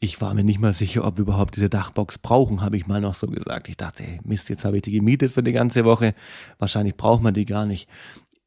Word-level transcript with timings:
ich 0.00 0.20
war 0.22 0.32
mir 0.32 0.44
nicht 0.44 0.58
mal 0.58 0.72
sicher, 0.72 1.04
ob 1.04 1.18
wir 1.18 1.22
überhaupt 1.22 1.56
diese 1.56 1.68
Dachbox 1.68 2.18
brauchen, 2.18 2.62
habe 2.62 2.76
ich 2.78 2.86
mal 2.86 3.02
noch 3.02 3.14
so 3.14 3.26
gesagt. 3.26 3.68
Ich 3.68 3.76
dachte, 3.76 4.02
hey, 4.02 4.18
Mist, 4.24 4.48
jetzt 4.48 4.64
habe 4.64 4.76
ich 4.76 4.82
die 4.82 4.92
gemietet 4.92 5.30
für 5.30 5.42
die 5.42 5.52
ganze 5.52 5.84
Woche. 5.84 6.14
Wahrscheinlich 6.58 6.96
braucht 6.96 7.22
man 7.22 7.34
die 7.34 7.44
gar 7.44 7.66
nicht. 7.66 7.86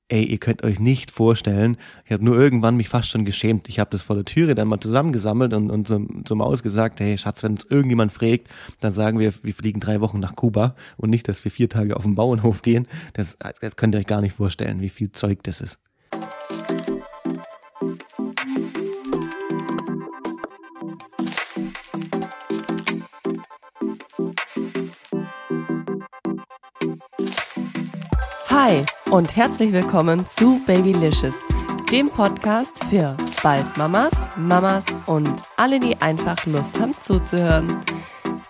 Ey, 0.09 0.23
ihr 0.25 0.39
könnt 0.39 0.63
euch 0.63 0.79
nicht 0.79 1.11
vorstellen, 1.11 1.77
ich 2.05 2.11
habe 2.11 2.25
nur 2.25 2.37
irgendwann 2.37 2.75
mich 2.75 2.89
fast 2.89 3.07
schon 3.07 3.23
geschämt. 3.23 3.69
Ich 3.69 3.79
habe 3.79 3.91
das 3.91 4.01
vor 4.01 4.15
der 4.15 4.25
Türe 4.25 4.53
dann 4.55 4.67
mal 4.67 4.79
zusammengesammelt 4.79 5.53
und, 5.53 5.69
und 5.69 5.87
zum, 5.87 6.25
zum 6.25 6.39
Maus 6.39 6.61
gesagt, 6.61 6.99
hey 6.99 7.17
Schatz, 7.17 7.41
wenn 7.43 7.53
uns 7.53 7.65
irgendjemand 7.69 8.11
fragt, 8.11 8.49
dann 8.79 8.91
sagen 8.91 9.19
wir, 9.19 9.33
wir 9.43 9.53
fliegen 9.53 9.79
drei 9.79 10.01
Wochen 10.01 10.19
nach 10.19 10.35
Kuba 10.35 10.75
und 10.97 11.09
nicht, 11.09 11.27
dass 11.27 11.43
wir 11.45 11.51
vier 11.51 11.69
Tage 11.69 11.95
auf 11.95 12.03
den 12.03 12.15
Bauernhof 12.15 12.63
gehen. 12.63 12.87
Das, 13.13 13.37
das 13.61 13.75
könnt 13.75 13.95
ihr 13.95 13.99
euch 13.99 14.07
gar 14.07 14.21
nicht 14.21 14.35
vorstellen, 14.35 14.81
wie 14.81 14.89
viel 14.89 15.11
Zeug 15.11 15.41
das 15.43 15.61
ist. 15.61 15.79
Hi 28.55 28.85
und 29.09 29.35
herzlich 29.35 29.71
willkommen 29.71 30.29
zu 30.29 30.61
Babylicious, 30.67 31.33
dem 31.91 32.07
Podcast 32.07 32.83
für 32.83 33.17
bald 33.41 33.65
Mamas, 33.77 34.13
Mamas 34.37 34.85
und 35.07 35.41
alle, 35.57 35.79
die 35.79 35.99
einfach 35.99 36.45
Lust 36.45 36.79
haben 36.79 36.93
zuzuhören. 37.01 37.83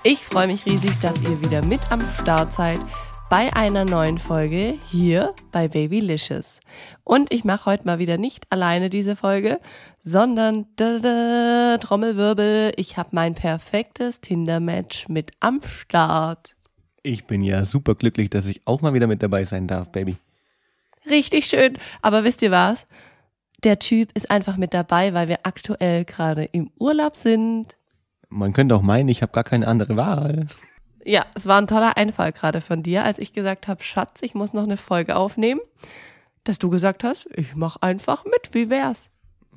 Ich 0.03 0.20
freue 0.20 0.47
mich 0.47 0.66
riesig, 0.66 0.99
dass 0.99 1.21
ihr 1.21 1.41
wieder 1.41 1.63
mit 1.66 1.80
am 1.89 2.05
Start 2.20 2.52
seid 2.52 2.81
bei 3.30 3.55
einer 3.55 3.85
neuen 3.85 4.17
Folge 4.17 4.77
hier 4.91 5.34
bei 5.53 5.70
Babylicious. 5.70 6.59
Und 7.05 7.33
ich 7.33 7.45
mache 7.45 7.67
heute 7.67 7.85
mal 7.85 7.97
wieder 7.97 8.17
nicht 8.17 8.52
alleine 8.52 8.89
diese 8.89 9.16
Folge, 9.16 9.61
sondern 10.03 10.66
da, 10.75 10.99
da, 10.99 11.77
Trommelwirbel, 11.77 12.73
ich 12.75 12.97
habe 12.97 13.11
mein 13.13 13.35
perfektes 13.35 14.20
Tinder-Match 14.20 15.08
mit 15.08 15.31
am 15.39 15.61
Start. 15.66 16.52
Ich 17.03 17.25
bin 17.25 17.43
ja 17.43 17.65
super 17.65 17.95
glücklich, 17.95 18.29
dass 18.29 18.45
ich 18.47 18.61
auch 18.65 18.81
mal 18.81 18.93
wieder 18.93 19.07
mit 19.07 19.21
dabei 19.21 19.43
sein 19.43 19.67
darf, 19.67 19.91
Baby. 19.91 20.15
Richtig 21.09 21.45
schön. 21.47 21.77
Aber 22.01 22.23
wisst 22.23 22.41
ihr 22.41 22.51
was? 22.51 22.87
Der 23.65 23.79
Typ 23.79 24.09
ist 24.13 24.31
einfach 24.31 24.55
mit 24.55 24.73
dabei, 24.73 25.13
weil 25.13 25.27
wir 25.27 25.39
aktuell 25.43 26.05
gerade 26.05 26.45
im 26.45 26.71
Urlaub 26.79 27.17
sind. 27.17 27.75
Man 28.29 28.53
könnte 28.53 28.75
auch 28.75 28.81
meinen, 28.81 29.09
ich 29.09 29.21
habe 29.21 29.33
gar 29.33 29.43
keine 29.43 29.67
andere 29.67 29.97
Wahl. 29.97 30.47
Ja, 31.05 31.25
es 31.35 31.45
war 31.45 31.57
ein 31.57 31.67
toller 31.67 31.97
Einfall 31.97 32.31
gerade 32.31 32.61
von 32.61 32.83
dir, 32.83 33.03
als 33.03 33.19
ich 33.19 33.33
gesagt 33.33 33.67
habe, 33.67 33.83
Schatz, 33.83 34.21
ich 34.21 34.33
muss 34.33 34.53
noch 34.53 34.63
eine 34.63 34.77
Folge 34.77 35.17
aufnehmen, 35.17 35.59
dass 36.45 36.57
du 36.57 36.69
gesagt 36.69 37.03
hast, 37.03 37.27
ich 37.35 37.53
mach 37.55 37.75
einfach 37.81 38.23
mit, 38.23 38.53
wie 38.53 38.69
wär's? 38.69 39.09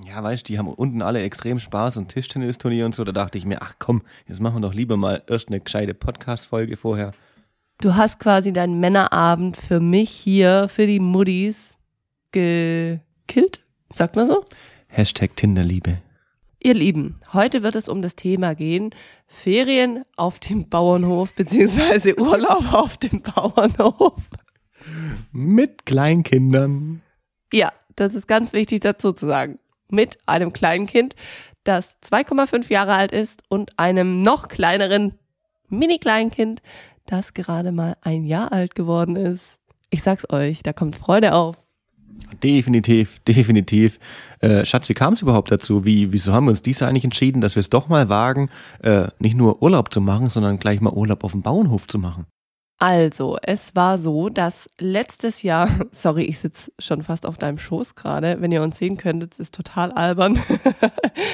Ja, 0.04 0.22
weißt 0.22 0.46
du, 0.46 0.52
die 0.52 0.58
haben 0.58 0.68
unten 0.68 1.00
alle 1.00 1.22
extrem 1.22 1.60
Spaß 1.60 1.96
und 1.96 2.08
Tischtennisturnier 2.08 2.84
und 2.84 2.94
so. 2.94 3.04
Da 3.04 3.12
dachte 3.12 3.38
ich 3.38 3.46
mir, 3.46 3.62
ach 3.62 3.74
komm, 3.78 4.02
jetzt 4.26 4.40
machen 4.40 4.56
wir 4.56 4.68
doch 4.68 4.74
lieber 4.74 4.96
mal 4.96 5.22
erst 5.28 5.48
eine 5.48 5.60
gescheite 5.60 5.94
Podcast-Folge 5.94 6.76
vorher. 6.76 7.12
Du 7.78 7.94
hast 7.94 8.18
quasi 8.18 8.54
deinen 8.54 8.80
Männerabend 8.80 9.54
für 9.54 9.80
mich 9.80 10.08
hier, 10.08 10.68
für 10.68 10.86
die 10.86 10.98
Muddis 10.98 11.76
gekillt, 12.32 13.64
sagt 13.92 14.16
man 14.16 14.26
so? 14.26 14.44
Hashtag 14.88 15.36
Tinderliebe. 15.36 15.98
Ihr 16.58 16.72
Lieben, 16.72 17.20
heute 17.34 17.62
wird 17.62 17.76
es 17.76 17.90
um 17.90 18.00
das 18.00 18.16
Thema 18.16 18.54
gehen, 18.54 18.94
Ferien 19.26 20.04
auf 20.16 20.38
dem 20.38 20.70
Bauernhof 20.70 21.34
beziehungsweise 21.34 22.18
Urlaub 22.18 22.72
auf 22.72 22.96
dem 22.96 23.20
Bauernhof. 23.20 24.22
Mit 25.32 25.84
Kleinkindern. 25.84 27.02
Ja, 27.52 27.74
das 27.94 28.14
ist 28.14 28.26
ganz 28.26 28.54
wichtig 28.54 28.80
dazu 28.80 29.12
zu 29.12 29.26
sagen. 29.26 29.58
Mit 29.90 30.18
einem 30.24 30.54
kleinen 30.54 30.86
Kind, 30.86 31.14
das 31.64 31.98
2,5 32.00 32.72
Jahre 32.72 32.94
alt 32.94 33.12
ist 33.12 33.42
und 33.50 33.78
einem 33.78 34.22
noch 34.22 34.48
kleineren 34.48 35.12
Mini-Kleinkind, 35.68 36.62
das 37.06 37.34
gerade 37.34 37.72
mal 37.72 37.96
ein 38.02 38.24
Jahr 38.24 38.52
alt 38.52 38.74
geworden 38.74 39.16
ist. 39.16 39.58
Ich 39.90 40.02
sag's 40.02 40.28
euch, 40.30 40.62
da 40.62 40.72
kommt 40.72 40.96
Freude 40.96 41.34
auf. 41.34 41.56
Definitiv, 42.42 43.20
definitiv. 43.20 43.98
Äh, 44.40 44.64
Schatz, 44.64 44.88
wie 44.88 44.94
kam 44.94 45.12
es 45.12 45.22
überhaupt 45.22 45.50
dazu? 45.50 45.84
Wie, 45.84 46.12
wieso 46.12 46.32
haben 46.32 46.46
wir 46.46 46.50
uns 46.50 46.62
dies 46.62 46.82
eigentlich 46.82 47.04
entschieden, 47.04 47.40
dass 47.40 47.56
wir 47.56 47.60
es 47.60 47.70
doch 47.70 47.88
mal 47.88 48.08
wagen, 48.08 48.50
äh, 48.82 49.08
nicht 49.18 49.36
nur 49.36 49.62
Urlaub 49.62 49.92
zu 49.92 50.00
machen, 50.00 50.28
sondern 50.28 50.58
gleich 50.58 50.80
mal 50.80 50.92
Urlaub 50.92 51.24
auf 51.24 51.32
dem 51.32 51.42
Bauernhof 51.42 51.86
zu 51.86 51.98
machen? 51.98 52.26
Also, 52.78 53.38
es 53.42 53.74
war 53.74 53.96
so, 53.96 54.28
dass 54.28 54.68
letztes 54.78 55.42
Jahr, 55.42 55.68
sorry, 55.92 56.24
ich 56.24 56.38
sitze 56.38 56.72
schon 56.78 57.02
fast 57.02 57.24
auf 57.24 57.38
deinem 57.38 57.58
Schoß 57.58 57.94
gerade, 57.94 58.36
wenn 58.40 58.52
ihr 58.52 58.62
uns 58.62 58.78
sehen 58.78 58.98
könntet, 58.98 59.38
ist 59.38 59.54
total 59.54 59.92
albern. 59.92 60.38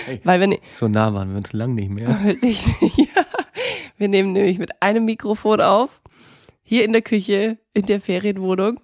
Hey, 0.04 0.20
Weil 0.25 0.41
wenn 0.41 0.56
so 0.72 0.88
nah 0.88 1.14
waren 1.14 1.30
wir 1.30 1.36
uns 1.36 1.52
lang 1.52 1.75
nicht 1.75 1.91
mehr. 1.91 2.08
Richtig, 2.25 2.96
ja. 2.96 3.25
Wir 4.02 4.08
nehmen 4.08 4.32
nämlich 4.32 4.58
mit 4.58 4.82
einem 4.82 5.04
Mikrofon 5.04 5.60
auf, 5.60 6.00
hier 6.64 6.84
in 6.84 6.90
der 6.90 7.02
Küche, 7.02 7.58
in 7.72 7.86
der 7.86 8.00
Ferienwohnung 8.00 8.80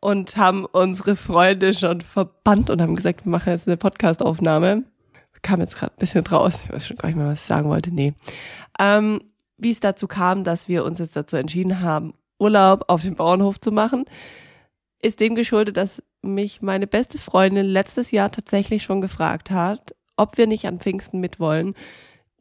und 0.00 0.36
haben 0.36 0.64
unsere 0.64 1.14
Freunde 1.14 1.72
schon 1.72 2.00
verbannt 2.00 2.68
und 2.68 2.82
haben 2.82 2.96
gesagt, 2.96 3.24
wir 3.24 3.30
machen 3.30 3.52
jetzt 3.52 3.68
eine 3.68 3.76
Podcastaufnahme. 3.76 4.82
Kam 5.42 5.60
jetzt 5.60 5.76
gerade 5.76 5.92
ein 5.92 6.00
bisschen 6.00 6.24
draus, 6.24 6.58
ich 6.64 6.72
weiß 6.72 6.84
schon 6.84 6.96
gar 6.96 7.10
nicht 7.10 7.16
mehr, 7.16 7.28
was 7.28 7.42
ich 7.42 7.46
sagen 7.46 7.68
wollte. 7.68 7.94
Nee. 7.94 8.14
Ähm, 8.80 9.20
wie 9.56 9.70
es 9.70 9.78
dazu 9.78 10.08
kam, 10.08 10.42
dass 10.42 10.66
wir 10.66 10.84
uns 10.84 10.98
jetzt 10.98 11.14
dazu 11.14 11.36
entschieden 11.36 11.80
haben, 11.80 12.14
Urlaub 12.40 12.86
auf 12.88 13.02
dem 13.02 13.14
Bauernhof 13.14 13.60
zu 13.60 13.70
machen, 13.70 14.04
ist 15.00 15.20
dem 15.20 15.36
geschuldet, 15.36 15.76
dass 15.76 16.02
mich 16.22 16.60
meine 16.60 16.88
beste 16.88 17.18
Freundin 17.18 17.66
letztes 17.66 18.10
Jahr 18.10 18.32
tatsächlich 18.32 18.82
schon 18.82 19.00
gefragt 19.00 19.52
hat, 19.52 19.94
ob 20.16 20.38
wir 20.38 20.48
nicht 20.48 20.66
an 20.66 20.80
Pfingsten 20.80 21.20
mitwollen, 21.20 21.76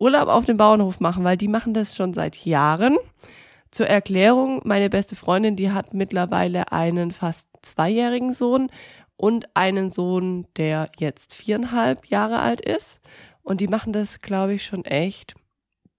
Urlaub 0.04 0.28
auf 0.28 0.44
dem 0.44 0.58
Bauernhof 0.58 1.00
machen, 1.00 1.24
weil 1.24 1.38
die 1.38 1.48
machen 1.48 1.74
das 1.74 1.96
schon 1.96 2.14
seit 2.14 2.36
Jahren. 2.46 2.98
Zur 3.72 3.88
Erklärung, 3.88 4.62
meine 4.66 4.90
beste 4.90 5.16
Freundin, 5.16 5.56
die 5.56 5.72
hat 5.72 5.94
mittlerweile 5.94 6.74
einen 6.74 7.12
fast 7.12 7.48
zweijährigen 7.62 8.34
Sohn 8.34 8.70
und 9.16 9.48
einen 9.56 9.94
Sohn, 9.94 10.46
der 10.58 10.90
jetzt 11.00 11.34
viereinhalb 11.34 12.08
Jahre 12.08 12.40
alt 12.40 12.60
ist. 12.60 13.00
Und 13.44 13.62
die 13.62 13.70
machen 13.70 13.94
das, 13.94 14.20
glaube 14.20 14.56
ich, 14.56 14.66
schon 14.66 14.84
echt 14.84 15.36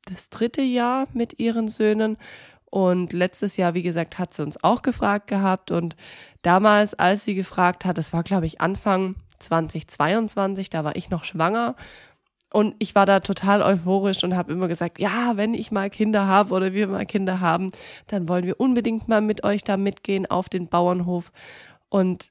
das 0.04 0.28
dritte 0.28 0.60
Jahr 0.60 1.06
mit 1.14 1.38
ihren 1.41 1.69
Söhnen. 1.69 2.19
Und 2.66 3.14
letztes 3.14 3.56
Jahr, 3.56 3.72
wie 3.72 3.82
gesagt, 3.82 4.19
hat 4.19 4.34
sie 4.34 4.43
uns 4.43 4.62
auch 4.62 4.82
gefragt 4.82 5.28
gehabt. 5.28 5.70
Und 5.70 5.97
damals, 6.43 6.93
als 6.93 7.25
sie 7.25 7.34
gefragt 7.34 7.87
hat, 7.87 7.97
das 7.97 8.12
war, 8.12 8.22
glaube 8.22 8.44
ich, 8.44 8.60
Anfang 8.60 9.14
2022, 9.38 10.69
da 10.69 10.84
war 10.84 10.94
ich 10.94 11.09
noch 11.09 11.25
schwanger. 11.25 11.75
Und 12.54 12.76
ich 12.78 12.94
war 12.94 13.04
da 13.04 13.19
total 13.19 13.62
euphorisch 13.62 14.22
und 14.22 14.37
habe 14.37 14.53
immer 14.53 14.69
gesagt, 14.69 15.00
ja, 15.00 15.32
wenn 15.34 15.54
ich 15.54 15.72
mal 15.72 15.91
Kinder 15.91 16.28
habe 16.28 16.54
oder 16.54 16.72
wir 16.72 16.87
mal 16.87 17.04
Kinder 17.04 17.41
haben, 17.41 17.72
dann 18.06 18.28
wollen 18.28 18.47
wir 18.47 18.60
unbedingt 18.60 19.09
mal 19.09 19.20
mit 19.20 19.42
euch 19.42 19.65
da 19.65 19.76
mitgehen 19.76 20.25
auf 20.26 20.48
den 20.48 20.69
Bauernhof. 20.69 21.32
Und 21.88 22.31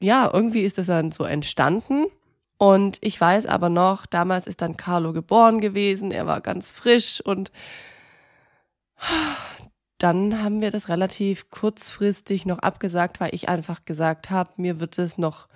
ja, 0.00 0.28
irgendwie 0.32 0.62
ist 0.62 0.78
das 0.78 0.86
dann 0.86 1.12
so 1.12 1.22
entstanden. 1.22 2.06
Und 2.58 2.98
ich 3.00 3.20
weiß 3.20 3.46
aber 3.46 3.68
noch, 3.68 4.06
damals 4.06 4.48
ist 4.48 4.60
dann 4.60 4.76
Carlo 4.76 5.12
geboren 5.12 5.60
gewesen, 5.60 6.10
er 6.10 6.26
war 6.26 6.40
ganz 6.40 6.72
frisch 6.72 7.20
und 7.24 7.52
dann 9.98 10.42
haben 10.42 10.60
wir 10.60 10.72
das 10.72 10.88
relativ 10.88 11.48
kurzfristig 11.48 12.44
noch 12.44 12.58
abgesagt, 12.58 13.20
weil 13.20 13.32
ich 13.36 13.48
einfach 13.48 13.84
gesagt 13.84 14.30
habe, 14.30 14.50
mir 14.56 14.80
wird 14.80 14.98
es 14.98 15.16
noch, 15.16 15.46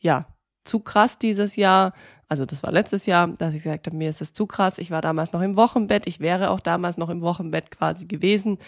ja, 0.00 0.26
zu 0.64 0.80
krass 0.80 1.18
dieses 1.18 1.54
Jahr. 1.54 1.92
Also 2.30 2.46
das 2.46 2.62
war 2.62 2.70
letztes 2.70 3.06
Jahr, 3.06 3.26
dass 3.26 3.54
ich 3.54 3.64
gesagt 3.64 3.88
habe, 3.88 3.96
mir 3.96 4.08
ist 4.08 4.22
es 4.22 4.32
zu 4.32 4.46
krass. 4.46 4.78
Ich 4.78 4.92
war 4.92 5.02
damals 5.02 5.32
noch 5.32 5.42
im 5.42 5.56
Wochenbett. 5.56 6.06
Ich 6.06 6.20
wäre 6.20 6.50
auch 6.50 6.60
damals 6.60 6.96
noch 6.96 7.10
im 7.10 7.22
Wochenbett 7.22 7.72
quasi 7.72 8.06
gewesen. 8.06 8.58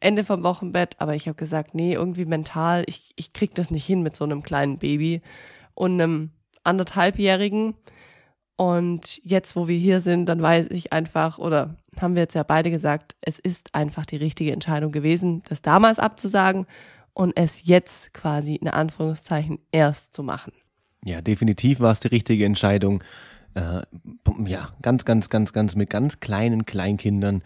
Ende 0.00 0.24
vom 0.24 0.42
Wochenbett. 0.42 0.96
Aber 0.98 1.14
ich 1.14 1.28
habe 1.28 1.36
gesagt, 1.36 1.74
nee, 1.74 1.92
irgendwie 1.92 2.24
mental, 2.24 2.82
ich, 2.86 3.12
ich 3.16 3.34
krieg 3.34 3.54
das 3.54 3.70
nicht 3.70 3.84
hin 3.84 4.02
mit 4.02 4.16
so 4.16 4.24
einem 4.24 4.42
kleinen 4.42 4.78
Baby 4.78 5.20
und 5.74 6.00
einem 6.00 6.30
anderthalbjährigen. 6.64 7.74
Und 8.56 9.20
jetzt, 9.22 9.54
wo 9.54 9.68
wir 9.68 9.76
hier 9.76 10.00
sind, 10.00 10.24
dann 10.24 10.40
weiß 10.40 10.68
ich 10.70 10.94
einfach, 10.94 11.36
oder 11.38 11.76
haben 12.00 12.14
wir 12.14 12.22
jetzt 12.22 12.34
ja 12.34 12.42
beide 12.42 12.70
gesagt, 12.70 13.16
es 13.20 13.38
ist 13.38 13.74
einfach 13.74 14.06
die 14.06 14.16
richtige 14.16 14.52
Entscheidung 14.52 14.92
gewesen, 14.92 15.42
das 15.46 15.60
damals 15.60 15.98
abzusagen 15.98 16.66
und 17.12 17.36
es 17.36 17.66
jetzt 17.66 18.14
quasi 18.14 18.54
in 18.54 18.68
Anführungszeichen 18.68 19.58
erst 19.72 20.14
zu 20.14 20.22
machen. 20.22 20.52
Ja, 21.04 21.20
definitiv 21.22 21.80
war 21.80 21.92
es 21.92 22.00
die 22.00 22.08
richtige 22.08 22.44
Entscheidung. 22.44 23.02
Äh, 23.54 23.82
ja, 24.46 24.70
ganz, 24.82 25.04
ganz, 25.04 25.28
ganz, 25.28 25.52
ganz 25.52 25.74
mit 25.74 25.90
ganz 25.90 26.20
kleinen 26.20 26.66
Kleinkindern. 26.66 27.42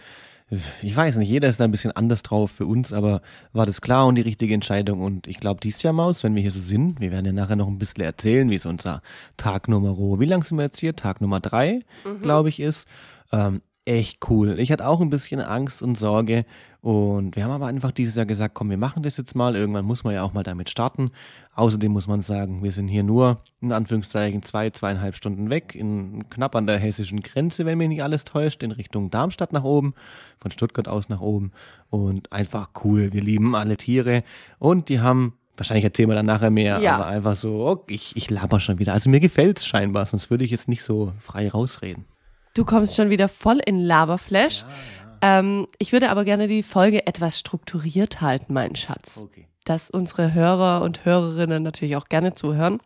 Ich 0.82 0.94
weiß 0.94 1.16
nicht, 1.16 1.30
jeder 1.30 1.48
ist 1.48 1.58
da 1.58 1.64
ein 1.64 1.70
bisschen 1.70 1.92
anders 1.92 2.22
drauf 2.22 2.50
für 2.50 2.66
uns, 2.66 2.92
aber 2.92 3.22
war 3.52 3.64
das 3.64 3.80
klar 3.80 4.06
und 4.06 4.16
die 4.16 4.22
richtige 4.22 4.52
Entscheidung. 4.54 5.00
Und 5.00 5.26
ich 5.26 5.40
glaube, 5.40 5.60
dies 5.62 5.82
Jahr, 5.82 5.94
Maus, 5.94 6.22
wenn 6.22 6.34
wir 6.34 6.42
hier 6.42 6.50
so 6.50 6.60
sind, 6.60 7.00
wir 7.00 7.10
werden 7.12 7.24
ja 7.26 7.32
nachher 7.32 7.56
noch 7.56 7.66
ein 7.68 7.78
bisschen 7.78 8.04
erzählen, 8.04 8.50
wie 8.50 8.54
es 8.56 8.66
unser 8.66 9.00
Tag 9.38 9.68
Nummer, 9.68 9.96
wie 10.20 10.26
lang 10.26 10.44
sind 10.44 10.58
wir 10.58 10.64
jetzt 10.64 10.78
hier? 10.80 10.94
Tag 10.94 11.20
Nummer 11.20 11.40
drei, 11.40 11.80
Mhm. 12.04 12.20
glaube 12.22 12.50
ich, 12.50 12.60
ist. 12.60 12.86
Ähm, 13.32 13.62
echt 13.86 14.18
cool. 14.28 14.58
Ich 14.60 14.70
hatte 14.70 14.86
auch 14.86 15.00
ein 15.00 15.10
bisschen 15.10 15.40
Angst 15.40 15.82
und 15.82 15.98
Sorge 15.98 16.44
und 16.84 17.34
wir 17.34 17.44
haben 17.44 17.50
aber 17.50 17.64
einfach 17.64 17.92
dieses 17.92 18.14
Jahr 18.14 18.26
gesagt, 18.26 18.54
komm, 18.54 18.68
wir 18.68 18.76
machen 18.76 19.02
das 19.02 19.16
jetzt 19.16 19.34
mal. 19.34 19.56
Irgendwann 19.56 19.86
muss 19.86 20.04
man 20.04 20.12
ja 20.12 20.22
auch 20.22 20.34
mal 20.34 20.42
damit 20.42 20.68
starten. 20.68 21.12
Außerdem 21.54 21.90
muss 21.90 22.06
man 22.06 22.20
sagen, 22.20 22.62
wir 22.62 22.72
sind 22.72 22.88
hier 22.88 23.02
nur 23.02 23.40
in 23.62 23.72
Anführungszeichen 23.72 24.42
zwei, 24.42 24.68
zweieinhalb 24.68 25.16
Stunden 25.16 25.48
weg, 25.48 25.74
in, 25.74 26.28
knapp 26.28 26.54
an 26.54 26.66
der 26.66 26.78
hessischen 26.78 27.22
Grenze, 27.22 27.64
wenn 27.64 27.78
mich 27.78 27.88
nicht 27.88 28.02
alles 28.02 28.26
täuscht, 28.26 28.62
in 28.62 28.70
Richtung 28.70 29.10
Darmstadt 29.10 29.54
nach 29.54 29.64
oben, 29.64 29.94
von 30.38 30.50
Stuttgart 30.50 30.86
aus 30.86 31.08
nach 31.08 31.22
oben 31.22 31.52
und 31.88 32.30
einfach 32.32 32.68
cool. 32.84 33.14
Wir 33.14 33.22
lieben 33.22 33.54
alle 33.54 33.78
Tiere 33.78 34.22
und 34.58 34.90
die 34.90 35.00
haben 35.00 35.32
Wahrscheinlich 35.56 35.84
erzählen 35.84 36.08
wir 36.08 36.16
dann 36.16 36.26
nachher 36.26 36.50
mehr, 36.50 36.80
ja. 36.80 36.96
aber 36.96 37.06
einfach 37.06 37.36
so, 37.36 37.64
oh, 37.64 37.84
ich, 37.86 38.16
ich 38.16 38.28
laber 38.28 38.58
schon 38.58 38.80
wieder. 38.80 38.92
Also 38.92 39.08
mir 39.08 39.20
gefällt 39.20 39.58
es 39.58 39.66
scheinbar, 39.66 40.04
sonst 40.04 40.28
würde 40.28 40.44
ich 40.44 40.50
jetzt 40.50 40.66
nicht 40.66 40.82
so 40.82 41.12
frei 41.20 41.48
rausreden. 41.48 42.06
Du 42.54 42.64
kommst 42.64 42.96
schon 42.96 43.08
wieder 43.08 43.28
voll 43.28 43.60
in 43.64 43.78
Laberflash. 43.78 44.62
Ja, 44.62 44.68
ja. 44.68 45.03
Ähm, 45.24 45.68
ich 45.78 45.92
würde 45.92 46.10
aber 46.10 46.26
gerne 46.26 46.48
die 46.48 46.62
Folge 46.62 47.06
etwas 47.06 47.38
strukturiert 47.38 48.20
halten, 48.20 48.52
mein 48.52 48.76
Schatz. 48.76 49.16
Okay. 49.16 49.48
Dass 49.64 49.88
unsere 49.88 50.34
Hörer 50.34 50.82
und 50.82 51.06
Hörerinnen 51.06 51.62
natürlich 51.62 51.96
auch 51.96 52.08
gerne 52.08 52.34
zuhören. 52.34 52.82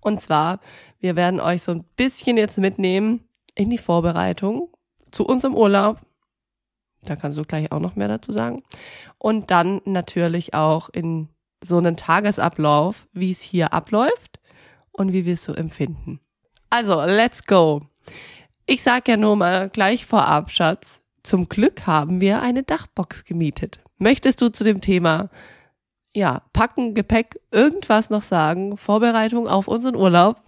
Und 0.00 0.20
zwar, 0.20 0.58
wir 0.98 1.14
werden 1.14 1.38
euch 1.38 1.62
so 1.62 1.70
ein 1.70 1.84
bisschen 1.96 2.38
jetzt 2.38 2.58
mitnehmen 2.58 3.28
in 3.54 3.70
die 3.70 3.78
Vorbereitung 3.78 4.68
zu 5.12 5.24
unserem 5.24 5.54
Urlaub. 5.54 6.00
Da 7.02 7.14
kannst 7.14 7.38
du 7.38 7.44
gleich 7.44 7.70
auch 7.70 7.78
noch 7.78 7.94
mehr 7.94 8.08
dazu 8.08 8.32
sagen. 8.32 8.64
Und 9.18 9.52
dann 9.52 9.80
natürlich 9.84 10.54
auch 10.54 10.88
in 10.88 11.28
so 11.62 11.78
einen 11.78 11.96
Tagesablauf, 11.96 13.06
wie 13.12 13.30
es 13.30 13.42
hier 13.42 13.72
abläuft 13.72 14.40
und 14.90 15.12
wie 15.12 15.24
wir 15.24 15.34
es 15.34 15.44
so 15.44 15.54
empfinden. 15.54 16.18
Also, 16.68 17.00
let's 17.04 17.44
go. 17.44 17.82
Ich 18.66 18.82
sag 18.82 19.06
ja 19.06 19.16
nur 19.16 19.36
mal 19.36 19.68
gleich 19.68 20.04
vorab, 20.04 20.50
Schatz. 20.50 21.00
Zum 21.26 21.48
Glück 21.48 21.88
haben 21.88 22.20
wir 22.20 22.40
eine 22.40 22.62
Dachbox 22.62 23.24
gemietet. 23.24 23.80
Möchtest 23.98 24.40
du 24.40 24.48
zu 24.48 24.62
dem 24.62 24.80
Thema, 24.80 25.28
ja, 26.14 26.42
Packen, 26.52 26.94
Gepäck, 26.94 27.40
irgendwas 27.50 28.10
noch 28.10 28.22
sagen? 28.22 28.76
Vorbereitung 28.76 29.48
auf 29.48 29.66
unseren 29.66 29.96
Urlaub? 29.96 30.40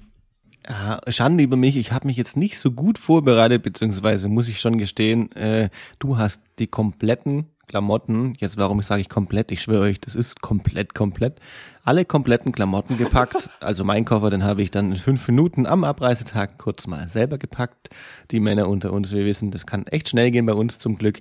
Ja, 0.68 1.00
Schande 1.08 1.42
über 1.42 1.56
mich, 1.56 1.76
ich 1.76 1.90
habe 1.90 2.06
mich 2.06 2.16
jetzt 2.16 2.36
nicht 2.36 2.60
so 2.60 2.70
gut 2.70 2.96
vorbereitet, 2.96 3.64
beziehungsweise 3.64 4.28
muss 4.28 4.46
ich 4.46 4.60
schon 4.60 4.78
gestehen, 4.78 5.32
äh, 5.32 5.70
du 5.98 6.16
hast 6.16 6.42
die 6.60 6.68
kompletten 6.68 7.46
Klamotten, 7.66 8.34
jetzt 8.38 8.56
warum 8.56 8.78
ich 8.78 8.86
sage 8.86 9.00
ich 9.00 9.08
komplett, 9.08 9.50
ich 9.50 9.62
schwöre 9.62 9.82
euch, 9.82 10.00
das 10.00 10.14
ist 10.14 10.40
komplett, 10.42 10.94
komplett, 10.94 11.40
alle 11.88 12.04
kompletten 12.04 12.52
Klamotten 12.52 12.98
gepackt. 12.98 13.48
Also 13.60 13.82
mein 13.82 14.04
Koffer, 14.04 14.30
den 14.30 14.44
habe 14.44 14.62
ich 14.62 14.70
dann 14.70 14.92
in 14.92 14.98
fünf 14.98 15.26
Minuten 15.26 15.66
am 15.66 15.84
Abreisetag 15.84 16.58
kurz 16.58 16.86
mal 16.86 17.08
selber 17.08 17.38
gepackt. 17.38 17.90
Die 18.30 18.40
Männer 18.40 18.68
unter 18.68 18.92
uns, 18.92 19.10
wir 19.12 19.24
wissen, 19.24 19.50
das 19.50 19.66
kann 19.66 19.86
echt 19.86 20.08
schnell 20.08 20.30
gehen 20.30 20.46
bei 20.46 20.54
uns 20.54 20.78
zum 20.78 20.96
Glück. 20.96 21.20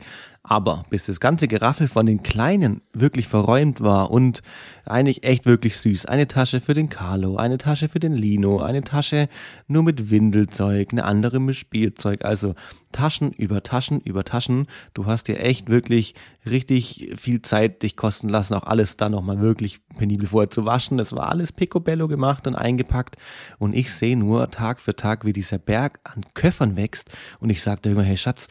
Aber 0.50 0.86
bis 0.90 1.06
das 1.06 1.20
ganze 1.20 1.50
Geraffel 1.50 1.90
von 1.90 2.06
den 2.06 2.24
Kleinen 2.24 2.82
wirklich 2.94 3.28
verräumt 3.28 3.82
war 3.82 4.12
und 4.12 4.42
eigentlich 4.86 5.26
echt 5.26 5.46
wirklich 5.46 5.78
süß. 5.78 6.06
Eine 6.06 6.28
Tasche 6.28 6.62
für 6.62 6.74
den 6.74 6.88
Carlo, 6.88 7.36
eine 7.36 7.58
Tasche 7.58 7.90
für 7.90 8.00
den 8.00 8.14
Lino, 8.14 8.62
eine 8.62 8.82
Tasche 8.82 9.28
nur 9.68 9.84
mit 9.84 10.10
Windelzeug, 10.10 10.94
eine 10.94 11.04
andere 11.04 11.42
mit 11.42 11.56
Spielzeug. 11.56 12.24
Also 12.24 12.56
Taschen 12.94 13.34
über 13.34 13.62
Taschen 13.62 14.00
über 14.00 14.24
Taschen. 14.24 14.68
Du 14.94 15.06
hast 15.06 15.28
dir 15.28 15.42
echt 15.42 15.70
wirklich 15.70 16.16
richtig 16.50 17.14
viel 17.18 17.42
Zeit 17.42 17.84
dich 17.84 17.98
kosten 17.98 18.30
lassen, 18.30 18.54
auch 18.54 18.64
alles 18.64 18.96
da 18.96 19.10
nochmal 19.10 19.42
wirklich 19.42 19.82
penibel 19.98 20.28
vorher 20.28 20.50
zu 20.58 20.66
waschen. 20.66 20.98
Das 20.98 21.14
war 21.14 21.30
alles 21.30 21.52
picobello 21.52 22.08
gemacht 22.08 22.48
und 22.48 22.56
eingepackt. 22.56 23.16
Und 23.60 23.76
ich 23.76 23.94
sehe 23.94 24.18
nur 24.18 24.50
Tag 24.50 24.80
für 24.80 24.96
Tag, 24.96 25.24
wie 25.24 25.34
dieser 25.34 25.60
Berg 25.60 26.00
an 26.04 26.24
Köffern 26.34 26.76
wächst. 26.76 27.12
Und 27.40 27.52
ich 27.52 27.62
sagte 27.62 27.92
immer, 27.92 28.02
hey 28.02 28.18
Schatz, 28.18 28.48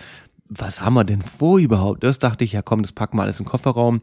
was 0.49 0.81
haben 0.81 0.95
wir 0.95 1.03
denn 1.03 1.23
vor 1.23 1.59
überhaupt? 1.59 2.05
Das 2.05 2.21
dachte 2.21 2.45
ich, 2.45 2.53
ja 2.53 2.63
komm, 2.63 2.83
das 2.83 2.93
packen 2.93 3.17
wir 3.17 3.23
alles 3.25 3.41
in 3.41 3.45
den 3.45 3.51
Kofferraum. 3.51 4.03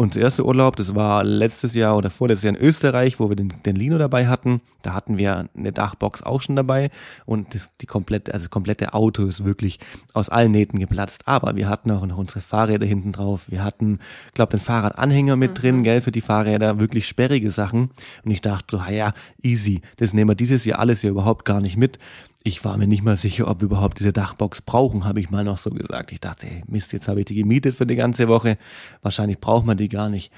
Unser 0.00 0.22
erster 0.22 0.46
Urlaub, 0.46 0.76
das 0.76 0.94
war 0.94 1.22
letztes 1.24 1.74
Jahr 1.74 1.94
oder 1.94 2.08
vorletztes 2.08 2.44
Jahr 2.44 2.56
in 2.56 2.62
Österreich, 2.62 3.20
wo 3.20 3.28
wir 3.28 3.36
den, 3.36 3.52
den 3.66 3.76
Lino 3.76 3.98
dabei 3.98 4.28
hatten. 4.28 4.62
Da 4.80 4.94
hatten 4.94 5.18
wir 5.18 5.50
eine 5.54 5.72
Dachbox 5.72 6.22
auch 6.22 6.40
schon 6.40 6.56
dabei 6.56 6.90
und 7.26 7.54
das, 7.54 7.70
die 7.82 7.86
komplette, 7.86 8.32
also 8.32 8.44
das 8.44 8.50
komplette 8.50 8.94
Auto 8.94 9.26
ist 9.26 9.44
wirklich 9.44 9.78
aus 10.14 10.30
allen 10.30 10.52
Nähten 10.52 10.78
geplatzt. 10.78 11.24
Aber 11.28 11.54
wir 11.54 11.68
hatten 11.68 11.90
auch 11.90 12.06
noch 12.06 12.16
unsere 12.16 12.40
Fahrräder 12.40 12.86
hinten 12.86 13.12
drauf. 13.12 13.42
Wir 13.48 13.62
hatten, 13.62 13.98
glaube 14.32 14.52
den 14.52 14.60
Fahrradanhänger 14.60 15.36
mit 15.36 15.50
mhm. 15.50 15.54
drin, 15.56 15.84
gell, 15.84 16.00
für 16.00 16.12
die 16.12 16.22
Fahrräder, 16.22 16.78
wirklich 16.78 17.06
sperrige 17.06 17.50
Sachen. 17.50 17.90
Und 18.24 18.30
ich 18.30 18.40
dachte 18.40 18.78
so, 18.78 18.82
ja, 18.90 19.12
easy, 19.42 19.82
das 19.98 20.14
nehmen 20.14 20.30
wir 20.30 20.34
dieses 20.34 20.64
Jahr 20.64 20.78
alles 20.78 21.02
ja 21.02 21.10
überhaupt 21.10 21.44
gar 21.44 21.60
nicht 21.60 21.76
mit 21.76 21.98
ich 22.42 22.64
war 22.64 22.76
mir 22.76 22.86
nicht 22.86 23.02
mal 23.02 23.16
sicher, 23.16 23.48
ob 23.48 23.60
wir 23.60 23.66
überhaupt 23.66 23.98
diese 23.98 24.12
Dachbox 24.12 24.62
brauchen, 24.62 25.04
habe 25.04 25.20
ich 25.20 25.30
mal 25.30 25.44
noch 25.44 25.58
so 25.58 25.70
gesagt. 25.70 26.12
Ich 26.12 26.20
dachte, 26.20 26.46
ey, 26.46 26.62
Mist, 26.66 26.92
jetzt 26.92 27.08
habe 27.08 27.20
ich 27.20 27.26
die 27.26 27.34
gemietet 27.34 27.76
für 27.76 27.86
die 27.86 27.96
ganze 27.96 28.28
Woche. 28.28 28.56
Wahrscheinlich 29.02 29.38
braucht 29.38 29.66
man 29.66 29.76
die 29.76 29.88
gar 29.88 30.08
nicht. 30.08 30.32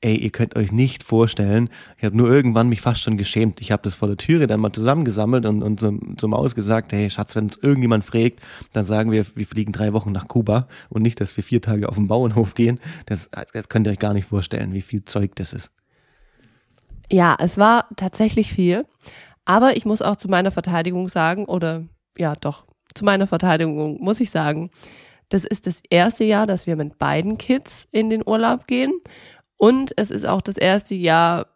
Ey, 0.00 0.16
ihr 0.16 0.30
könnt 0.30 0.56
euch 0.56 0.72
nicht 0.72 1.04
vorstellen, 1.04 1.70
ich 1.96 2.04
habe 2.04 2.16
nur 2.16 2.28
irgendwann 2.28 2.68
mich 2.68 2.80
fast 2.80 3.00
schon 3.00 3.16
geschämt. 3.16 3.60
Ich 3.60 3.70
habe 3.70 3.84
das 3.84 3.94
vor 3.94 4.08
der 4.08 4.16
Türe 4.16 4.48
dann 4.48 4.58
mal 4.58 4.72
zusammengesammelt 4.72 5.46
und, 5.46 5.62
und 5.62 5.78
zum, 5.78 6.18
zum 6.18 6.32
Maus 6.32 6.56
gesagt, 6.56 6.92
hey 6.92 7.08
Schatz, 7.08 7.36
wenn 7.36 7.44
uns 7.44 7.56
irgendjemand 7.56 8.04
fragt, 8.04 8.40
dann 8.72 8.84
sagen 8.84 9.12
wir, 9.12 9.24
wir 9.36 9.46
fliegen 9.46 9.72
drei 9.72 9.92
Wochen 9.92 10.10
nach 10.10 10.26
Kuba 10.26 10.66
und 10.88 11.02
nicht, 11.02 11.20
dass 11.20 11.36
wir 11.36 11.44
vier 11.44 11.62
Tage 11.62 11.88
auf 11.88 11.94
den 11.94 12.08
Bauernhof 12.08 12.54
gehen. 12.54 12.80
Das, 13.06 13.30
das 13.52 13.68
könnt 13.68 13.86
ihr 13.86 13.92
euch 13.92 14.00
gar 14.00 14.12
nicht 14.12 14.26
vorstellen, 14.28 14.72
wie 14.72 14.82
viel 14.82 15.04
Zeug 15.04 15.36
das 15.36 15.52
ist. 15.52 15.70
Ja, 17.10 17.36
es 17.38 17.58
war 17.58 17.86
tatsächlich 17.96 18.52
viel. 18.52 18.86
Aber 19.44 19.76
ich 19.76 19.84
muss 19.84 20.02
auch 20.02 20.16
zu 20.16 20.28
meiner 20.28 20.50
Verteidigung 20.50 21.08
sagen, 21.08 21.46
oder 21.46 21.84
ja 22.16 22.34
doch, 22.36 22.64
zu 22.94 23.04
meiner 23.04 23.26
Verteidigung 23.26 24.00
muss 24.00 24.20
ich 24.20 24.30
sagen, 24.30 24.70
das 25.28 25.44
ist 25.44 25.66
das 25.66 25.82
erste 25.88 26.24
Jahr, 26.24 26.46
dass 26.46 26.66
wir 26.66 26.76
mit 26.76 26.98
beiden 26.98 27.38
Kids 27.38 27.86
in 27.90 28.10
den 28.10 28.22
Urlaub 28.26 28.66
gehen. 28.66 28.92
Und 29.56 29.92
es 29.96 30.10
ist 30.10 30.26
auch 30.26 30.42
das 30.42 30.58
erste 30.58 30.94
Jahr, 30.94 31.46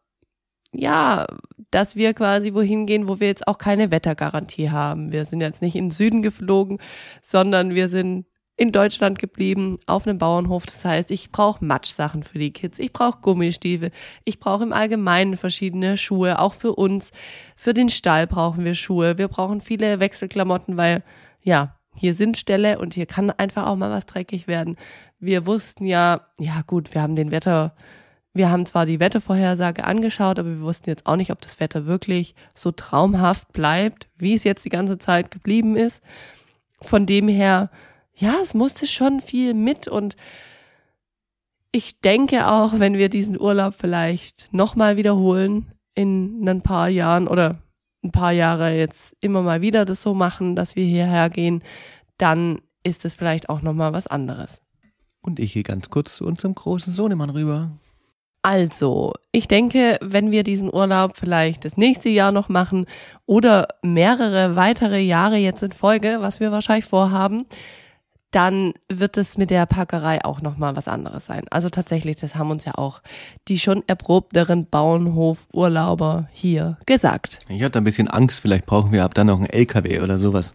ja, 0.72 1.26
dass 1.70 1.96
wir 1.96 2.14
quasi 2.14 2.54
wohin 2.54 2.86
gehen, 2.86 3.08
wo 3.08 3.20
wir 3.20 3.26
jetzt 3.26 3.46
auch 3.46 3.58
keine 3.58 3.90
Wettergarantie 3.90 4.70
haben. 4.70 5.12
Wir 5.12 5.24
sind 5.24 5.40
jetzt 5.40 5.60
nicht 5.60 5.76
in 5.76 5.86
den 5.86 5.90
Süden 5.90 6.22
geflogen, 6.22 6.78
sondern 7.22 7.74
wir 7.74 7.88
sind 7.88 8.26
in 8.56 8.72
Deutschland 8.72 9.18
geblieben, 9.18 9.78
auf 9.86 10.06
einem 10.06 10.18
Bauernhof. 10.18 10.64
Das 10.66 10.84
heißt, 10.84 11.10
ich 11.10 11.30
brauche 11.30 11.64
Matschsachen 11.64 12.22
für 12.22 12.38
die 12.38 12.52
Kids, 12.52 12.78
ich 12.78 12.92
brauche 12.92 13.20
Gummistiefel, 13.20 13.90
ich 14.24 14.40
brauche 14.40 14.64
im 14.64 14.72
Allgemeinen 14.72 15.36
verschiedene 15.36 15.96
Schuhe, 15.96 16.38
auch 16.38 16.54
für 16.54 16.74
uns. 16.74 17.12
Für 17.54 17.74
den 17.74 17.88
Stall 17.88 18.26
brauchen 18.26 18.64
wir 18.64 18.74
Schuhe. 18.74 19.18
Wir 19.18 19.28
brauchen 19.28 19.60
viele 19.60 20.00
Wechselklamotten, 20.00 20.76
weil 20.76 21.02
ja, 21.42 21.76
hier 21.98 22.14
sind 22.14 22.36
Ställe 22.36 22.78
und 22.78 22.94
hier 22.94 23.06
kann 23.06 23.30
einfach 23.30 23.66
auch 23.66 23.76
mal 23.76 23.90
was 23.90 24.06
dreckig 24.06 24.46
werden. 24.46 24.76
Wir 25.18 25.46
wussten 25.46 25.86
ja, 25.86 26.22
ja 26.38 26.62
gut, 26.66 26.94
wir 26.94 27.02
haben 27.02 27.16
den 27.16 27.30
Wetter, 27.30 27.74
wir 28.34 28.50
haben 28.50 28.66
zwar 28.66 28.84
die 28.84 29.00
Wettervorhersage 29.00 29.84
angeschaut, 29.84 30.38
aber 30.38 30.50
wir 30.50 30.60
wussten 30.60 30.90
jetzt 30.90 31.06
auch 31.06 31.16
nicht, 31.16 31.30
ob 31.30 31.40
das 31.40 31.58
Wetter 31.58 31.86
wirklich 31.86 32.34
so 32.54 32.70
traumhaft 32.70 33.52
bleibt, 33.52 34.08
wie 34.18 34.34
es 34.34 34.44
jetzt 34.44 34.64
die 34.64 34.70
ganze 34.70 34.98
Zeit 34.98 35.30
geblieben 35.30 35.76
ist. 35.76 36.02
Von 36.82 37.06
dem 37.06 37.28
her, 37.28 37.70
ja, 38.16 38.36
es 38.42 38.54
musste 38.54 38.86
schon 38.86 39.20
viel 39.20 39.54
mit 39.54 39.88
und 39.88 40.16
ich 41.70 42.00
denke 42.00 42.48
auch, 42.48 42.78
wenn 42.78 42.94
wir 42.94 43.10
diesen 43.10 43.38
Urlaub 43.38 43.74
vielleicht 43.78 44.48
nochmal 44.50 44.96
wiederholen 44.96 45.66
in 45.94 46.48
ein 46.48 46.62
paar 46.62 46.88
Jahren 46.88 47.28
oder 47.28 47.58
ein 48.02 48.12
paar 48.12 48.32
Jahre 48.32 48.74
jetzt 48.74 49.14
immer 49.20 49.42
mal 49.42 49.60
wieder 49.60 49.84
das 49.84 50.00
so 50.00 50.14
machen, 50.14 50.56
dass 50.56 50.76
wir 50.76 50.84
hierher 50.84 51.28
gehen, 51.28 51.62
dann 52.16 52.60
ist 52.82 53.04
es 53.04 53.14
vielleicht 53.14 53.48
auch 53.48 53.60
nochmal 53.60 53.92
was 53.92 54.06
anderes. 54.06 54.62
Und 55.20 55.38
ich 55.38 55.52
gehe 55.52 55.64
ganz 55.64 55.90
kurz 55.90 56.16
zu 56.16 56.24
unserem 56.24 56.54
großen 56.54 56.92
Sohnemann 56.92 57.30
rüber. 57.30 57.70
Also, 58.42 59.12
ich 59.32 59.48
denke, 59.48 59.98
wenn 60.00 60.30
wir 60.30 60.44
diesen 60.44 60.72
Urlaub 60.72 61.16
vielleicht 61.16 61.64
das 61.64 61.76
nächste 61.76 62.08
Jahr 62.08 62.30
noch 62.30 62.48
machen 62.48 62.86
oder 63.26 63.66
mehrere 63.82 64.54
weitere 64.54 65.00
Jahre 65.00 65.36
jetzt 65.36 65.64
in 65.64 65.72
Folge, 65.72 66.18
was 66.20 66.38
wir 66.38 66.52
wahrscheinlich 66.52 66.84
vorhaben, 66.84 67.44
dann 68.30 68.74
wird 68.92 69.16
es 69.16 69.38
mit 69.38 69.50
der 69.50 69.66
Packerei 69.66 70.24
auch 70.24 70.42
nochmal 70.42 70.76
was 70.76 70.88
anderes 70.88 71.26
sein. 71.26 71.44
Also 71.50 71.70
tatsächlich, 71.70 72.16
das 72.16 72.34
haben 72.34 72.50
uns 72.50 72.64
ja 72.64 72.74
auch 72.74 73.00
die 73.48 73.58
schon 73.58 73.82
erprobteren 73.86 74.66
Bauernhof-Urlauber 74.68 76.28
hier 76.32 76.76
gesagt. 76.86 77.38
Ich 77.48 77.62
hatte 77.62 77.78
ein 77.78 77.84
bisschen 77.84 78.08
Angst, 78.08 78.40
vielleicht 78.40 78.66
brauchen 78.66 78.92
wir 78.92 79.04
ab 79.04 79.14
dann 79.14 79.28
noch 79.28 79.38
einen 79.38 79.50
LKW 79.50 80.00
oder 80.00 80.18
sowas. 80.18 80.54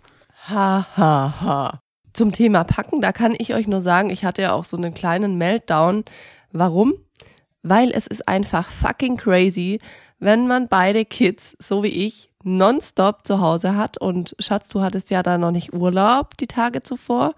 Ha, 0.50 0.86
ha, 0.98 1.42
ha. 1.42 1.80
Zum 2.14 2.34
Thema 2.34 2.66
Packen, 2.66 3.00
da 3.00 3.14
kann 3.14 3.36
ich 3.38 3.54
euch 3.54 3.68
nur 3.68 3.82
sagen, 3.82 4.10
ich 4.10 4.26
hatte 4.26 4.42
ja 4.42 4.54
auch 4.54 4.66
so 4.66 4.76
einen 4.76 4.94
kleinen 4.94 5.38
Meltdown. 5.38 6.04
Warum? 6.52 6.94
Weil 7.64 7.92
es 7.92 8.06
ist 8.06 8.28
einfach 8.28 8.70
fucking 8.70 9.18
crazy, 9.18 9.80
wenn 10.20 10.48
man 10.48 10.68
beide 10.68 11.06
Kids, 11.06 11.56
so 11.60 11.84
wie 11.84 11.88
ich, 11.88 12.31
nonstop 12.44 13.26
zu 13.26 13.40
Hause 13.40 13.76
hat. 13.76 13.98
Und 13.98 14.36
Schatz, 14.40 14.70
du 14.70 14.82
hattest 14.82 15.10
ja 15.10 15.24
da 15.24 15.38
noch 15.38 15.52
nicht 15.52 15.74
Urlaub 15.74 16.38
die 16.38 16.48
Tage 16.48 16.82
zuvor. 16.82 17.34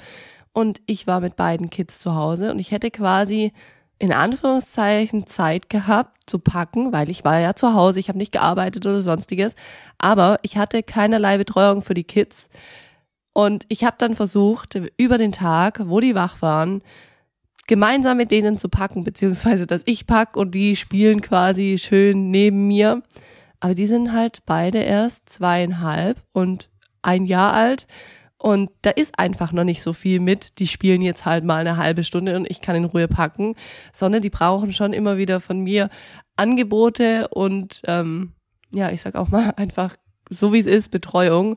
Und 0.53 0.81
ich 0.85 1.07
war 1.07 1.19
mit 1.19 1.35
beiden 1.35 1.69
Kids 1.69 1.99
zu 1.99 2.15
Hause. 2.15 2.51
Und 2.51 2.59
ich 2.59 2.71
hätte 2.71 2.91
quasi 2.91 3.53
in 3.99 4.11
Anführungszeichen 4.11 5.27
Zeit 5.27 5.69
gehabt 5.69 6.29
zu 6.29 6.39
packen, 6.39 6.91
weil 6.91 7.09
ich 7.09 7.23
war 7.23 7.39
ja 7.39 7.55
zu 7.55 7.73
Hause, 7.73 7.99
ich 7.99 8.09
habe 8.09 8.17
nicht 8.17 8.33
gearbeitet 8.33 8.85
oder 8.85 9.01
sonstiges, 9.01 9.55
aber 9.97 10.39
ich 10.41 10.57
hatte 10.57 10.83
keinerlei 10.83 11.37
Betreuung 11.37 11.81
für 11.81 11.93
die 11.93 12.03
Kids. 12.03 12.49
Und 13.33 13.65
ich 13.69 13.83
habe 13.83 13.95
dann 13.97 14.15
versucht, 14.15 14.79
über 14.97 15.17
den 15.17 15.31
Tag, 15.31 15.81
wo 15.85 15.99
die 15.99 16.15
wach 16.15 16.41
waren, 16.41 16.81
gemeinsam 17.67 18.17
mit 18.17 18.31
denen 18.31 18.57
zu 18.57 18.69
packen, 18.69 19.03
beziehungsweise 19.03 19.65
dass 19.65 19.81
ich 19.85 20.05
pack 20.05 20.37
und 20.37 20.53
die 20.53 20.75
spielen 20.75 21.21
quasi 21.21 21.77
schön 21.77 22.29
neben 22.29 22.67
mir. 22.67 23.01
Aber 23.63 23.75
die 23.75 23.87
sind 23.87 24.11
halt 24.11 24.41
beide 24.45 24.79
erst 24.79 25.29
zweieinhalb 25.29 26.21
und 26.33 26.69
ein 27.01 27.23
Jahr 27.23 27.53
alt. 27.53 27.87
Und 28.37 28.71
da 28.81 28.89
ist 28.89 29.17
einfach 29.17 29.53
noch 29.53 29.63
nicht 29.63 29.81
so 29.81 29.93
viel 29.93 30.19
mit. 30.19 30.59
Die 30.59 30.67
spielen 30.67 31.01
jetzt 31.01 31.23
halt 31.23 31.45
mal 31.45 31.61
eine 31.61 31.77
halbe 31.77 32.03
Stunde 32.03 32.35
und 32.35 32.45
ich 32.51 32.59
kann 32.59 32.75
in 32.75 32.83
Ruhe 32.83 33.07
packen, 33.07 33.55
sondern 33.93 34.21
die 34.21 34.29
brauchen 34.29 34.73
schon 34.73 34.91
immer 34.91 35.17
wieder 35.17 35.39
von 35.39 35.61
mir 35.61 35.89
Angebote 36.35 37.29
und 37.29 37.79
ähm, 37.85 38.33
ja, 38.73 38.91
ich 38.91 39.01
sag 39.01 39.15
auch 39.15 39.29
mal 39.29 39.51
einfach 39.55 39.95
so 40.29 40.51
wie 40.51 40.59
es 40.59 40.65
ist, 40.65 40.91
Betreuung, 40.91 41.55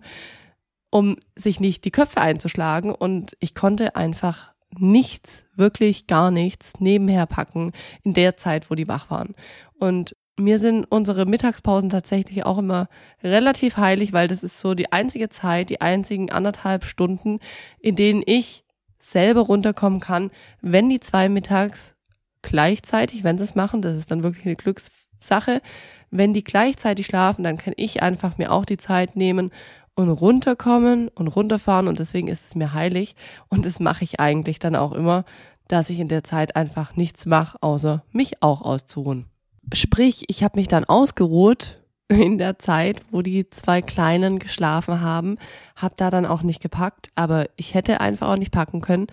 um 0.90 1.16
sich 1.34 1.58
nicht 1.58 1.84
die 1.84 1.90
Köpfe 1.90 2.20
einzuschlagen. 2.20 2.94
Und 2.94 3.36
ich 3.40 3.52
konnte 3.56 3.96
einfach 3.96 4.52
nichts, 4.78 5.44
wirklich 5.56 6.06
gar 6.06 6.30
nichts 6.30 6.74
nebenher 6.78 7.26
packen 7.26 7.72
in 8.04 8.14
der 8.14 8.36
Zeit, 8.36 8.70
wo 8.70 8.76
die 8.76 8.86
wach 8.86 9.10
waren. 9.10 9.34
Und 9.80 10.14
mir 10.38 10.60
sind 10.60 10.84
unsere 10.90 11.26
Mittagspausen 11.26 11.90
tatsächlich 11.90 12.44
auch 12.44 12.58
immer 12.58 12.88
relativ 13.22 13.76
heilig, 13.76 14.12
weil 14.12 14.28
das 14.28 14.42
ist 14.42 14.60
so 14.60 14.74
die 14.74 14.92
einzige 14.92 15.28
Zeit, 15.28 15.70
die 15.70 15.80
einzigen 15.80 16.30
anderthalb 16.30 16.84
Stunden, 16.84 17.40
in 17.78 17.96
denen 17.96 18.22
ich 18.24 18.64
selber 18.98 19.42
runterkommen 19.42 20.00
kann, 20.00 20.30
wenn 20.60 20.90
die 20.90 21.00
zwei 21.00 21.28
mittags 21.28 21.94
gleichzeitig, 22.42 23.24
wenn 23.24 23.38
sie 23.38 23.44
es 23.44 23.54
machen, 23.54 23.82
das 23.82 23.96
ist 23.96 24.10
dann 24.10 24.22
wirklich 24.22 24.46
eine 24.46 24.56
Glückssache, 24.56 25.62
wenn 26.10 26.32
die 26.32 26.44
gleichzeitig 26.44 27.06
schlafen, 27.06 27.42
dann 27.42 27.56
kann 27.56 27.74
ich 27.76 28.02
einfach 28.02 28.38
mir 28.38 28.52
auch 28.52 28.64
die 28.64 28.76
Zeit 28.76 29.16
nehmen 29.16 29.50
und 29.94 30.10
runterkommen 30.10 31.08
und 31.08 31.28
runterfahren 31.28 31.88
und 31.88 31.98
deswegen 31.98 32.28
ist 32.28 32.46
es 32.46 32.54
mir 32.54 32.74
heilig 32.74 33.16
und 33.48 33.64
das 33.64 33.80
mache 33.80 34.04
ich 34.04 34.20
eigentlich 34.20 34.58
dann 34.58 34.76
auch 34.76 34.92
immer, 34.92 35.24
dass 35.68 35.90
ich 35.90 35.98
in 35.98 36.08
der 36.08 36.22
Zeit 36.22 36.54
einfach 36.54 36.94
nichts 36.96 37.26
mache, 37.26 37.58
außer 37.60 38.04
mich 38.12 38.42
auch 38.42 38.62
auszuruhen. 38.62 39.26
Sprich, 39.72 40.24
ich 40.28 40.42
habe 40.42 40.58
mich 40.58 40.68
dann 40.68 40.84
ausgeruht 40.84 41.78
in 42.08 42.38
der 42.38 42.58
Zeit, 42.58 43.00
wo 43.10 43.22
die 43.22 43.48
zwei 43.50 43.82
Kleinen 43.82 44.38
geschlafen 44.38 45.00
haben, 45.00 45.38
habe 45.74 45.94
da 45.96 46.10
dann 46.10 46.26
auch 46.26 46.42
nicht 46.42 46.62
gepackt, 46.62 47.10
aber 47.14 47.48
ich 47.56 47.74
hätte 47.74 48.00
einfach 48.00 48.28
auch 48.28 48.38
nicht 48.38 48.52
packen 48.52 48.80
können 48.80 49.06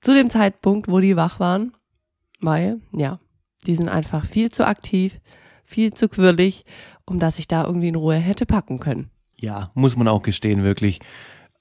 zu 0.00 0.14
dem 0.14 0.30
Zeitpunkt, 0.30 0.88
wo 0.88 1.00
die 1.00 1.16
wach 1.16 1.40
waren, 1.40 1.72
weil 2.40 2.80
ja, 2.92 3.18
die 3.66 3.74
sind 3.74 3.88
einfach 3.88 4.24
viel 4.24 4.50
zu 4.50 4.66
aktiv, 4.66 5.18
viel 5.64 5.94
zu 5.94 6.08
quirlig, 6.08 6.64
um 7.06 7.18
dass 7.18 7.38
ich 7.38 7.48
da 7.48 7.64
irgendwie 7.64 7.88
in 7.88 7.94
Ruhe 7.94 8.16
hätte 8.16 8.46
packen 8.46 8.80
können. 8.80 9.10
Ja, 9.36 9.70
muss 9.74 9.96
man 9.96 10.08
auch 10.08 10.22
gestehen, 10.22 10.62
wirklich. 10.62 11.00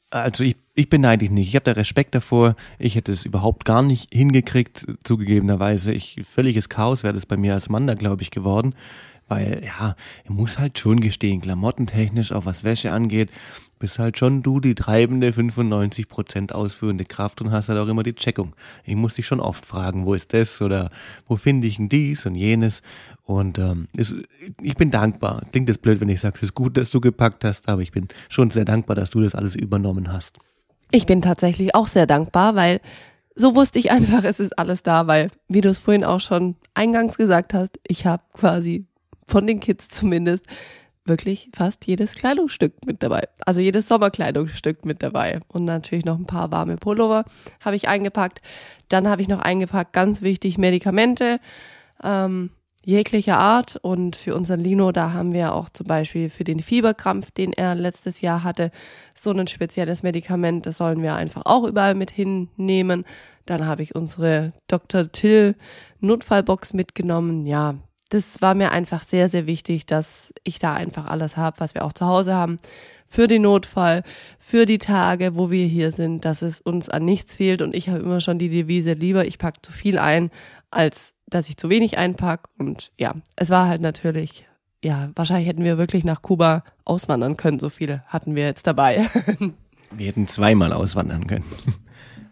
Also 0.10 0.44
ich, 0.44 0.58
ich 0.76 0.90
beneide 0.90 1.20
dich 1.20 1.32
nicht. 1.32 1.50
Ich 1.50 1.56
habe 1.56 1.66
da 1.66 1.74
Respekt 1.74 2.16
davor. 2.16 2.56
Ich 2.80 2.96
hätte 2.96 3.12
es 3.12 3.26
überhaupt 3.26 3.66
gar 3.66 3.84
nicht 3.84 4.14
hingekriegt, 4.14 4.88
zugegebenerweise. 5.04 5.94
Ich, 5.94 6.22
völliges 6.28 6.70
Chaos 6.70 7.04
wäre 7.04 7.14
das 7.14 7.26
bei 7.26 7.38
mir 7.38 7.54
als 7.54 7.70
Mann 7.70 7.86
da, 7.86 7.94
glaube 7.94 8.24
ich, 8.24 8.32
geworden. 8.32 8.74
Weil, 9.28 9.64
ja, 9.64 9.96
ich 10.24 10.30
muss 10.30 10.60
halt 10.60 10.78
schon 10.80 11.00
gestehen, 11.00 11.42
klamottentechnisch, 11.42 12.32
auch 12.32 12.46
was 12.46 12.64
Wäsche 12.64 12.92
angeht, 12.92 13.32
bist 13.80 13.98
halt 13.98 14.18
schon 14.18 14.44
du 14.44 14.60
die 14.60 14.76
treibende 14.76 15.30
95% 15.30 16.52
ausführende 16.52 17.06
Kraft 17.06 17.42
und 17.42 17.52
hast 17.52 17.70
halt 17.70 17.80
auch 17.80 17.88
immer 17.88 18.04
die 18.04 18.16
Checkung. 18.16 18.54
Ich 18.84 18.96
muss 18.96 19.14
dich 19.14 19.26
schon 19.26 19.40
oft 19.40 19.66
fragen, 19.66 20.06
wo 20.06 20.14
ist 20.14 20.34
das 20.34 20.62
oder 20.62 20.90
wo 21.28 21.38
finde 21.38 21.68
ich 21.68 21.78
denn 21.78 21.90
dies 21.90 22.26
und 22.26 22.36
jenes. 22.36 22.82
Und 23.24 23.60
ähm, 23.60 23.88
ist, 23.96 24.16
ich 24.62 24.76
bin 24.76 24.92
dankbar. 24.92 25.44
Klingt 25.52 25.70
das 25.70 25.78
blöd, 25.78 26.02
wenn 26.02 26.10
ich 26.10 26.20
sage, 26.20 26.36
es 26.36 26.44
ist 26.44 26.56
gut, 26.56 26.76
dass 26.78 26.90
du 26.90 27.00
gepackt 27.00 27.46
hast, 27.46 27.70
aber 27.70 27.82
ich 27.82 27.92
bin 27.92 28.08
schon 28.28 28.50
sehr 28.50 28.66
dankbar, 28.66 28.96
dass 28.96 29.12
du 29.12 29.22
das 29.22 29.36
alles 29.36 29.56
übernommen 29.56 30.12
hast. 30.12 30.40
Ich 30.96 31.08
bin 31.08 31.24
tatsächlich 31.24 31.74
auch 31.74 31.88
sehr 31.88 32.06
dankbar, 32.06 32.54
weil 32.54 32.80
so 33.36 33.56
wusste 33.56 33.80
ich 33.80 33.90
einfach, 33.90 34.24
es 34.24 34.40
ist 34.40 34.60
alles 34.60 34.84
da, 34.84 35.08
weil, 35.08 35.32
wie 35.48 35.62
du 35.62 35.70
es 35.70 35.80
vorhin 35.80 36.04
auch 36.04 36.20
schon 36.20 36.56
eingangs 36.76 37.18
gesagt 37.18 37.56
hast, 37.56 37.80
ich 37.88 38.06
habe 38.06 38.22
quasi 38.34 38.86
von 39.28 39.48
den 39.48 39.60
Kids 39.60 39.90
zumindest 39.90 40.46
wirklich 41.04 41.50
fast 41.52 41.88
jedes 41.88 42.14
Kleidungsstück 42.14 42.86
mit 42.86 43.02
dabei. 43.02 43.28
Also 43.44 43.60
jedes 43.60 43.88
Sommerkleidungsstück 43.88 44.86
mit 44.86 45.02
dabei. 45.02 45.40
Und 45.48 45.66
natürlich 45.66 46.06
noch 46.06 46.20
ein 46.20 46.28
paar 46.28 46.52
warme 46.52 46.78
Pullover 46.78 47.26
habe 47.60 47.76
ich 47.76 47.88
eingepackt. 47.88 48.42
Dann 48.88 49.08
habe 49.10 49.24
ich 49.24 49.28
noch 49.28 49.40
eingepackt, 49.40 49.94
ganz 49.94 50.22
wichtig, 50.22 50.60
Medikamente. 50.60 51.40
Ähm, 52.04 52.52
jeglicher 52.86 53.38
Art. 53.38 53.78
Und 53.82 54.16
für 54.16 54.36
unseren 54.36 54.60
Lino, 54.60 54.92
da 54.92 55.14
haben 55.14 55.34
wir 55.34 55.54
auch 55.54 55.70
zum 55.70 55.88
Beispiel 55.88 56.30
für 56.30 56.44
den 56.44 56.60
Fieberkrampf, 56.60 57.32
den 57.32 57.54
er 57.54 57.76
letztes 57.76 58.22
Jahr 58.22 58.44
hatte, 58.44 58.72
so 59.16 59.32
ein 59.32 59.48
spezielles 59.48 60.04
Medikament. 60.04 60.66
Das 60.66 60.78
sollen 60.78 61.02
wir 61.02 61.16
einfach 61.16 61.44
auch 61.46 61.66
überall 61.66 61.96
mit 61.96 62.12
hinnehmen. 62.12 63.06
Dann 63.46 63.66
habe 63.66 63.84
ich 63.84 63.96
unsere 63.96 64.54
Dr. 64.68 65.12
Till 65.12 65.56
Notfallbox 66.00 66.74
mitgenommen. 66.74 67.46
Ja, 67.46 67.76
das 68.10 68.42
war 68.42 68.54
mir 68.54 68.72
einfach 68.72 69.04
sehr, 69.08 69.28
sehr 69.28 69.48
wichtig, 69.48 69.86
dass 69.86 70.34
ich 70.44 70.60
da 70.60 70.74
einfach 70.74 71.08
alles 71.08 71.36
habe, 71.36 71.60
was 71.60 71.74
wir 71.74 71.84
auch 71.84 71.94
zu 71.94 72.06
Hause 72.06 72.34
haben. 72.34 72.60
Für 73.08 73.28
den 73.28 73.44
Notfall, 73.44 74.04
für 74.40 74.66
die 74.66 74.80
Tage, 74.80 75.36
wo 75.36 75.52
wir 75.52 75.66
hier 75.66 75.92
sind, 75.92 76.26
dass 76.26 76.42
es 76.42 76.62
uns 76.62 76.90
an 76.90 77.06
nichts 77.06 77.36
fehlt. 77.36 77.62
Und 77.62 77.76
ich 77.76 77.90
habe 77.90 78.00
immer 78.00 78.22
schon 78.22 78.40
die 78.40 78.50
Devise, 78.50 78.94
lieber 78.94 79.26
ich 79.26 79.38
packe 79.38 79.62
zu 79.62 79.72
viel 79.72 79.98
ein, 80.00 80.32
als 80.72 81.13
dass 81.34 81.50
ich 81.50 81.58
zu 81.58 81.70
wenig 81.70 81.98
einpack. 81.98 82.50
Und 82.58 82.92
ja, 82.98 83.16
es 83.36 83.50
war 83.50 83.68
halt 83.68 83.82
natürlich, 83.82 84.46
ja, 84.84 85.10
wahrscheinlich 85.16 85.48
hätten 85.48 85.64
wir 85.64 85.78
wirklich 85.78 86.04
nach 86.04 86.22
Kuba 86.22 86.64
auswandern 86.86 87.38
können. 87.38 87.60
So 87.60 87.70
viele 87.70 88.04
hatten 88.08 88.36
wir 88.36 88.46
jetzt 88.46 88.68
dabei. 88.68 89.08
wir 89.92 90.08
hätten 90.08 90.28
zweimal 90.28 90.74
auswandern 90.74 91.28
können. 91.28 91.46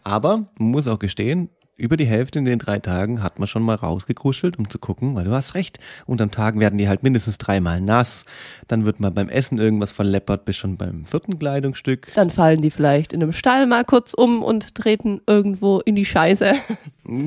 Aber 0.03 0.50
man 0.58 0.72
muss 0.72 0.88
auch 0.88 1.00
gestehen, 1.00 1.50
über 1.77 1.98
die 1.98 2.05
Hälfte 2.05 2.38
in 2.38 2.46
den 2.46 2.60
drei 2.60 2.77
Tagen 2.77 3.24
hat 3.24 3.39
man 3.39 3.48
schon 3.48 3.63
mal 3.63 3.74
rausgekuschelt, 3.74 4.60
um 4.60 4.70
zu 4.70 4.77
gucken, 4.77 5.15
weil 5.15 5.24
du 5.24 5.31
hast 5.31 5.55
recht. 5.55 5.79
Unterm 6.05 6.29
Tag 6.29 6.60
werden 6.60 6.77
die 6.77 6.88
halt 6.88 7.01
mindestens 7.01 7.39
dreimal 7.39 7.81
nass. 7.81 8.25
Dann 8.67 8.86
wird 8.86 9.00
mal 9.00 9.10
beim 9.10 9.29
Essen 9.29 9.58
irgendwas 9.58 9.91
verleppert, 9.91 10.46
bis 10.46 10.58
schon 10.58 10.77
beim 10.77 11.05
vierten 11.05 11.39
Kleidungsstück. 11.39 12.12
Dann 12.13 12.29
fallen 12.29 12.62
die 12.62 12.70
vielleicht 12.70 13.13
in 13.13 13.24
einem 13.24 13.31
Stall 13.31 13.65
mal 13.65 13.84
kurz 13.84 14.13
um 14.13 14.43
und 14.43 14.75
treten 14.75 15.22
irgendwo 15.25 15.79
in 15.79 15.96
die 15.96 16.05
Scheiße. 16.05 16.53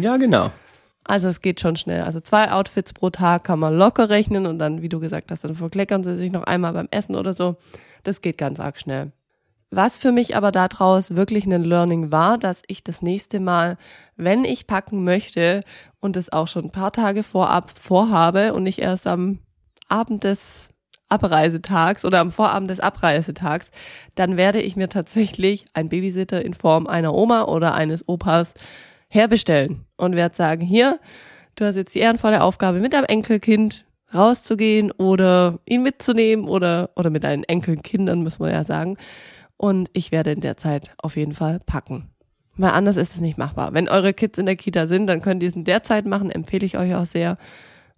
Ja, 0.01 0.19
genau. 0.19 0.53
Also 1.05 1.29
es 1.29 1.43
geht 1.43 1.61
schon 1.61 1.77
schnell. 1.77 2.03
Also 2.03 2.21
zwei 2.21 2.51
Outfits 2.51 2.93
pro 2.93 3.11
Tag 3.11 3.45
kann 3.45 3.59
man 3.59 3.77
locker 3.77 4.09
rechnen 4.09 4.47
und 4.47 4.59
dann, 4.59 4.83
wie 4.83 4.89
du 4.89 5.01
gesagt 5.01 5.31
hast, 5.31 5.45
dann 5.45 5.55
verkleckern 5.55 6.03
sie 6.03 6.17
sich 6.17 6.33
noch 6.33 6.45
einmal 6.45 6.73
beim 6.73 6.89
Essen 6.91 7.15
oder 7.15 7.35
so. 7.35 7.57
Das 8.03 8.23
geht 8.23 8.39
ganz 8.39 8.59
arg 8.59 8.79
schnell. 8.79 9.13
Was 9.71 9.99
für 9.99 10.13
mich 10.13 10.37
aber 10.37 10.53
daraus 10.53 11.17
wirklich 11.17 11.47
ein 11.47 11.65
Learning 11.65 12.13
war, 12.13 12.39
dass 12.39 12.63
ich 12.69 12.85
das 12.85 13.03
nächste 13.03 13.41
Mal, 13.41 13.77
wenn 14.17 14.45
ich 14.45 14.67
packen 14.67 15.05
möchte 15.05 15.63
und 16.01 16.17
es 16.17 16.33
auch 16.33 16.49
schon 16.49 16.67
ein 16.67 16.71
paar 16.71 16.93
Tage 16.93 17.23
vorab 17.23 17.73
vorhabe 17.79 18.55
und 18.55 18.63
nicht 18.63 18.79
erst 18.79 19.07
am 19.07 19.41
Abend 19.89 20.25
des 20.25 20.69
Abreisetags 21.09 22.05
oder 22.05 22.21
am 22.21 22.31
Vorabend 22.31 22.71
des 22.71 22.81
Abreisetags, 22.81 23.71
dann 24.15 24.37
werde 24.37 24.61
ich 24.61 24.77
mir 24.77 24.89
tatsächlich 24.89 25.65
ein 25.75 25.89
Babysitter 25.89 26.45
in 26.45 26.55
Form 26.55 26.87
einer 26.87 27.15
Oma 27.15 27.45
oder 27.45 27.75
eines 27.75 28.09
Opas 28.09 28.55
herbestellen 29.15 29.87
und 29.97 30.17
werde 30.17 30.37
sagen, 30.37 30.63
hier, 30.63 30.99
du 31.57 31.65
hast 31.65 31.77
jetzt 31.77 31.95
die 31.95 32.01
ehrenvolle 32.01 32.43
Aufgabe, 32.43 32.81
mit 32.81 32.93
deinem 32.93 33.05
Enkelkind 33.05 33.85
rauszugehen 34.15 34.93
oder 34.93 35.59
ihn 35.67 35.83
mitzunehmen 35.83 36.47
oder, 36.47 36.91
oder 36.97 37.11
mit 37.11 37.25
deinen 37.25 37.45
Enkelkindern, 37.45 38.23
muss 38.23 38.39
man 38.39 38.51
ja 38.51 38.65
sagen. 38.65 38.97
Und 39.57 39.91
ich 39.93 40.13
werde 40.13 40.33
in 40.33 40.41
der 40.41 40.57
Zeit 40.57 40.91
auf 40.99 41.17
jeden 41.17 41.35
Fall 41.35 41.59
packen. 41.65 42.11
Weil 42.57 42.71
anders 42.71 42.97
ist 42.97 43.15
es 43.15 43.21
nicht 43.21 43.39
machbar. 43.39 43.73
Wenn 43.73 43.89
eure 43.89 44.15
Kids 44.15 44.39
in 44.39 44.47
der 44.47 44.57
Kita 44.57 44.87
sind, 44.87 45.07
dann 45.07 45.23
könnt 45.23 45.43
ihr 45.43 45.49
es 45.49 45.57
in 45.57 45.65
der 45.65 45.83
Zeit 45.83 46.07
machen, 46.07 46.31
empfehle 46.31 46.67
ich 46.67 46.79
euch 46.79 46.95
auch 46.95 47.07
sehr. 47.07 47.37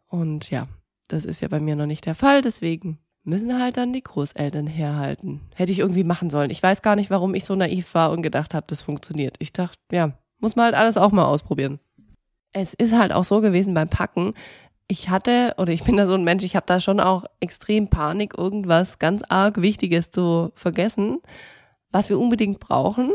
Und 0.09 0.51
ja, 0.51 0.69
das 1.09 1.25
ist 1.25 1.41
ja 1.43 1.49
bei 1.49 1.61
mir 1.61 1.77
noch 1.77 1.87
nicht 1.87 2.07
der 2.07 2.15
Fall, 2.15 2.41
deswegen 2.41 2.99
müssen 3.23 3.61
halt 3.61 3.77
dann 3.77 3.93
die 3.93 4.03
Großeltern 4.03 4.67
herhalten. 4.67 5.41
Hätte 5.55 5.73
ich 5.73 5.81
irgendwie 5.81 6.05
machen 6.05 6.31
sollen. 6.31 6.51
Ich 6.51 6.63
weiß 6.63 6.81
gar 6.81 6.97
nicht, 6.97 7.11
warum 7.11 7.35
ich 7.35 7.45
so 7.45 7.55
naiv 7.55 7.93
war 7.95 8.13
und 8.13 8.23
gedacht 8.23 8.55
habe, 8.55 8.67
das 8.69 8.83
funktioniert. 8.83 9.37
Ich 9.41 9.53
dachte, 9.53 9.77
ja, 9.91 10.13
muss 10.39 10.57
man 10.57 10.67
halt 10.67 10.75
alles 10.75 10.97
auch 10.97 11.13
mal 11.13 11.25
ausprobieren. 11.25 11.81
Es 12.53 12.75
ist 12.75 12.95
halt 12.95 13.13
auch 13.13 13.25
so 13.25 13.41
gewesen 13.41 13.75
beim 13.75 13.89
Packen. 13.89 14.35
Ich 14.89 15.09
hatte, 15.09 15.55
oder 15.59 15.73
ich 15.73 15.83
bin 15.85 15.97
da 15.97 16.07
so 16.07 16.15
ein 16.15 16.25
Mensch, 16.25 16.45
ich 16.45 16.57
habe 16.57 16.67
da 16.67 16.81
schon 16.81 17.01
auch 17.01 17.25
extrem 17.41 17.89
Panik, 17.89 18.37
irgendwas 18.37 18.99
ganz 18.99 19.23
arg 19.29 19.61
Wichtiges 19.61 20.11
zu 20.11 20.53
vergessen, 20.55 21.19
was 21.91 22.09
wir 22.09 22.19
unbedingt 22.19 22.61
brauchen. 22.61 23.13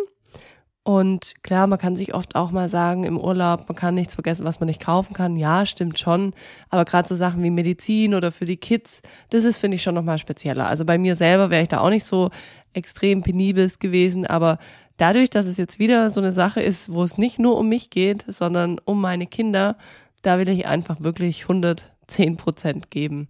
Und 0.84 1.36
klar, 1.44 1.68
man 1.68 1.78
kann 1.78 1.96
sich 1.96 2.16
oft 2.16 2.36
auch 2.36 2.50
mal 2.50 2.68
sagen 2.68 3.04
im 3.04 3.20
Urlaub, 3.20 3.70
man 3.70 3.76
kann 3.76 3.94
nichts 3.94 4.16
vergessen, 4.16 4.46
was 4.46 4.60
man 4.60 4.66
nicht 4.66 4.82
kaufen 4.82 5.14
kann. 5.14 5.38
Ja, 5.38 5.68
stimmt 5.68 6.00
schon. 6.00 6.34
Aber 6.70 6.86
gerade 6.86 7.08
so 7.08 7.16
Sachen 7.16 7.44
wie 7.44 7.52
Medizin 7.52 8.16
oder 8.16 8.32
für 8.32 8.46
die 8.46 8.58
Kids, 8.58 9.02
das 9.30 9.44
ist, 9.44 9.60
finde 9.60 9.76
ich, 9.76 9.84
schon 9.84 9.94
nochmal 9.94 10.18
spezieller. 10.18 10.66
Also 10.66 10.84
bei 10.84 10.98
mir 10.98 11.16
selber 11.16 11.52
wäre 11.52 11.62
ich 11.62 11.68
da 11.68 11.82
auch 11.82 11.92
nicht 11.92 12.06
so 12.06 12.32
extrem 12.74 13.22
penibel 13.22 13.72
gewesen, 13.80 14.26
aber 14.26 14.58
dadurch, 15.02 15.32
dass 15.32 15.48
es 15.48 15.58
jetzt 15.58 15.80
wieder 15.80 16.12
so 16.12 16.22
eine 16.22 16.32
Sache 16.32 16.62
ist, 16.62 16.94
wo 16.94 17.02
es 17.02 17.18
nicht 17.18 17.40
nur 17.40 17.58
um 17.58 17.68
mich 17.68 17.90
geht, 17.90 18.24
sondern 18.28 18.80
um 18.86 19.02
meine 19.02 19.26
Kinder, 19.26 19.76
da 20.22 20.38
will 20.38 20.48
ich 20.48 20.68
einfach 20.68 21.02
wirklich 21.02 21.44
110 21.44 22.38
Prozent 22.38 22.92
geben, 22.92 23.28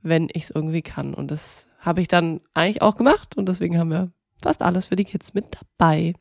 wenn 0.00 0.28
ich 0.32 0.44
es 0.44 0.50
irgendwie 0.50 0.80
kann. 0.80 1.12
Und 1.12 1.30
das 1.30 1.66
habe 1.80 2.00
ich 2.00 2.08
dann 2.08 2.40
eigentlich 2.54 2.80
auch 2.80 2.96
gemacht 2.96 3.36
und 3.36 3.46
deswegen 3.46 3.78
haben 3.78 3.90
wir 3.90 4.10
fast 4.40 4.62
alles 4.62 4.86
für 4.86 4.96
die 4.96 5.04
Kids 5.04 5.34
mit 5.34 5.46
dabei. 5.78 6.14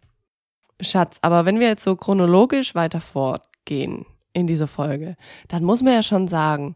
Schatz, 0.82 1.20
aber 1.22 1.46
wenn 1.46 1.60
wir 1.60 1.68
jetzt 1.68 1.84
so 1.84 1.96
chronologisch 1.96 2.76
weiter 2.76 3.00
fortgehen 3.00 4.06
in 4.34 4.46
dieser 4.46 4.68
Folge, 4.68 5.16
dann 5.48 5.64
muss 5.64 5.82
man 5.82 5.94
ja 5.94 6.04
schon 6.04 6.28
sagen, 6.28 6.76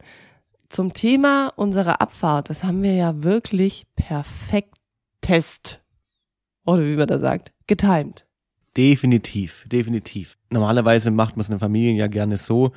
zum 0.70 0.94
Thema 0.94 1.52
unserer 1.56 2.02
Abfahrt, 2.02 2.50
das 2.50 2.64
haben 2.64 2.82
wir 2.82 2.94
ja 2.94 3.24
wirklich 3.24 3.86
perfekt 3.96 4.76
test, 5.22 5.82
oder 6.66 6.84
wie 6.84 6.96
man 6.96 7.08
da 7.08 7.20
sagt, 7.20 7.52
getimed. 7.68 8.26
Definitiv, 8.78 9.64
definitiv. 9.72 10.38
Normalerweise 10.50 11.10
macht 11.10 11.38
man 11.38 11.42
es 11.42 11.50
in 11.50 11.60
Familien 11.60 11.96
ja 11.96 12.08
gerne 12.08 12.36
so, 12.38 12.74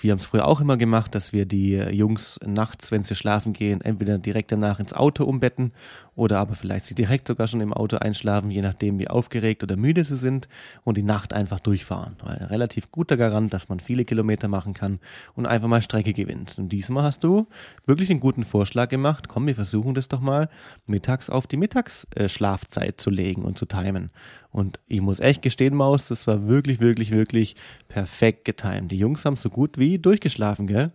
wir 0.00 0.12
haben 0.12 0.18
es 0.18 0.26
früher 0.26 0.46
auch 0.46 0.60
immer 0.60 0.76
gemacht, 0.76 1.14
dass 1.14 1.32
wir 1.32 1.46
die 1.46 1.76
Jungs 1.76 2.38
nachts, 2.44 2.90
wenn 2.90 3.02
sie 3.02 3.14
schlafen 3.14 3.52
gehen, 3.52 3.80
entweder 3.80 4.18
direkt 4.18 4.52
danach 4.52 4.80
ins 4.80 4.92
Auto 4.92 5.24
umbetten 5.24 5.72
oder 6.14 6.40
aber 6.40 6.56
vielleicht 6.56 6.84
sie 6.84 6.96
direkt 6.96 7.28
sogar 7.28 7.46
schon 7.46 7.60
im 7.60 7.72
Auto 7.72 7.96
einschlafen, 7.98 8.50
je 8.50 8.60
nachdem 8.60 8.98
wie 8.98 9.08
aufgeregt 9.08 9.62
oder 9.62 9.76
müde 9.76 10.02
sie 10.02 10.16
sind 10.16 10.48
und 10.82 10.96
die 10.96 11.04
Nacht 11.04 11.32
einfach 11.32 11.60
durchfahren. 11.60 12.16
Weil 12.22 12.38
relativ 12.44 12.90
guter 12.90 13.16
Garant, 13.16 13.54
dass 13.54 13.68
man 13.68 13.78
viele 13.78 14.04
Kilometer 14.04 14.48
machen 14.48 14.74
kann 14.74 14.98
und 15.34 15.46
einfach 15.46 15.68
mal 15.68 15.80
Strecke 15.80 16.12
gewinnt. 16.12 16.58
Und 16.58 16.70
diesmal 16.70 17.04
hast 17.04 17.22
du 17.22 17.46
wirklich 17.86 18.10
einen 18.10 18.18
guten 18.18 18.42
Vorschlag 18.42 18.88
gemacht. 18.88 19.28
Komm, 19.28 19.46
wir 19.46 19.54
versuchen 19.54 19.94
das 19.94 20.08
doch 20.08 20.20
mal 20.20 20.48
mittags 20.86 21.30
auf 21.30 21.46
die 21.46 21.56
Mittagsschlafzeit 21.56 23.00
zu 23.00 23.10
legen 23.10 23.44
und 23.44 23.56
zu 23.56 23.66
timen. 23.66 24.10
Und 24.50 24.80
ich 24.88 25.00
muss 25.00 25.20
echt 25.20 25.42
gestehen, 25.42 25.74
Maus, 25.74 26.08
das 26.08 26.26
war 26.26 26.48
wirklich, 26.48 26.80
wirklich, 26.80 27.10
wirklich 27.10 27.54
perfekt 27.86 28.44
getimt. 28.44 28.90
Die 28.90 28.98
Jungs 28.98 29.24
haben 29.24 29.36
so 29.36 29.50
gut 29.68 29.78
wie 29.78 29.98
durchgeschlafen, 29.98 30.66
gell? 30.66 30.92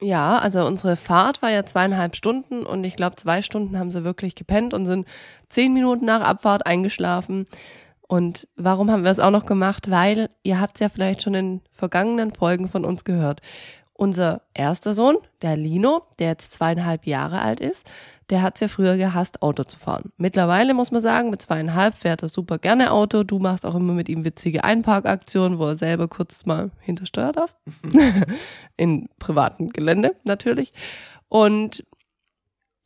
Ja, 0.00 0.38
also 0.38 0.64
unsere 0.66 0.96
Fahrt 0.96 1.40
war 1.40 1.50
ja 1.50 1.64
zweieinhalb 1.64 2.16
Stunden 2.16 2.66
und 2.66 2.84
ich 2.84 2.96
glaube, 2.96 3.16
zwei 3.16 3.40
Stunden 3.40 3.78
haben 3.78 3.90
sie 3.90 4.04
wirklich 4.04 4.34
gepennt 4.34 4.74
und 4.74 4.84
sind 4.84 5.06
zehn 5.48 5.72
Minuten 5.72 6.04
nach 6.04 6.20
Abfahrt 6.20 6.66
eingeschlafen. 6.66 7.46
Und 8.06 8.46
warum 8.56 8.90
haben 8.90 9.04
wir 9.04 9.10
es 9.10 9.18
auch 9.18 9.30
noch 9.30 9.46
gemacht? 9.46 9.90
Weil 9.90 10.28
ihr 10.42 10.60
habt 10.60 10.76
es 10.76 10.80
ja 10.80 10.88
vielleicht 10.90 11.22
schon 11.22 11.34
in 11.34 11.60
vergangenen 11.72 12.32
Folgen 12.34 12.68
von 12.68 12.84
uns 12.84 13.04
gehört. 13.04 13.40
Unser 13.94 14.42
erster 14.52 14.92
Sohn, 14.92 15.16
der 15.40 15.56
Lino, 15.56 16.02
der 16.18 16.28
jetzt 16.28 16.52
zweieinhalb 16.52 17.06
Jahre 17.06 17.40
alt 17.40 17.60
ist, 17.60 17.90
der 18.30 18.42
hat's 18.42 18.60
ja 18.60 18.68
früher 18.68 18.96
gehasst, 18.96 19.42
Auto 19.42 19.64
zu 19.64 19.78
fahren. 19.78 20.12
Mittlerweile 20.16 20.74
muss 20.74 20.90
man 20.90 21.02
sagen, 21.02 21.30
mit 21.30 21.42
zweieinhalb 21.42 21.94
fährt 21.94 22.22
er 22.22 22.28
super 22.28 22.58
gerne 22.58 22.90
Auto. 22.90 23.22
Du 23.22 23.38
machst 23.38 23.64
auch 23.64 23.74
immer 23.74 23.92
mit 23.92 24.08
ihm 24.08 24.24
witzige 24.24 24.64
Einparkaktionen, 24.64 25.58
wo 25.58 25.66
er 25.66 25.76
selber 25.76 26.08
kurz 26.08 26.44
mal 26.46 26.70
hintersteuern 26.80 27.32
darf. 27.32 27.54
In 28.76 29.08
privatem 29.18 29.68
Gelände 29.68 30.16
natürlich. 30.24 30.72
Und 31.28 31.84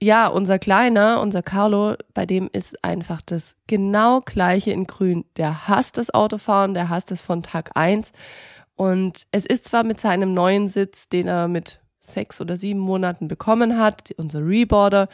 ja, 0.02 0.28
unser 0.28 0.58
Kleiner, 0.58 1.20
unser 1.20 1.42
Carlo, 1.42 1.94
bei 2.14 2.24
dem 2.24 2.48
ist 2.52 2.82
einfach 2.82 3.20
das 3.20 3.54
genau 3.66 4.22
gleiche 4.22 4.70
in 4.72 4.86
Grün. 4.86 5.26
Der 5.36 5.68
hasst 5.68 5.98
das 5.98 6.08
Autofahren, 6.12 6.72
der 6.72 6.88
hasst 6.88 7.12
es 7.12 7.20
von 7.20 7.42
Tag 7.42 7.72
eins. 7.74 8.12
Und 8.76 9.26
es 9.30 9.44
ist 9.44 9.68
zwar 9.68 9.84
mit 9.84 10.00
seinem 10.00 10.32
neuen 10.32 10.70
Sitz, 10.70 11.10
den 11.10 11.28
er 11.28 11.48
mit 11.48 11.79
sechs 12.00 12.40
oder 12.40 12.56
sieben 12.56 12.80
Monaten 12.80 13.28
bekommen 13.28 13.78
hat, 13.78 14.10
unser 14.16 14.46
Reboarder, 14.46 15.08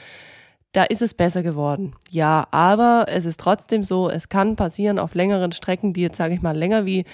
da 0.72 0.84
ist 0.84 1.02
es 1.02 1.14
besser 1.14 1.42
geworden. 1.42 1.94
Ja, 2.10 2.46
aber 2.50 3.06
es 3.08 3.24
ist 3.24 3.40
trotzdem 3.40 3.82
so, 3.82 4.10
es 4.10 4.28
kann 4.28 4.56
passieren 4.56 4.98
auf 4.98 5.14
längeren 5.14 5.52
Strecken, 5.52 5.92
die 5.92 6.02
jetzt 6.02 6.18
sage 6.18 6.34
ich 6.34 6.42
mal 6.42 6.56
länger 6.56 6.84
wie 6.84 7.04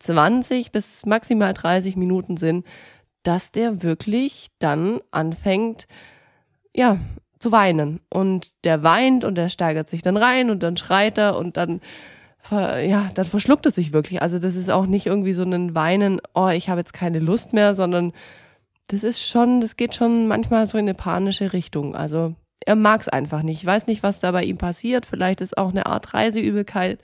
20 0.00 0.72
bis 0.72 1.06
maximal 1.06 1.54
30 1.54 1.96
Minuten 1.96 2.36
sind, 2.36 2.66
dass 3.22 3.52
der 3.52 3.82
wirklich 3.82 4.48
dann 4.58 5.00
anfängt, 5.12 5.86
ja, 6.74 6.98
zu 7.38 7.52
weinen. 7.52 8.00
Und 8.10 8.52
der 8.64 8.82
weint 8.82 9.24
und 9.24 9.36
der 9.36 9.48
steigert 9.48 9.88
sich 9.88 10.02
dann 10.02 10.16
rein 10.16 10.50
und 10.50 10.62
dann 10.62 10.76
schreit 10.76 11.18
er 11.18 11.36
und 11.36 11.56
dann, 11.56 11.80
ja, 12.50 13.08
dann 13.14 13.24
verschluckt 13.24 13.66
es 13.66 13.76
sich 13.76 13.92
wirklich. 13.92 14.20
Also 14.20 14.40
das 14.40 14.56
ist 14.56 14.70
auch 14.70 14.86
nicht 14.86 15.06
irgendwie 15.06 15.32
so 15.32 15.44
ein 15.44 15.74
Weinen, 15.76 16.20
oh, 16.34 16.48
ich 16.48 16.68
habe 16.68 16.80
jetzt 16.80 16.92
keine 16.92 17.20
Lust 17.20 17.52
mehr, 17.52 17.76
sondern 17.76 18.12
das 18.88 19.04
ist 19.04 19.22
schon, 19.22 19.60
das 19.60 19.76
geht 19.76 19.94
schon 19.94 20.28
manchmal 20.28 20.66
so 20.66 20.78
in 20.78 20.84
eine 20.84 20.94
panische 20.94 21.52
Richtung. 21.52 21.94
Also 21.94 22.34
er 22.66 22.76
mag 22.76 23.00
es 23.00 23.08
einfach 23.08 23.42
nicht. 23.42 23.62
Ich 23.62 23.66
weiß 23.66 23.86
nicht, 23.86 24.02
was 24.02 24.20
da 24.20 24.32
bei 24.32 24.44
ihm 24.44 24.58
passiert. 24.58 25.06
Vielleicht 25.06 25.40
ist 25.40 25.56
auch 25.56 25.70
eine 25.70 25.86
Art 25.86 26.14
Reiseübelkeit. 26.14 27.00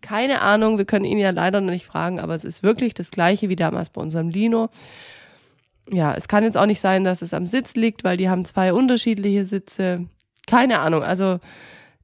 Keine 0.00 0.40
Ahnung, 0.40 0.78
wir 0.78 0.84
können 0.84 1.04
ihn 1.04 1.18
ja 1.18 1.30
leider 1.30 1.60
noch 1.60 1.70
nicht 1.70 1.86
fragen, 1.86 2.20
aber 2.20 2.34
es 2.34 2.44
ist 2.44 2.62
wirklich 2.62 2.94
das 2.94 3.10
gleiche 3.10 3.48
wie 3.48 3.56
damals 3.56 3.90
bei 3.90 4.00
unserem 4.00 4.30
Lino. 4.30 4.70
Ja, 5.90 6.14
es 6.14 6.28
kann 6.28 6.44
jetzt 6.44 6.56
auch 6.56 6.66
nicht 6.66 6.80
sein, 6.80 7.04
dass 7.04 7.22
es 7.22 7.34
am 7.34 7.46
Sitz 7.46 7.74
liegt, 7.74 8.04
weil 8.04 8.16
die 8.16 8.28
haben 8.28 8.44
zwei 8.44 8.72
unterschiedliche 8.72 9.44
Sitze. 9.44 10.06
Keine 10.46 10.78
Ahnung, 10.78 11.02
also 11.02 11.40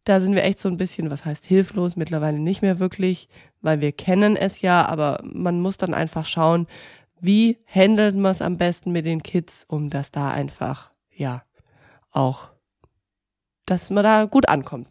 da 0.04 0.20
sind 0.20 0.34
wir 0.34 0.44
echt 0.44 0.60
so 0.60 0.68
ein 0.68 0.76
bisschen, 0.76 1.10
was 1.10 1.24
heißt 1.24 1.46
hilflos, 1.46 1.96
mittlerweile 1.96 2.38
nicht 2.38 2.62
mehr 2.62 2.78
wirklich, 2.78 3.28
weil 3.60 3.80
wir 3.80 3.92
kennen 3.92 4.36
es 4.36 4.60
ja, 4.60 4.86
aber 4.86 5.20
man 5.24 5.60
muss 5.60 5.78
dann 5.78 5.94
einfach 5.94 6.26
schauen, 6.26 6.66
wie 7.20 7.58
handelt 7.66 8.16
man 8.16 8.32
es 8.32 8.42
am 8.42 8.56
besten 8.58 8.92
mit 8.92 9.06
den 9.06 9.22
Kids, 9.22 9.64
um 9.68 9.90
dass 9.90 10.10
da 10.10 10.30
einfach, 10.30 10.90
ja, 11.14 11.42
auch, 12.10 12.50
dass 13.64 13.90
man 13.90 14.04
da 14.04 14.24
gut 14.24 14.48
ankommt. 14.48 14.88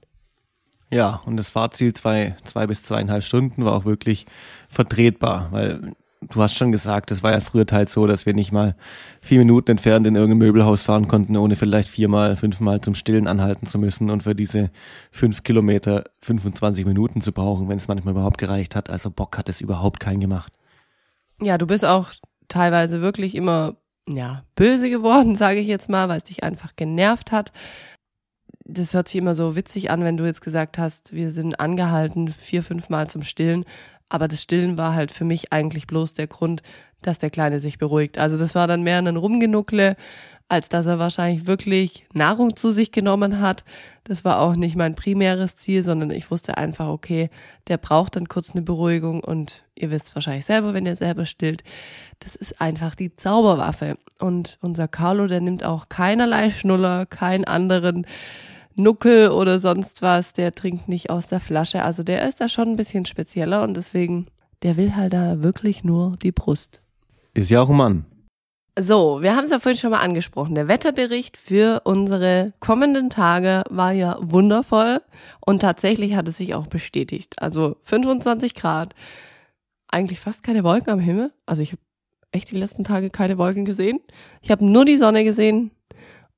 Ja, 0.92 1.22
und 1.26 1.38
das 1.38 1.50
Fahrziel 1.50 1.94
zwei, 1.94 2.36
zwei 2.44 2.68
bis 2.68 2.84
zweieinhalb 2.84 3.24
Stunden 3.24 3.66
war 3.66 3.74
auch 3.74 3.86
wirklich 3.86 4.26
vertretbar, 4.70 5.48
weil 5.52 5.96
du 6.22 6.42
hast 6.42 6.56
schon 6.56 6.72
gesagt, 6.72 7.12
es 7.12 7.24
war 7.24 7.32
ja 7.32 7.40
früher 7.40 7.66
teils 7.66 7.92
so, 7.92 8.08
dass 8.08 8.26
wir 8.26 8.34
nicht 8.34 8.52
mal 8.52 8.76
vier 9.22 9.40
Minuten 9.40 9.72
entfernt 9.72 10.08
in 10.08 10.16
irgendein 10.16 10.40
Möbelhaus 10.40 10.82
fahren 10.82 11.08
konnten, 11.08 11.38
ohne 11.38 11.56
vielleicht 11.56 11.90
viermal, 11.90 12.36
fünfmal 12.36 12.82
zum 12.82 12.96
Stillen 12.96 13.28
anhalten 13.28 13.68
zu 13.68 13.78
müssen 13.80 14.10
und 14.10 14.24
für 14.24 14.36
diese 14.36 14.72
fünf 15.12 15.44
Kilometer 15.44 16.06
25 16.22 16.86
Minuten 16.86 17.22
zu 17.22 17.32
brauchen, 17.32 17.70
wenn 17.70 17.78
es 17.78 17.88
manchmal 17.88 18.14
überhaupt 18.14 18.38
gereicht 18.38 18.76
hat. 18.76 18.90
Also 18.90 19.10
Bock 19.12 19.38
hat 19.38 19.50
es 19.50 19.62
überhaupt 19.62 20.00
keinen 20.00 20.20
gemacht. 20.20 20.54
Ja, 21.42 21.58
du 21.58 21.68
bist 21.68 21.86
auch 21.86 22.12
teilweise 22.48 23.02
wirklich 23.02 23.36
immer 23.36 23.76
ja, 24.08 24.44
böse 24.56 24.90
geworden, 24.90 25.36
sage 25.36 25.60
ich 25.60 25.68
jetzt 25.68 25.90
mal, 25.90 26.10
weil 26.10 26.18
es 26.18 26.26
dich 26.26 26.44
einfach 26.44 26.76
genervt 26.76 27.32
hat. 27.32 27.52
Das 28.68 28.94
hört 28.94 29.08
sich 29.08 29.18
immer 29.18 29.36
so 29.36 29.56
witzig 29.56 29.92
an, 29.92 30.04
wenn 30.04 30.18
du 30.18 30.26
jetzt 30.26 30.42
gesagt 30.42 30.78
hast, 30.78 31.14
wir 31.14 31.30
sind 31.32 31.60
angehalten 31.60 32.30
vier, 32.30 32.64
fünf 32.64 32.90
Mal 32.90 33.08
zum 33.10 33.22
Stillen. 33.24 33.64
Aber 34.10 34.28
das 34.28 34.42
Stillen 34.42 34.78
war 34.78 34.96
halt 34.96 35.12
für 35.12 35.26
mich 35.26 35.52
eigentlich 35.52 35.88
bloß 35.88 36.14
der 36.14 36.28
Grund, 36.28 36.62
dass 37.08 37.20
der 37.20 37.30
Kleine 37.30 37.60
sich 37.60 37.78
beruhigt. 37.78 38.18
Also 38.18 38.38
das 38.38 38.56
war 38.56 38.68
dann 38.68 38.84
mehr 38.84 38.98
ein 38.98 39.18
Rumgenuckle, 39.18 39.96
als 40.48 40.70
dass 40.70 40.86
er 40.86 41.00
wahrscheinlich 41.00 41.48
wirklich 41.48 42.06
Nahrung 42.14 42.56
zu 42.56 42.72
sich 42.72 42.92
genommen 42.92 43.42
hat. 43.42 43.64
Das 44.04 44.24
war 44.24 44.40
auch 44.40 44.56
nicht 44.56 44.76
mein 44.76 44.94
primäres 44.94 45.56
Ziel, 45.56 45.82
sondern 45.82 46.12
ich 46.12 46.30
wusste 46.30 46.58
einfach, 46.58 46.90
okay, 46.90 47.30
der 47.68 47.78
braucht 47.78 48.16
dann 48.16 48.28
kurz 48.28 48.52
eine 48.52 48.62
Beruhigung 48.62 49.24
und 49.24 49.64
ihr 49.74 49.90
wisst 49.90 50.14
wahrscheinlich 50.14 50.46
selber, 50.46 50.74
wenn 50.74 50.86
ihr 50.86 50.96
selber 50.96 51.26
stillt, 51.26 51.64
das 52.20 52.36
ist 52.36 52.62
einfach 52.62 52.94
die 52.94 53.16
Zauberwaffe. 53.16 53.98
Und 54.20 54.60
unser 54.62 54.88
Carlo, 54.88 55.26
der 55.26 55.42
nimmt 55.42 55.64
auch 55.64 55.90
keinerlei 55.90 56.52
Schnuller, 56.52 57.06
keinen 57.08 57.46
anderen 57.46 58.06
Nuckel 58.76 59.30
oder 59.30 59.60
sonst 59.60 60.02
was, 60.02 60.34
der 60.34 60.54
trinkt 60.54 60.88
nicht 60.88 61.10
aus 61.10 61.28
der 61.28 61.40
Flasche. 61.40 61.84
Also 61.84 62.04
der 62.04 62.28
ist 62.28 62.40
da 62.40 62.50
schon 62.50 62.70
ein 62.70 62.76
bisschen 62.76 63.06
spezieller 63.06 63.64
und 63.64 63.76
deswegen, 63.76 64.28
der 64.62 64.78
will 64.78 64.96
halt 64.96 65.14
da 65.14 65.42
wirklich 65.42 65.84
nur 65.84 66.18
die 66.18 66.32
Brust. 66.32 66.82
Ist 67.36 67.52
ja 67.52 67.62
auch 67.62 67.70
ein 67.70 67.76
Mann. 67.76 68.06
So, 68.80 69.22
wir 69.22 69.36
haben 69.36 69.46
es 69.46 69.52
ja 69.52 69.60
vorhin 69.60 69.78
schon 69.78 69.92
mal 69.92 70.00
angesprochen. 70.00 70.56
Der 70.56 70.70
Wetterbericht 70.70 71.38
für 71.38 71.82
unsere 71.84 72.54
kommenden 72.62 73.10
Tage 73.10 73.64
war 73.70 73.92
ja 73.92 74.18
wundervoll 74.22 75.02
und 75.46 75.62
tatsächlich 75.62 76.16
hat 76.16 76.28
es 76.30 76.38
sich 76.38 76.56
auch 76.56 76.68
bestätigt. 76.68 77.42
Also 77.42 77.76
25 77.84 78.54
Grad, 78.56 78.96
eigentlich 79.90 80.20
fast 80.20 80.44
keine 80.44 80.64
Wolken 80.64 80.92
am 80.92 81.00
Himmel. 81.00 81.32
Also 81.46 81.62
ich 81.62 81.74
habe 81.74 81.82
echt 82.32 82.52
die 82.52 82.58
letzten 82.58 82.86
Tage 82.86 83.10
keine 83.10 83.38
Wolken 83.38 83.66
gesehen. 83.66 84.00
Ich 84.42 84.50
habe 84.50 84.66
nur 84.66 84.86
die 84.86 84.98
Sonne 84.98 85.26
gesehen 85.26 85.72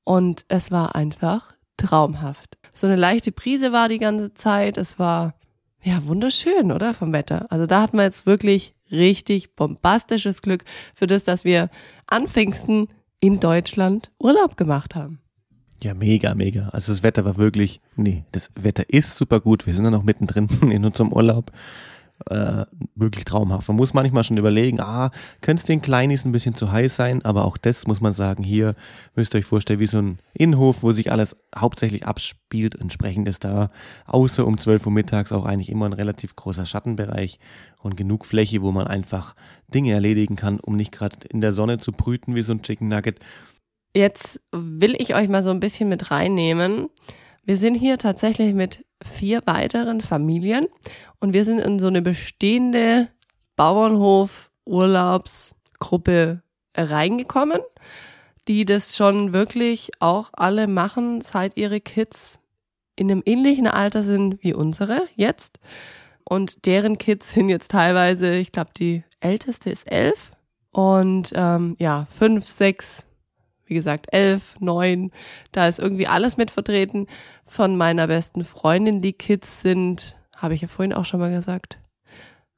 und 0.02 0.44
es 0.48 0.72
war 0.72 0.96
einfach 0.96 1.52
traumhaft. 1.76 2.58
So 2.74 2.88
eine 2.88 2.96
leichte 2.96 3.30
Brise 3.30 3.70
war 3.70 3.88
die 3.88 3.98
ganze 3.98 4.34
Zeit. 4.34 4.78
Es 4.78 4.98
war 4.98 5.34
ja 5.82 6.04
wunderschön, 6.06 6.72
oder 6.72 6.92
vom 6.92 7.12
Wetter. 7.12 7.46
Also 7.50 7.66
da 7.66 7.82
hat 7.82 7.94
man 7.94 8.04
jetzt 8.04 8.26
wirklich 8.26 8.74
richtig 8.90 9.54
bombastisches 9.54 10.42
Glück 10.42 10.64
für 10.94 11.06
das, 11.06 11.24
dass 11.24 11.44
wir 11.44 11.70
an 12.06 12.28
Pfingsten 12.28 12.88
in 13.20 13.40
Deutschland 13.40 14.10
Urlaub 14.18 14.56
gemacht 14.56 14.94
haben. 14.94 15.20
Ja, 15.82 15.94
mega, 15.94 16.34
mega. 16.34 16.70
Also 16.70 16.92
das 16.92 17.02
Wetter 17.02 17.24
war 17.24 17.36
wirklich, 17.36 17.80
nee, 17.94 18.24
das 18.32 18.50
Wetter 18.56 18.84
ist 18.88 19.16
super 19.16 19.40
gut. 19.40 19.66
Wir 19.66 19.74
sind 19.74 19.84
ja 19.84 19.90
noch 19.90 20.02
mittendrin 20.02 20.48
in 20.70 20.84
unserem 20.84 21.12
Urlaub 21.12 21.52
äh, 22.26 22.64
wirklich 22.94 23.24
traumhaft. 23.24 23.68
Man 23.68 23.76
muss 23.76 23.94
manchmal 23.94 24.24
schon 24.24 24.36
überlegen, 24.36 24.80
ah, 24.80 25.10
könnte 25.40 25.60
es 25.60 25.66
den 25.66 25.80
Kleinis 25.80 26.24
ein 26.24 26.32
bisschen 26.32 26.54
zu 26.54 26.70
heiß 26.70 26.96
sein, 26.96 27.24
aber 27.24 27.44
auch 27.44 27.56
das 27.56 27.86
muss 27.86 28.00
man 28.00 28.12
sagen, 28.12 28.42
hier 28.42 28.74
müsst 29.14 29.34
ihr 29.34 29.38
euch 29.38 29.44
vorstellen, 29.44 29.80
wie 29.80 29.86
so 29.86 29.98
ein 29.98 30.18
Innenhof, 30.34 30.82
wo 30.82 30.92
sich 30.92 31.12
alles 31.12 31.36
hauptsächlich 31.56 32.06
abspielt. 32.06 32.74
Entsprechend 32.74 33.28
ist 33.28 33.44
da 33.44 33.70
außer 34.06 34.46
um 34.46 34.58
12 34.58 34.86
Uhr 34.86 34.92
mittags 34.92 35.32
auch 35.32 35.44
eigentlich 35.44 35.70
immer 35.70 35.86
ein 35.86 35.92
relativ 35.92 36.34
großer 36.36 36.66
Schattenbereich 36.66 37.38
und 37.80 37.96
genug 37.96 38.26
Fläche, 38.26 38.62
wo 38.62 38.72
man 38.72 38.86
einfach 38.86 39.34
Dinge 39.68 39.92
erledigen 39.92 40.36
kann, 40.36 40.60
um 40.60 40.76
nicht 40.76 40.92
gerade 40.92 41.16
in 41.28 41.40
der 41.40 41.52
Sonne 41.52 41.78
zu 41.78 41.92
brüten 41.92 42.34
wie 42.34 42.42
so 42.42 42.52
ein 42.52 42.62
Chicken 42.62 42.88
Nugget. 42.88 43.20
Jetzt 43.94 44.40
will 44.52 44.94
ich 44.98 45.14
euch 45.14 45.28
mal 45.28 45.42
so 45.42 45.50
ein 45.50 45.60
bisschen 45.60 45.88
mit 45.88 46.10
reinnehmen. 46.10 46.88
Wir 47.44 47.56
sind 47.56 47.74
hier 47.74 47.96
tatsächlich 47.98 48.54
mit 48.54 48.84
vier 49.02 49.42
weiteren 49.46 50.00
Familien 50.00 50.68
und 51.20 51.32
wir 51.32 51.44
sind 51.44 51.60
in 51.60 51.78
so 51.78 51.86
eine 51.88 52.02
bestehende 52.02 53.08
Bauernhof-Urlaubsgruppe 53.56 56.42
reingekommen, 56.76 57.60
die 58.46 58.64
das 58.64 58.96
schon 58.96 59.32
wirklich 59.32 59.90
auch 60.00 60.30
alle 60.32 60.68
machen, 60.68 61.20
seit 61.20 61.56
ihre 61.56 61.80
Kids 61.80 62.38
in 62.96 63.10
einem 63.10 63.22
ähnlichen 63.26 63.66
Alter 63.66 64.02
sind 64.02 64.42
wie 64.42 64.54
unsere 64.54 65.02
jetzt. 65.14 65.58
Und 66.24 66.66
deren 66.66 66.98
Kids 66.98 67.32
sind 67.32 67.48
jetzt 67.48 67.70
teilweise, 67.70 68.36
ich 68.36 68.52
glaube, 68.52 68.70
die 68.76 69.04
älteste 69.20 69.70
ist 69.70 69.90
elf 69.90 70.32
und 70.72 71.32
ähm, 71.34 71.76
ja, 71.78 72.06
fünf, 72.10 72.46
sechs, 72.46 73.04
wie 73.68 73.74
gesagt, 73.74 74.06
elf, 74.12 74.56
neun, 74.60 75.12
da 75.52 75.68
ist 75.68 75.78
irgendwie 75.78 76.06
alles 76.06 76.36
mit 76.36 76.50
vertreten. 76.50 77.06
Von 77.44 77.76
meiner 77.76 78.06
besten 78.06 78.44
Freundin, 78.44 79.00
die 79.00 79.12
Kids 79.12 79.60
sind, 79.60 80.16
habe 80.36 80.54
ich 80.54 80.62
ja 80.62 80.68
vorhin 80.68 80.92
auch 80.92 81.04
schon 81.04 81.20
mal 81.20 81.32
gesagt, 81.32 81.78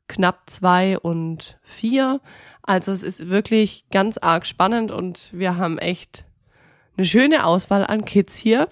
knapp 0.09 0.51
zwei 0.51 0.99
und 0.99 1.59
vier. 1.63 2.21
Also 2.63 2.93
es 2.93 3.03
ist 3.03 3.29
wirklich 3.29 3.85
ganz 3.91 4.19
arg 4.19 4.47
spannend 4.47 4.91
und 4.91 5.31
wir 5.33 5.57
haben 5.57 5.79
echt 5.79 6.25
eine 6.97 7.07
schöne 7.07 7.45
Auswahl 7.45 7.87
an 7.87 8.05
Kids 8.05 8.37
hier. 8.37 8.69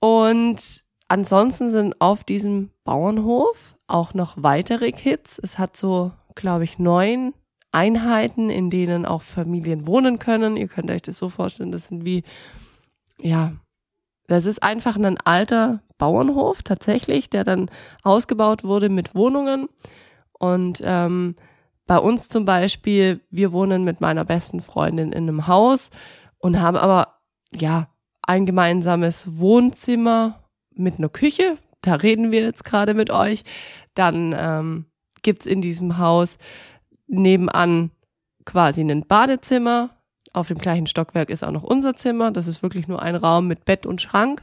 Und 0.00 0.84
ansonsten 1.08 1.70
sind 1.70 2.00
auf 2.00 2.24
diesem 2.24 2.70
Bauernhof 2.84 3.76
auch 3.86 4.14
noch 4.14 4.34
weitere 4.36 4.92
Kids. 4.92 5.38
Es 5.42 5.58
hat 5.58 5.76
so, 5.76 6.12
glaube 6.34 6.64
ich, 6.64 6.78
neun 6.78 7.32
Einheiten, 7.74 8.50
in 8.50 8.70
denen 8.70 9.04
auch 9.04 9.22
Familien 9.22 9.86
wohnen 9.86 10.18
können. 10.18 10.56
Ihr 10.56 10.68
könnt 10.68 10.90
euch 10.90 11.02
das 11.02 11.18
so 11.18 11.28
vorstellen, 11.28 11.72
das 11.72 11.86
sind 11.86 12.04
wie, 12.04 12.22
ja, 13.20 13.52
das 14.26 14.46
ist 14.46 14.62
einfach 14.62 14.96
ein 14.96 15.18
alter 15.24 15.82
Bauernhof 15.98 16.62
tatsächlich, 16.62 17.28
der 17.28 17.44
dann 17.44 17.70
ausgebaut 18.02 18.64
wurde 18.64 18.88
mit 18.88 19.14
Wohnungen. 19.14 19.68
Und 20.32 20.80
ähm, 20.84 21.36
bei 21.86 21.98
uns 21.98 22.28
zum 22.28 22.44
Beispiel, 22.44 23.20
wir 23.30 23.52
wohnen 23.52 23.84
mit 23.84 24.00
meiner 24.00 24.24
besten 24.24 24.60
Freundin 24.60 25.12
in 25.12 25.28
einem 25.28 25.46
Haus 25.46 25.90
und 26.38 26.60
haben 26.60 26.76
aber, 26.76 27.18
ja, 27.54 27.88
ein 28.22 28.46
gemeinsames 28.46 29.38
Wohnzimmer 29.38 30.44
mit 30.74 30.98
einer 30.98 31.10
Küche. 31.10 31.58
Da 31.82 31.94
reden 31.96 32.32
wir 32.32 32.42
jetzt 32.42 32.64
gerade 32.64 32.94
mit 32.94 33.10
euch. 33.10 33.44
Dann 33.94 34.34
ähm, 34.36 34.86
gibt's 35.22 35.44
in 35.44 35.60
diesem 35.60 35.98
Haus 35.98 36.38
nebenan 37.06 37.90
quasi 38.44 38.80
ein 38.80 39.06
Badezimmer. 39.06 39.90
Auf 40.32 40.48
dem 40.48 40.58
gleichen 40.58 40.86
Stockwerk 40.86 41.30
ist 41.30 41.44
auch 41.44 41.52
noch 41.52 41.62
unser 41.62 41.94
Zimmer. 41.94 42.30
Das 42.30 42.48
ist 42.48 42.62
wirklich 42.62 42.88
nur 42.88 43.00
ein 43.02 43.14
Raum 43.14 43.46
mit 43.46 43.64
Bett 43.64 43.86
und 43.86 44.02
Schrank. 44.02 44.42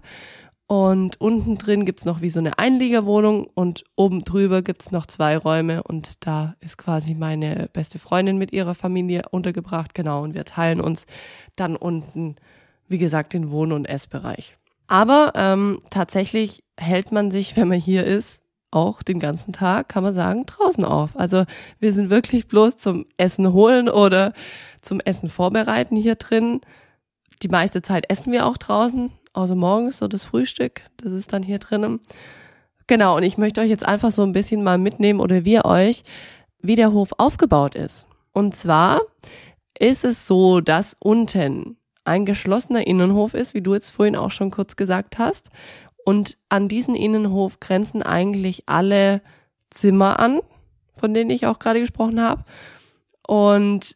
Und 0.68 1.20
unten 1.20 1.58
drin 1.58 1.84
gibt's 1.84 2.06
noch 2.06 2.22
wie 2.22 2.30
so 2.30 2.40
eine 2.40 2.58
Einliegerwohnung 2.58 3.46
und 3.56 3.84
oben 3.98 4.24
drüber 4.24 4.62
gibt's 4.62 4.92
noch 4.92 5.06
zwei 5.06 5.36
Räume 5.36 5.84
und 5.84 6.26
da 6.26 6.54
ist 6.62 6.78
quasi 6.78 7.14
meine 7.14 7.70
beste 7.74 8.00
Freundin 8.00 8.38
mit 8.38 8.54
ihrer 8.54 8.74
Familie 8.74 9.24
untergebracht. 9.32 9.94
Genau, 9.94 10.24
und 10.24 10.34
wir 10.34 10.46
teilen 10.46 10.80
uns 10.80 11.08
dann 11.58 11.76
unten 11.76 12.38
wie 12.92 12.98
gesagt, 12.98 13.34
den 13.34 13.50
Wohn- 13.50 13.72
und 13.72 13.86
Essbereich. 13.86 14.58
Aber 14.88 15.32
ähm, 15.36 15.80
tatsächlich 15.90 16.64
hält 16.78 17.12
man 17.12 17.32
sich, 17.32 17.56
wenn 17.56 17.70
man 17.70 17.80
hier 17.80 18.04
ist, 18.04 18.44
auch 18.72 19.04
den 19.04 19.20
ganzen 19.20 19.54
Tag, 19.54 19.90
kann 19.90 20.04
man 20.04 20.14
sagen, 20.14 20.46
draußen 20.46 20.84
auf. 20.86 21.12
Also 21.16 21.44
wir 21.80 21.94
sind 21.94 22.10
wirklich 22.10 22.48
bloß 22.48 22.78
zum 22.78 23.06
Essen 23.18 23.54
holen 23.54 23.90
oder 23.90 24.34
zum 24.82 25.00
Essen 25.02 25.30
vorbereiten 25.30 25.96
hier 25.96 26.16
drin. 26.16 26.62
Die 27.44 27.50
meiste 27.50 27.82
Zeit 27.82 28.10
essen 28.10 28.32
wir 28.32 28.46
auch 28.46 28.58
draußen, 28.58 29.12
außer 29.34 29.56
morgens 29.56 29.98
so 29.98 30.08
das 30.08 30.24
Frühstück, 30.24 30.82
das 30.98 31.12
ist 31.12 31.34
dann 31.34 31.44
hier 31.44 31.60
drinnen. 31.60 32.00
Genau, 32.88 33.18
und 33.18 33.24
ich 33.24 33.38
möchte 33.38 33.62
euch 33.62 33.70
jetzt 33.70 33.86
einfach 33.86 34.12
so 34.12 34.24
ein 34.24 34.32
bisschen 34.32 34.64
mal 34.64 34.78
mitnehmen 34.78 35.20
oder 35.20 35.46
wir 35.46 35.66
euch, 35.66 36.04
wie 36.62 36.76
der 36.76 36.92
Hof 36.92 37.12
aufgebaut 37.18 37.76
ist. 37.76 38.06
Und 38.34 38.56
zwar 38.56 39.02
ist 39.78 40.06
es 40.06 40.28
so, 40.28 40.62
dass 40.62 40.96
unten 41.00 41.78
ein 42.04 42.26
geschlossener 42.26 42.86
Innenhof 42.86 43.34
ist, 43.34 43.54
wie 43.54 43.62
du 43.62 43.74
jetzt 43.74 43.90
vorhin 43.90 44.16
auch 44.16 44.32
schon 44.32 44.52
kurz 44.52 44.76
gesagt 44.76 45.18
hast. 45.20 45.50
Und 46.06 46.38
an 46.50 46.68
diesen 46.68 46.96
Innenhof 46.96 47.60
grenzen 47.60 48.02
eigentlich 48.04 48.64
alle 48.68 49.22
Zimmer 49.70 50.20
an, 50.20 50.42
von 50.96 51.14
denen 51.14 51.30
ich 51.30 51.46
auch 51.46 51.60
gerade 51.60 51.80
gesprochen 51.80 52.22
habe. 52.22 52.44
Und 53.26 53.96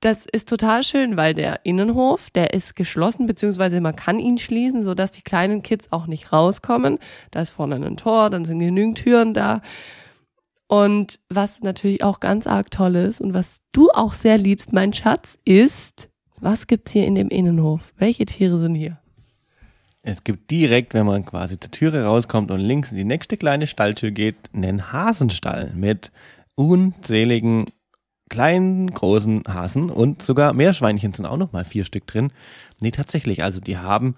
das 0.00 0.24
ist 0.24 0.48
total 0.48 0.82
schön, 0.82 1.16
weil 1.16 1.34
der 1.34 1.64
Innenhof, 1.64 2.30
der 2.30 2.54
ist 2.54 2.74
geschlossen, 2.74 3.26
beziehungsweise 3.26 3.80
man 3.80 3.96
kann 3.96 4.18
ihn 4.18 4.38
schließen, 4.38 4.82
sodass 4.82 5.10
die 5.10 5.22
kleinen 5.22 5.62
Kids 5.62 5.92
auch 5.92 6.06
nicht 6.06 6.32
rauskommen. 6.32 6.98
Da 7.30 7.42
ist 7.42 7.50
vorne 7.50 7.76
ein 7.76 7.96
Tor, 7.96 8.30
dann 8.30 8.44
sind 8.44 8.60
genügend 8.60 8.98
Türen 8.98 9.34
da. 9.34 9.60
Und 10.66 11.18
was 11.28 11.62
natürlich 11.62 12.02
auch 12.02 12.20
ganz 12.20 12.46
arg 12.46 12.70
toll 12.70 12.96
ist 12.96 13.20
und 13.20 13.34
was 13.34 13.60
du 13.72 13.90
auch 13.90 14.12
sehr 14.12 14.38
liebst, 14.38 14.72
mein 14.72 14.92
Schatz, 14.92 15.36
ist 15.44 16.08
was 16.40 16.66
gibt's 16.66 16.92
hier 16.92 17.06
in 17.06 17.14
dem 17.14 17.28
Innenhof? 17.28 17.92
Welche 17.98 18.24
Tiere 18.24 18.58
sind 18.58 18.74
hier? 18.74 18.98
Es 20.10 20.24
gibt 20.24 20.50
direkt, 20.50 20.92
wenn 20.92 21.06
man 21.06 21.24
quasi 21.24 21.58
zur 21.58 21.70
Türe 21.70 22.04
rauskommt 22.04 22.50
und 22.50 22.58
links 22.58 22.90
in 22.90 22.96
die 22.96 23.04
nächste 23.04 23.36
kleine 23.36 23.68
Stalltür 23.68 24.10
geht, 24.10 24.36
einen 24.52 24.92
Hasenstall 24.92 25.70
mit 25.74 26.10
unzähligen 26.56 27.66
kleinen, 28.28 28.90
großen 28.90 29.44
Hasen 29.46 29.88
und 29.88 30.22
sogar 30.22 30.52
Meerschweinchen 30.52 31.12
sind 31.12 31.26
auch 31.26 31.36
noch 31.36 31.52
mal 31.52 31.64
vier 31.64 31.84
Stück 31.84 32.08
drin. 32.08 32.32
Nee, 32.80 32.90
tatsächlich, 32.90 33.44
also 33.44 33.60
die 33.60 33.78
haben, 33.78 34.16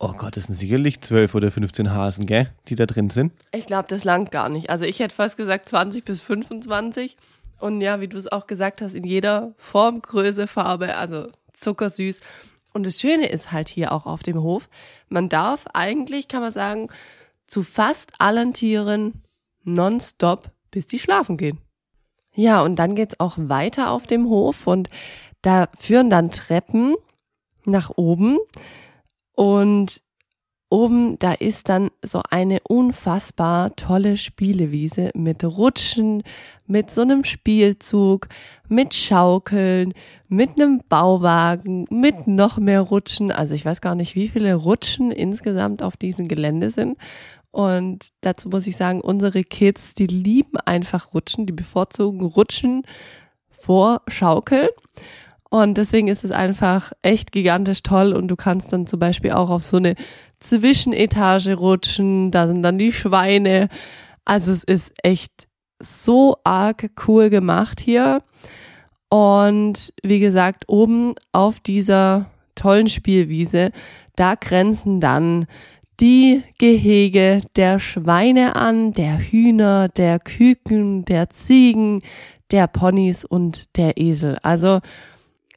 oh 0.00 0.12
Gott, 0.12 0.36
das 0.36 0.44
sind 0.44 0.56
sicherlich 0.56 1.02
zwölf 1.02 1.36
oder 1.36 1.52
15 1.52 1.92
Hasen, 1.92 2.26
gell, 2.26 2.50
die 2.66 2.74
da 2.74 2.86
drin 2.86 3.08
sind. 3.08 3.32
Ich 3.52 3.66
glaube, 3.66 3.86
das 3.88 4.02
langt 4.02 4.32
gar 4.32 4.48
nicht. 4.48 4.70
Also 4.70 4.86
ich 4.86 4.98
hätte 4.98 5.14
fast 5.14 5.36
gesagt 5.36 5.68
20 5.68 6.04
bis 6.04 6.20
25. 6.20 7.16
Und 7.60 7.80
ja, 7.80 8.00
wie 8.00 8.08
du 8.08 8.18
es 8.18 8.30
auch 8.30 8.48
gesagt 8.48 8.82
hast, 8.82 8.94
in 8.94 9.04
jeder 9.04 9.52
Form, 9.56 10.02
Größe, 10.02 10.48
Farbe, 10.48 10.96
also 10.96 11.28
zuckersüß. 11.52 12.20
Und 12.72 12.86
das 12.86 13.00
Schöne 13.00 13.28
ist 13.28 13.52
halt 13.52 13.68
hier 13.68 13.92
auch 13.92 14.06
auf 14.06 14.22
dem 14.22 14.42
Hof, 14.42 14.68
man 15.08 15.28
darf 15.28 15.66
eigentlich, 15.72 16.28
kann 16.28 16.42
man 16.42 16.52
sagen, 16.52 16.88
zu 17.46 17.62
fast 17.62 18.12
allen 18.18 18.52
Tieren 18.52 19.22
nonstop, 19.64 20.50
bis 20.70 20.86
die 20.86 20.98
schlafen 20.98 21.36
gehen. 21.36 21.58
Ja, 22.34 22.62
und 22.62 22.76
dann 22.76 22.94
geht's 22.94 23.18
auch 23.18 23.34
weiter 23.36 23.90
auf 23.90 24.06
dem 24.06 24.28
Hof 24.28 24.66
und 24.66 24.90
da 25.42 25.68
führen 25.78 26.10
dann 26.10 26.30
Treppen 26.30 26.94
nach 27.64 27.90
oben 27.96 28.38
und 29.32 30.02
oben, 30.70 31.18
da 31.18 31.32
ist 31.32 31.68
dann 31.68 31.90
so 32.02 32.20
eine 32.30 32.60
unfassbar 32.68 33.74
tolle 33.76 34.16
Spielewiese 34.16 35.10
mit 35.14 35.44
Rutschen, 35.44 36.22
mit 36.66 36.90
so 36.90 37.02
einem 37.02 37.24
Spielzug, 37.24 38.28
mit 38.68 38.94
Schaukeln, 38.94 39.94
mit 40.28 40.60
einem 40.60 40.82
Bauwagen, 40.88 41.86
mit 41.90 42.26
noch 42.26 42.58
mehr 42.58 42.82
Rutschen. 42.82 43.32
Also 43.32 43.54
ich 43.54 43.64
weiß 43.64 43.80
gar 43.80 43.94
nicht, 43.94 44.14
wie 44.14 44.28
viele 44.28 44.54
Rutschen 44.54 45.10
insgesamt 45.10 45.82
auf 45.82 45.96
diesem 45.96 46.28
Gelände 46.28 46.70
sind. 46.70 46.98
Und 47.50 48.10
dazu 48.20 48.50
muss 48.50 48.66
ich 48.66 48.76
sagen, 48.76 49.00
unsere 49.00 49.42
Kids, 49.44 49.94
die 49.94 50.06
lieben 50.06 50.58
einfach 50.58 51.14
Rutschen, 51.14 51.46
die 51.46 51.52
bevorzugen 51.52 52.26
Rutschen 52.26 52.82
vor 53.50 54.02
Schaukeln. 54.06 54.68
Und 55.50 55.78
deswegen 55.78 56.08
ist 56.08 56.24
es 56.24 56.30
einfach 56.30 56.92
echt 57.00 57.32
gigantisch 57.32 57.82
toll 57.82 58.12
und 58.12 58.28
du 58.28 58.36
kannst 58.36 58.70
dann 58.72 58.86
zum 58.86 58.98
Beispiel 58.98 59.32
auch 59.32 59.48
auf 59.48 59.64
so 59.64 59.78
eine 59.78 59.94
Zwischenetage 60.40 61.54
rutschen, 61.54 62.30
da 62.30 62.46
sind 62.46 62.62
dann 62.62 62.78
die 62.78 62.92
Schweine. 62.92 63.68
Also 64.24 64.52
es 64.52 64.64
ist 64.64 64.92
echt 65.02 65.48
so 65.80 66.36
arg 66.44 66.90
cool 67.06 67.30
gemacht 67.30 67.80
hier. 67.80 68.22
Und 69.08 69.92
wie 70.02 70.20
gesagt, 70.20 70.64
oben 70.68 71.14
auf 71.32 71.60
dieser 71.60 72.30
tollen 72.54 72.88
Spielwiese, 72.88 73.70
da 74.16 74.34
grenzen 74.34 75.00
dann 75.00 75.46
die 76.00 76.42
Gehege 76.58 77.40
der 77.56 77.80
Schweine 77.80 78.56
an, 78.56 78.92
der 78.92 79.18
Hühner, 79.18 79.88
der 79.88 80.18
Küken, 80.18 81.04
der 81.04 81.30
Ziegen, 81.30 82.02
der 82.50 82.66
Ponys 82.66 83.24
und 83.24 83.76
der 83.76 83.96
Esel. 83.96 84.38
Also 84.42 84.80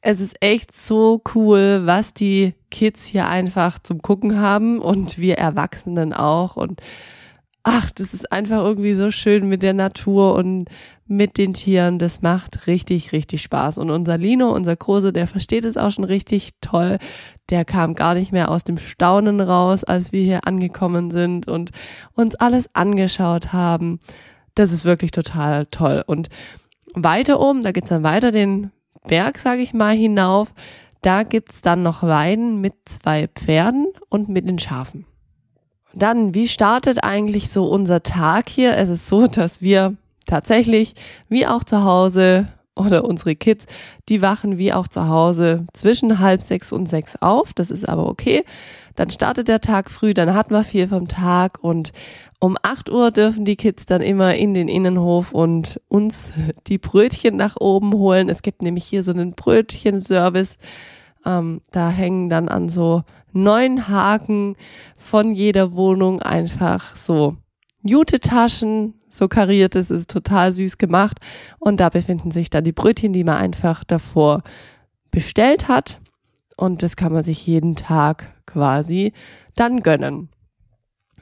es 0.02 0.20
ist 0.20 0.36
echt 0.40 0.76
so 0.76 1.22
cool, 1.34 1.82
was 1.84 2.12
die 2.12 2.54
Kids 2.72 3.04
hier 3.04 3.28
einfach 3.28 3.78
zum 3.78 4.02
Gucken 4.02 4.40
haben 4.40 4.80
und 4.80 5.18
wir 5.18 5.38
Erwachsenen 5.38 6.12
auch. 6.12 6.56
Und 6.56 6.80
ach, 7.62 7.92
das 7.92 8.14
ist 8.14 8.32
einfach 8.32 8.64
irgendwie 8.64 8.94
so 8.94 9.12
schön 9.12 9.48
mit 9.48 9.62
der 9.62 9.74
Natur 9.74 10.34
und 10.34 10.68
mit 11.06 11.38
den 11.38 11.52
Tieren. 11.54 11.98
Das 11.98 12.22
macht 12.22 12.66
richtig, 12.66 13.12
richtig 13.12 13.42
Spaß. 13.42 13.78
Und 13.78 13.90
unser 13.90 14.18
Lino, 14.18 14.50
unser 14.50 14.74
Große, 14.74 15.12
der 15.12 15.28
versteht 15.28 15.64
es 15.64 15.76
auch 15.76 15.90
schon 15.90 16.04
richtig 16.04 16.50
toll. 16.60 16.98
Der 17.50 17.64
kam 17.64 17.94
gar 17.94 18.14
nicht 18.14 18.32
mehr 18.32 18.50
aus 18.50 18.64
dem 18.64 18.78
Staunen 18.78 19.40
raus, 19.40 19.84
als 19.84 20.12
wir 20.12 20.22
hier 20.22 20.46
angekommen 20.46 21.10
sind 21.10 21.46
und 21.46 21.70
uns 22.14 22.34
alles 22.36 22.74
angeschaut 22.74 23.52
haben. 23.52 24.00
Das 24.54 24.72
ist 24.72 24.84
wirklich 24.84 25.10
total 25.12 25.66
toll. 25.66 26.02
Und 26.06 26.28
weiter 26.94 27.40
oben, 27.40 27.62
da 27.62 27.72
geht's 27.72 27.90
dann 27.90 28.02
weiter 28.02 28.32
den 28.32 28.70
Berg, 29.06 29.38
sage 29.38 29.62
ich 29.62 29.74
mal, 29.74 29.94
hinauf. 29.94 30.54
Da 31.02 31.24
gibt's 31.24 31.62
dann 31.62 31.82
noch 31.82 32.02
Weiden 32.02 32.60
mit 32.60 32.74
zwei 32.86 33.28
Pferden 33.28 33.88
und 34.08 34.28
mit 34.28 34.48
den 34.48 34.58
Schafen. 34.58 35.04
Dann, 35.94 36.34
wie 36.34 36.48
startet 36.48 37.04
eigentlich 37.04 37.50
so 37.50 37.64
unser 37.64 38.02
Tag 38.02 38.48
hier? 38.48 38.76
Es 38.76 38.88
ist 38.88 39.08
so, 39.08 39.26
dass 39.26 39.60
wir 39.60 39.96
tatsächlich, 40.26 40.94
wie 41.28 41.46
auch 41.46 41.64
zu 41.64 41.84
Hause 41.84 42.46
oder 42.74 43.04
unsere 43.04 43.36
Kids, 43.36 43.66
die 44.08 44.22
wachen 44.22 44.56
wie 44.56 44.72
auch 44.72 44.88
zu 44.88 45.06
Hause 45.08 45.66
zwischen 45.74 46.20
halb 46.20 46.40
sechs 46.40 46.72
und 46.72 46.88
sechs 46.88 47.16
auf. 47.20 47.52
Das 47.52 47.70
ist 47.70 47.86
aber 47.86 48.08
okay. 48.08 48.44
Dann 48.94 49.10
startet 49.10 49.48
der 49.48 49.60
Tag 49.60 49.90
früh, 49.90 50.14
dann 50.14 50.34
hat 50.34 50.50
man 50.50 50.64
viel 50.64 50.88
vom 50.88 51.08
Tag 51.08 51.58
und 51.62 51.92
um 52.42 52.56
acht 52.60 52.90
Uhr 52.90 53.12
dürfen 53.12 53.44
die 53.44 53.54
Kids 53.54 53.86
dann 53.86 54.02
immer 54.02 54.34
in 54.34 54.52
den 54.52 54.66
Innenhof 54.66 55.30
und 55.30 55.80
uns 55.86 56.32
die 56.66 56.78
Brötchen 56.78 57.36
nach 57.36 57.54
oben 57.60 57.92
holen. 57.92 58.28
Es 58.28 58.42
gibt 58.42 58.62
nämlich 58.62 58.82
hier 58.82 59.04
so 59.04 59.12
einen 59.12 59.34
Brötchenservice. 59.34 60.58
Ähm, 61.24 61.60
da 61.70 61.90
hängen 61.90 62.30
dann 62.30 62.48
an 62.48 62.68
so 62.68 63.04
neun 63.32 63.86
Haken 63.86 64.56
von 64.96 65.36
jeder 65.36 65.74
Wohnung 65.74 66.20
einfach 66.20 66.96
so 66.96 67.36
Jute-Taschen, 67.84 68.94
so 69.08 69.28
kariert 69.28 69.76
ist, 69.76 69.92
ist 69.92 70.10
total 70.10 70.52
süß 70.52 70.78
gemacht. 70.78 71.18
Und 71.60 71.78
da 71.78 71.90
befinden 71.90 72.32
sich 72.32 72.50
dann 72.50 72.64
die 72.64 72.72
Brötchen, 72.72 73.12
die 73.12 73.22
man 73.22 73.36
einfach 73.36 73.84
davor 73.84 74.42
bestellt 75.12 75.68
hat. 75.68 76.00
Und 76.56 76.82
das 76.82 76.96
kann 76.96 77.12
man 77.12 77.22
sich 77.22 77.46
jeden 77.46 77.76
Tag 77.76 78.34
quasi 78.46 79.12
dann 79.54 79.84
gönnen. 79.84 80.28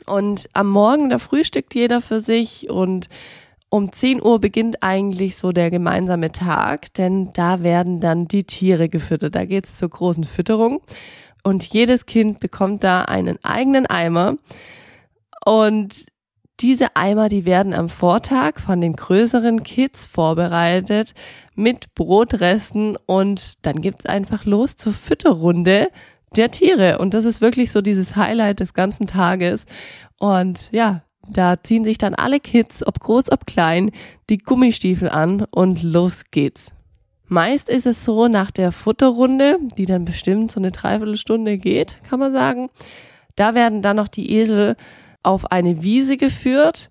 Und 0.06 0.48
am 0.52 0.68
Morgen, 0.68 1.10
da 1.10 1.18
frühstückt 1.18 1.74
jeder 1.74 2.00
für 2.00 2.20
sich 2.20 2.70
und 2.70 3.08
um 3.68 3.92
10 3.92 4.20
Uhr 4.22 4.40
beginnt 4.40 4.82
eigentlich 4.82 5.36
so 5.36 5.52
der 5.52 5.70
gemeinsame 5.70 6.32
Tag, 6.32 6.92
denn 6.94 7.30
da 7.34 7.62
werden 7.62 8.00
dann 8.00 8.26
die 8.26 8.44
Tiere 8.44 8.88
gefüttert. 8.88 9.36
Da 9.36 9.44
geht's 9.44 9.76
zur 9.76 9.90
großen 9.90 10.24
Fütterung 10.24 10.80
und 11.44 11.64
jedes 11.64 12.04
Kind 12.04 12.40
bekommt 12.40 12.82
da 12.82 13.02
einen 13.02 13.38
eigenen 13.44 13.86
Eimer. 13.86 14.36
Und 15.44 16.06
diese 16.60 16.94
Eimer, 16.96 17.28
die 17.28 17.46
werden 17.46 17.72
am 17.72 17.88
Vortag 17.88 18.60
von 18.60 18.80
den 18.80 18.94
größeren 18.94 19.62
Kids 19.62 20.04
vorbereitet 20.04 21.14
mit 21.54 21.94
Brotresten 21.94 22.98
und 23.06 23.54
dann 23.62 23.80
gibt's 23.80 24.04
einfach 24.04 24.44
los 24.44 24.76
zur 24.76 24.92
Fütterrunde 24.92 25.88
der 26.36 26.50
Tiere. 26.50 26.98
Und 26.98 27.14
das 27.14 27.24
ist 27.24 27.40
wirklich 27.40 27.72
so 27.72 27.80
dieses 27.80 28.16
Highlight 28.16 28.60
des 28.60 28.74
ganzen 28.74 29.06
Tages. 29.06 29.66
Und 30.18 30.68
ja, 30.70 31.02
da 31.28 31.62
ziehen 31.62 31.84
sich 31.84 31.98
dann 31.98 32.14
alle 32.14 32.40
Kids, 32.40 32.86
ob 32.86 33.00
groß, 33.00 33.30
ob 33.30 33.46
klein, 33.46 33.90
die 34.28 34.38
Gummistiefel 34.38 35.08
an 35.08 35.46
und 35.50 35.82
los 35.82 36.22
geht's. 36.30 36.66
Meist 37.28 37.68
ist 37.68 37.86
es 37.86 38.04
so 38.04 38.26
nach 38.26 38.50
der 38.50 38.72
Futterrunde, 38.72 39.58
die 39.78 39.86
dann 39.86 40.04
bestimmt 40.04 40.50
so 40.50 40.58
eine 40.58 40.72
Dreiviertelstunde 40.72 41.58
geht, 41.58 41.96
kann 42.08 42.18
man 42.18 42.32
sagen. 42.32 42.70
Da 43.36 43.54
werden 43.54 43.82
dann 43.82 43.96
noch 43.96 44.08
die 44.08 44.32
Esel 44.32 44.74
auf 45.22 45.52
eine 45.52 45.82
Wiese 45.84 46.16
geführt 46.16 46.90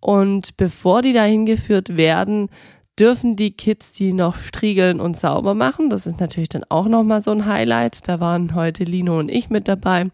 und 0.00 0.56
bevor 0.56 1.02
die 1.02 1.12
dahin 1.12 1.46
geführt 1.46 1.96
werden, 1.96 2.48
dürfen 2.98 3.36
die 3.36 3.52
Kids 3.52 3.92
die 3.92 4.12
noch 4.12 4.36
striegeln 4.36 5.00
und 5.00 5.16
sauber 5.16 5.54
machen. 5.54 5.90
Das 5.90 6.06
ist 6.06 6.20
natürlich 6.20 6.48
dann 6.48 6.64
auch 6.68 6.86
nochmal 6.86 7.20
so 7.20 7.30
ein 7.30 7.46
Highlight. 7.46 8.08
Da 8.08 8.20
waren 8.20 8.54
heute 8.54 8.84
Lino 8.84 9.18
und 9.18 9.30
ich 9.30 9.50
mit 9.50 9.68
dabei 9.68 10.10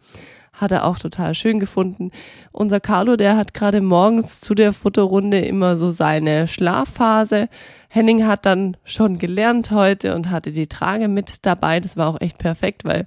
hat 0.52 0.70
er 0.70 0.84
auch 0.84 0.98
total 0.98 1.34
schön 1.34 1.60
gefunden. 1.60 2.10
Unser 2.52 2.78
Carlo, 2.78 3.16
der 3.16 3.36
hat 3.36 3.54
gerade 3.54 3.80
morgens 3.80 4.40
zu 4.40 4.54
der 4.54 4.72
Futterrunde 4.72 5.40
immer 5.40 5.78
so 5.78 5.90
seine 5.90 6.46
Schlafphase. 6.46 7.48
Henning 7.88 8.26
hat 8.26 8.44
dann 8.44 8.76
schon 8.84 9.18
gelernt 9.18 9.70
heute 9.70 10.14
und 10.14 10.30
hatte 10.30 10.52
die 10.52 10.66
Trage 10.66 11.08
mit 11.08 11.36
dabei. 11.42 11.80
Das 11.80 11.96
war 11.96 12.08
auch 12.08 12.20
echt 12.20 12.38
perfekt, 12.38 12.84
weil 12.84 13.06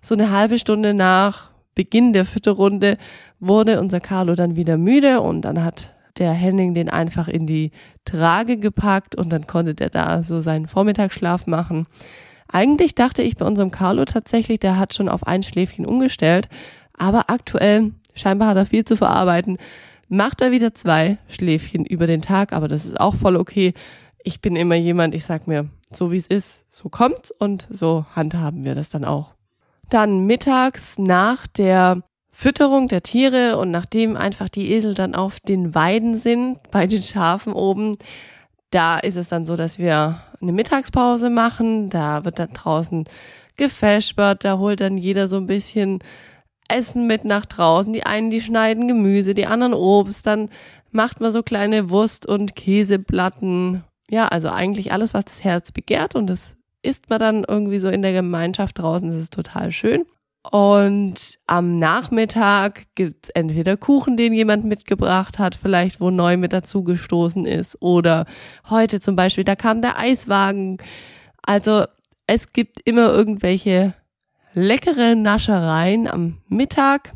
so 0.00 0.14
eine 0.14 0.30
halbe 0.30 0.58
Stunde 0.58 0.94
nach 0.94 1.50
Beginn 1.74 2.14
der 2.14 2.24
Fütterrunde 2.24 2.96
wurde 3.38 3.80
unser 3.80 4.00
Carlo 4.00 4.34
dann 4.34 4.56
wieder 4.56 4.78
müde 4.78 5.20
und 5.20 5.42
dann 5.42 5.62
hat 5.62 5.92
der 6.18 6.32
Henning 6.32 6.74
den 6.74 6.88
einfach 6.88 7.28
in 7.28 7.46
die 7.46 7.70
Trage 8.04 8.56
gepackt 8.56 9.16
und 9.16 9.30
dann 9.30 9.46
konnte 9.46 9.74
der 9.74 9.90
da 9.90 10.22
so 10.22 10.40
seinen 10.40 10.66
Vormittagsschlaf 10.66 11.46
machen. 11.46 11.86
Eigentlich 12.48 12.94
dachte 12.94 13.22
ich 13.22 13.36
bei 13.36 13.44
unserem 13.44 13.70
Carlo 13.70 14.04
tatsächlich, 14.04 14.60
der 14.60 14.78
hat 14.78 14.94
schon 14.94 15.08
auf 15.08 15.26
ein 15.26 15.42
Schläfchen 15.42 15.84
umgestellt, 15.84 16.48
aber 16.96 17.28
aktuell, 17.28 17.92
scheinbar 18.14 18.48
hat 18.48 18.56
er 18.56 18.66
viel 18.66 18.84
zu 18.84 18.96
verarbeiten, 18.96 19.58
macht 20.08 20.40
er 20.40 20.52
wieder 20.52 20.74
zwei 20.74 21.18
Schläfchen 21.28 21.84
über 21.84 22.06
den 22.06 22.22
Tag, 22.22 22.52
aber 22.52 22.68
das 22.68 22.86
ist 22.86 23.00
auch 23.00 23.14
voll 23.14 23.36
okay. 23.36 23.74
Ich 24.22 24.40
bin 24.40 24.56
immer 24.56 24.76
jemand, 24.76 25.14
ich 25.14 25.24
sag 25.24 25.46
mir, 25.46 25.68
so 25.90 26.12
wie 26.12 26.18
es 26.18 26.26
ist, 26.26 26.64
so 26.68 26.88
kommt's 26.88 27.30
und 27.30 27.66
so 27.70 28.06
handhaben 28.14 28.64
wir 28.64 28.74
das 28.74 28.88
dann 28.88 29.04
auch. 29.04 29.34
Dann 29.90 30.26
mittags 30.26 30.98
nach 30.98 31.46
der 31.46 32.02
Fütterung 32.38 32.86
der 32.86 33.02
Tiere 33.02 33.56
und 33.56 33.70
nachdem 33.70 34.14
einfach 34.14 34.50
die 34.50 34.70
Esel 34.72 34.92
dann 34.92 35.14
auf 35.14 35.40
den 35.40 35.74
Weiden 35.74 36.18
sind, 36.18 36.58
bei 36.70 36.86
den 36.86 37.02
Schafen 37.02 37.54
oben, 37.54 37.96
da 38.70 38.98
ist 38.98 39.16
es 39.16 39.28
dann 39.28 39.46
so, 39.46 39.56
dass 39.56 39.78
wir 39.78 40.20
eine 40.42 40.52
Mittagspause 40.52 41.30
machen. 41.30 41.88
Da 41.88 42.26
wird 42.26 42.38
dann 42.38 42.52
draußen 42.52 43.04
gefespert, 43.56 44.44
da 44.44 44.58
holt 44.58 44.82
dann 44.82 44.98
jeder 44.98 45.28
so 45.28 45.38
ein 45.38 45.46
bisschen 45.46 46.00
Essen 46.68 47.06
mit 47.06 47.24
nach 47.24 47.46
draußen. 47.46 47.94
Die 47.94 48.04
einen, 48.04 48.30
die 48.30 48.42
schneiden 48.42 48.86
Gemüse, 48.86 49.32
die 49.32 49.46
anderen 49.46 49.72
Obst. 49.72 50.26
Dann 50.26 50.50
macht 50.90 51.22
man 51.22 51.32
so 51.32 51.42
kleine 51.42 51.88
Wurst- 51.88 52.26
und 52.26 52.54
Käseplatten. 52.54 53.82
Ja, 54.10 54.28
also 54.28 54.50
eigentlich 54.50 54.92
alles, 54.92 55.14
was 55.14 55.24
das 55.24 55.42
Herz 55.42 55.72
begehrt. 55.72 56.14
Und 56.14 56.26
das 56.26 56.58
isst 56.82 57.08
man 57.08 57.18
dann 57.18 57.44
irgendwie 57.48 57.78
so 57.78 57.88
in 57.88 58.02
der 58.02 58.12
Gemeinschaft 58.12 58.78
draußen. 58.78 59.08
Das 59.08 59.18
ist 59.18 59.32
total 59.32 59.72
schön. 59.72 60.04
Und 60.52 61.38
am 61.46 61.78
Nachmittag 61.78 62.86
gibt's 62.94 63.30
entweder 63.30 63.76
Kuchen, 63.76 64.16
den 64.16 64.32
jemand 64.32 64.64
mitgebracht 64.64 65.38
hat, 65.38 65.56
vielleicht 65.56 66.00
wo 66.00 66.10
neu 66.10 66.36
mit 66.36 66.52
dazu 66.52 66.84
gestoßen 66.84 67.46
ist. 67.46 67.82
Oder 67.82 68.26
heute 68.70 69.00
zum 69.00 69.16
Beispiel, 69.16 69.44
da 69.44 69.56
kam 69.56 69.82
der 69.82 69.98
Eiswagen. 69.98 70.78
Also 71.42 71.84
es 72.26 72.52
gibt 72.52 72.80
immer 72.84 73.12
irgendwelche 73.12 73.94
leckere 74.54 75.16
Naschereien 75.16 76.08
am 76.08 76.38
Mittag. 76.48 77.12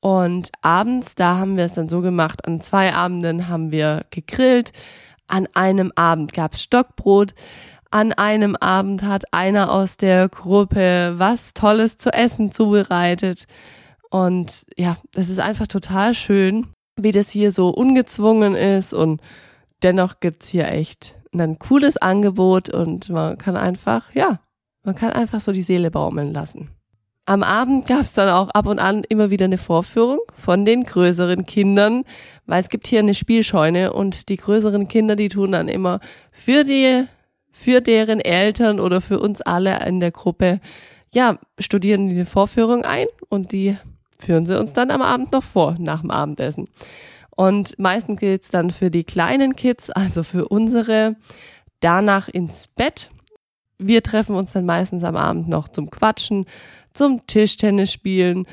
Und 0.00 0.50
abends, 0.62 1.14
da 1.14 1.36
haben 1.36 1.56
wir 1.56 1.64
es 1.64 1.74
dann 1.74 1.88
so 1.88 2.00
gemacht, 2.00 2.46
an 2.46 2.60
zwei 2.60 2.94
Abenden 2.94 3.48
haben 3.48 3.70
wir 3.70 4.06
gegrillt. 4.10 4.72
An 5.26 5.46
einem 5.54 5.92
Abend 5.94 6.32
gab's 6.32 6.62
Stockbrot. 6.62 7.34
An 7.92 8.12
einem 8.12 8.54
Abend 8.56 9.02
hat 9.02 9.32
einer 9.32 9.72
aus 9.72 9.96
der 9.96 10.28
Gruppe 10.28 11.14
was 11.16 11.54
Tolles 11.54 11.98
zu 11.98 12.12
essen 12.12 12.52
zubereitet. 12.52 13.46
Und 14.10 14.64
ja, 14.76 14.96
es 15.14 15.28
ist 15.28 15.40
einfach 15.40 15.66
total 15.66 16.14
schön, 16.14 16.68
wie 16.96 17.12
das 17.12 17.30
hier 17.30 17.50
so 17.50 17.68
ungezwungen 17.68 18.54
ist. 18.54 18.92
Und 18.92 19.20
dennoch 19.82 20.20
gibt's 20.20 20.48
hier 20.48 20.68
echt 20.68 21.16
ein 21.32 21.58
cooles 21.58 21.96
Angebot 21.96 22.70
und 22.70 23.08
man 23.08 23.38
kann 23.38 23.56
einfach, 23.56 24.14
ja, 24.14 24.40
man 24.84 24.94
kann 24.94 25.12
einfach 25.12 25.40
so 25.40 25.52
die 25.52 25.62
Seele 25.62 25.90
baumeln 25.90 26.32
lassen. 26.32 26.70
Am 27.26 27.42
Abend 27.42 27.86
gab 27.86 28.00
es 28.00 28.12
dann 28.12 28.28
auch 28.28 28.48
ab 28.50 28.66
und 28.66 28.78
an 28.78 29.04
immer 29.08 29.30
wieder 29.30 29.44
eine 29.44 29.58
Vorführung 29.58 30.18
von 30.34 30.64
den 30.64 30.82
größeren 30.84 31.44
Kindern, 31.44 32.04
weil 32.46 32.60
es 32.60 32.68
gibt 32.68 32.88
hier 32.88 32.98
eine 32.98 33.14
Spielscheune 33.14 33.92
und 33.92 34.28
die 34.28 34.36
größeren 34.36 34.88
Kinder, 34.88 35.14
die 35.14 35.28
tun 35.28 35.52
dann 35.52 35.68
immer 35.68 36.00
für 36.32 36.64
die, 36.64 37.04
für 37.52 37.80
deren 37.80 38.20
Eltern 38.20 38.80
oder 38.80 39.00
für 39.00 39.18
uns 39.20 39.40
alle 39.40 39.84
in 39.86 40.00
der 40.00 40.10
Gruppe, 40.10 40.60
ja, 41.12 41.38
studieren 41.58 42.08
diese 42.08 42.26
Vorführung 42.26 42.84
ein 42.84 43.06
und 43.28 43.52
die 43.52 43.76
führen 44.18 44.46
sie 44.46 44.58
uns 44.58 44.72
dann 44.72 44.90
am 44.90 45.02
Abend 45.02 45.32
noch 45.32 45.42
vor, 45.42 45.76
nach 45.78 46.02
dem 46.02 46.10
Abendessen. 46.10 46.68
Und 47.30 47.78
meistens 47.78 48.20
geht's 48.20 48.50
dann 48.50 48.70
für 48.70 48.90
die 48.90 49.04
kleinen 49.04 49.56
Kids, 49.56 49.90
also 49.90 50.22
für 50.22 50.48
unsere, 50.48 51.16
danach 51.80 52.28
ins 52.28 52.68
Bett 52.68 53.10
wir 53.80 54.02
treffen 54.02 54.36
uns 54.36 54.52
dann 54.52 54.66
meistens 54.66 55.02
am 55.02 55.16
Abend 55.16 55.48
noch 55.48 55.68
zum 55.68 55.90
Quatschen, 55.90 56.46
zum 56.92 57.26
Tischtennis 57.26 57.92
spielen 57.92 58.46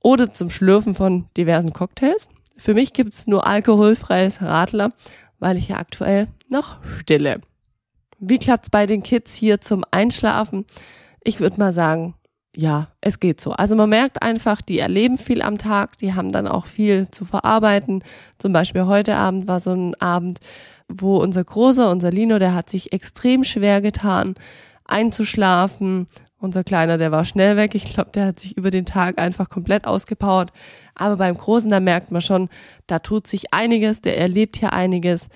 oder 0.00 0.32
zum 0.32 0.50
Schlürfen 0.50 0.94
von 0.94 1.26
diversen 1.36 1.72
Cocktails. 1.72 2.28
Für 2.56 2.74
mich 2.74 2.92
gibt's 2.92 3.26
nur 3.26 3.46
alkoholfreies 3.46 4.42
Radler, 4.42 4.92
weil 5.38 5.56
ich 5.56 5.68
ja 5.68 5.76
aktuell 5.76 6.26
noch 6.48 6.78
stille. 6.98 7.40
Wie 8.24 8.38
klappt's 8.38 8.70
bei 8.70 8.86
den 8.86 9.02
Kids 9.02 9.34
hier 9.34 9.60
zum 9.60 9.84
Einschlafen? 9.90 10.64
Ich 11.24 11.40
würde 11.40 11.58
mal 11.58 11.72
sagen, 11.72 12.14
ja, 12.54 12.86
es 13.00 13.18
geht 13.18 13.40
so. 13.40 13.50
Also 13.50 13.74
man 13.74 13.90
merkt 13.90 14.22
einfach, 14.22 14.62
die 14.62 14.78
erleben 14.78 15.18
viel 15.18 15.42
am 15.42 15.58
Tag, 15.58 15.98
die 15.98 16.14
haben 16.14 16.30
dann 16.30 16.46
auch 16.46 16.66
viel 16.66 17.10
zu 17.10 17.24
verarbeiten. 17.24 18.04
Zum 18.38 18.52
Beispiel 18.52 18.86
heute 18.86 19.16
Abend 19.16 19.48
war 19.48 19.58
so 19.58 19.72
ein 19.72 20.00
Abend, 20.00 20.38
wo 20.88 21.16
unser 21.16 21.42
Großer, 21.42 21.90
unser 21.90 22.12
Lino, 22.12 22.38
der 22.38 22.54
hat 22.54 22.70
sich 22.70 22.92
extrem 22.92 23.42
schwer 23.42 23.80
getan 23.80 24.36
einzuschlafen. 24.84 26.06
Unser 26.38 26.62
Kleiner, 26.62 26.98
der 26.98 27.10
war 27.10 27.24
schnell 27.24 27.56
weg. 27.56 27.74
Ich 27.74 27.92
glaube, 27.92 28.10
der 28.12 28.26
hat 28.26 28.40
sich 28.40 28.56
über 28.56 28.70
den 28.70 28.86
Tag 28.86 29.18
einfach 29.18 29.48
komplett 29.48 29.84
ausgepowert. 29.84 30.52
Aber 30.94 31.16
beim 31.16 31.36
Großen, 31.36 31.70
da 31.70 31.80
merkt 31.80 32.12
man 32.12 32.22
schon, 32.22 32.50
da 32.86 33.00
tut 33.00 33.26
sich 33.26 33.52
einiges, 33.52 34.00
der 34.00 34.18
erlebt 34.18 34.58
hier 34.58 34.72
einiges. 34.72 35.28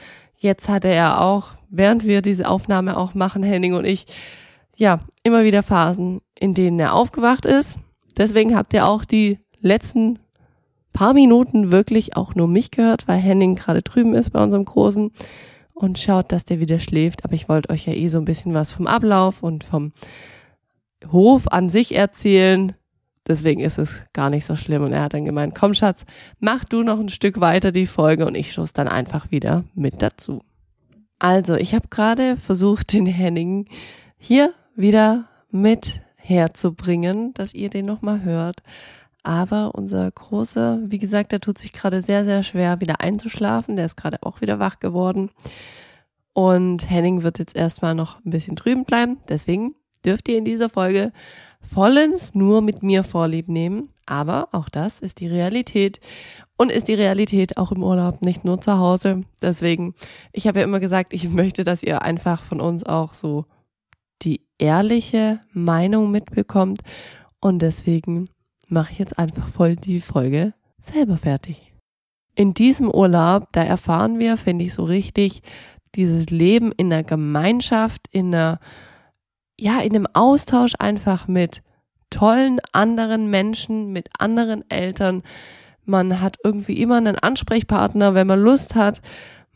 Jetzt 0.46 0.68
hatte 0.68 0.87
er 0.87 1.22
auch, 1.22 1.48
während 1.70 2.06
wir 2.06 2.22
diese 2.22 2.48
Aufnahme 2.48 2.96
auch 2.96 3.14
machen, 3.14 3.42
Henning 3.42 3.74
und 3.74 3.85
ich, 3.85 4.06
ja, 4.76 5.00
immer 5.24 5.42
wieder 5.42 5.64
Phasen, 5.64 6.20
in 6.38 6.54
denen 6.54 6.78
er 6.78 6.94
aufgewacht 6.94 7.46
ist. 7.46 7.80
Deswegen 8.16 8.54
habt 8.54 8.72
ihr 8.72 8.87
auch 8.87 9.04
die 9.04 9.40
letzten 9.61 10.20
paar 10.92 11.14
Minuten 11.14 11.72
wirklich 11.72 12.14
auch 12.14 12.37
nur 12.37 12.46
mich 12.46 12.70
gehört, 12.70 13.09
weil 13.09 13.18
Henning 13.18 13.56
gerade 13.56 13.82
drüben 13.82 14.14
ist 14.14 14.30
bei 14.30 14.40
unserem 14.40 14.64
Großen 14.64 15.11
und 15.74 15.98
schaut, 15.98 16.30
dass 16.30 16.44
der 16.44 16.61
wieder 16.61 16.78
schläft. 16.78 17.24
Aber 17.24 17.35
ich 17.35 17.48
wollte 17.48 17.70
euch 17.70 17.85
ja 17.88 17.92
eh 17.92 18.06
so 18.06 18.18
ein 18.18 18.24
bisschen 18.24 18.54
was 18.54 18.70
vom 18.70 18.87
Ablauf 18.87 19.42
und 19.42 19.64
vom 19.64 19.94
Hof 21.11 21.48
an 21.48 21.70
sich 21.70 21.92
erzählen. 21.92 22.76
Deswegen 23.26 23.60
ist 23.60 23.78
es 23.78 24.02
gar 24.12 24.30
nicht 24.30 24.44
so 24.46 24.56
schlimm. 24.56 24.82
Und 24.82 24.92
er 24.92 25.02
hat 25.02 25.14
dann 25.14 25.24
gemeint, 25.24 25.54
komm 25.54 25.74
Schatz, 25.74 26.04
mach 26.38 26.64
du 26.64 26.82
noch 26.82 27.00
ein 27.00 27.08
Stück 27.08 27.40
weiter 27.40 27.72
die 27.72 27.86
Folge 27.86 28.26
und 28.26 28.34
ich 28.34 28.52
schuss 28.52 28.72
dann 28.72 28.88
einfach 28.88 29.30
wieder 29.30 29.64
mit 29.74 30.02
dazu. 30.02 30.40
Also, 31.18 31.54
ich 31.54 31.74
habe 31.74 31.88
gerade 31.88 32.36
versucht, 32.36 32.92
den 32.92 33.06
Henning 33.06 33.68
hier 34.18 34.52
wieder 34.74 35.28
mit 35.50 36.00
herzubringen, 36.16 37.32
dass 37.34 37.54
ihr 37.54 37.70
den 37.70 37.86
nochmal 37.86 38.22
hört. 38.22 38.62
Aber 39.22 39.74
unser 39.74 40.10
Großer, 40.10 40.80
wie 40.84 40.98
gesagt, 40.98 41.32
der 41.32 41.40
tut 41.40 41.58
sich 41.58 41.72
gerade 41.72 42.02
sehr, 42.02 42.24
sehr 42.24 42.42
schwer, 42.42 42.80
wieder 42.80 43.00
einzuschlafen. 43.00 43.76
Der 43.76 43.86
ist 43.86 43.96
gerade 43.96 44.22
auch 44.22 44.40
wieder 44.40 44.58
wach 44.58 44.78
geworden. 44.78 45.30
Und 46.32 46.88
Henning 46.88 47.22
wird 47.22 47.38
jetzt 47.38 47.56
erstmal 47.56 47.94
noch 47.94 48.24
ein 48.24 48.30
bisschen 48.30 48.56
drüben 48.56 48.84
bleiben. 48.84 49.18
Deswegen 49.28 49.74
dürft 50.04 50.28
ihr 50.28 50.38
in 50.38 50.44
dieser 50.44 50.68
Folge 50.68 51.12
vollends 51.72 52.35
nur 52.35 52.61
mit 52.62 52.83
mir 52.83 53.05
Vorlieb 53.05 53.48
nehmen. 53.48 53.90
Aber 54.07 54.48
auch 54.52 54.68
das 54.68 55.00
ist 55.00 55.20
die 55.20 55.26
Realität 55.26 56.00
und 56.57 56.70
ist 56.70 56.88
die 56.88 56.94
Realität 56.94 57.57
auch 57.57 57.72
im 57.72 57.83
Urlaub, 57.83 58.22
nicht 58.22 58.44
nur 58.44 58.61
zu 58.61 58.79
Hause. 58.79 59.24
Deswegen, 59.42 59.94
ich 60.33 60.46
habe 60.46 60.61
ja 60.61 60.64
immer 60.64 60.81
gesagt, 60.81 61.12
ich 61.12 61.29
möchte, 61.29 61.64
dass 61.64 61.83
ihr 61.83 62.02
einfach 62.02 62.42
von 62.42 62.61
uns 62.61 62.85
auch 62.85 63.14
so 63.14 63.46
die 64.22 64.42
ehrliche 64.59 65.40
Meinung 65.52 66.11
mitbekommt. 66.11 66.81
Und 67.40 67.61
deswegen 67.61 68.29
mache 68.68 68.92
ich 68.92 68.98
jetzt 68.98 69.18
einfach 69.18 69.48
voll 69.48 69.76
die 69.76 70.00
Folge 70.00 70.55
selber 70.81 71.18
fertig. 71.18 71.72
In 72.35 72.55
diesem 72.55 72.90
Urlaub, 72.90 73.48
da 73.52 73.62
erfahren 73.62 74.18
wir, 74.18 74.37
finde 74.37 74.64
ich 74.64 74.74
so 74.74 74.85
richtig, 74.85 75.42
dieses 75.94 76.29
Leben 76.31 76.72
in 76.76 76.90
der 76.90 77.02
Gemeinschaft, 77.02 78.09
in 78.12 78.35
einer, 78.35 78.61
ja, 79.58 79.80
in 79.80 79.94
einem 79.94 80.06
Austausch 80.12 80.74
einfach 80.78 81.28
mit 81.28 81.62
tollen 82.10 82.60
anderen 82.72 83.30
Menschen, 83.30 83.92
mit 83.92 84.08
anderen 84.18 84.68
Eltern. 84.70 85.22
Man 85.84 86.20
hat 86.20 86.36
irgendwie 86.42 86.80
immer 86.80 86.96
einen 86.96 87.18
Ansprechpartner, 87.18 88.14
wenn 88.14 88.26
man 88.26 88.40
Lust 88.40 88.74
hat. 88.74 89.00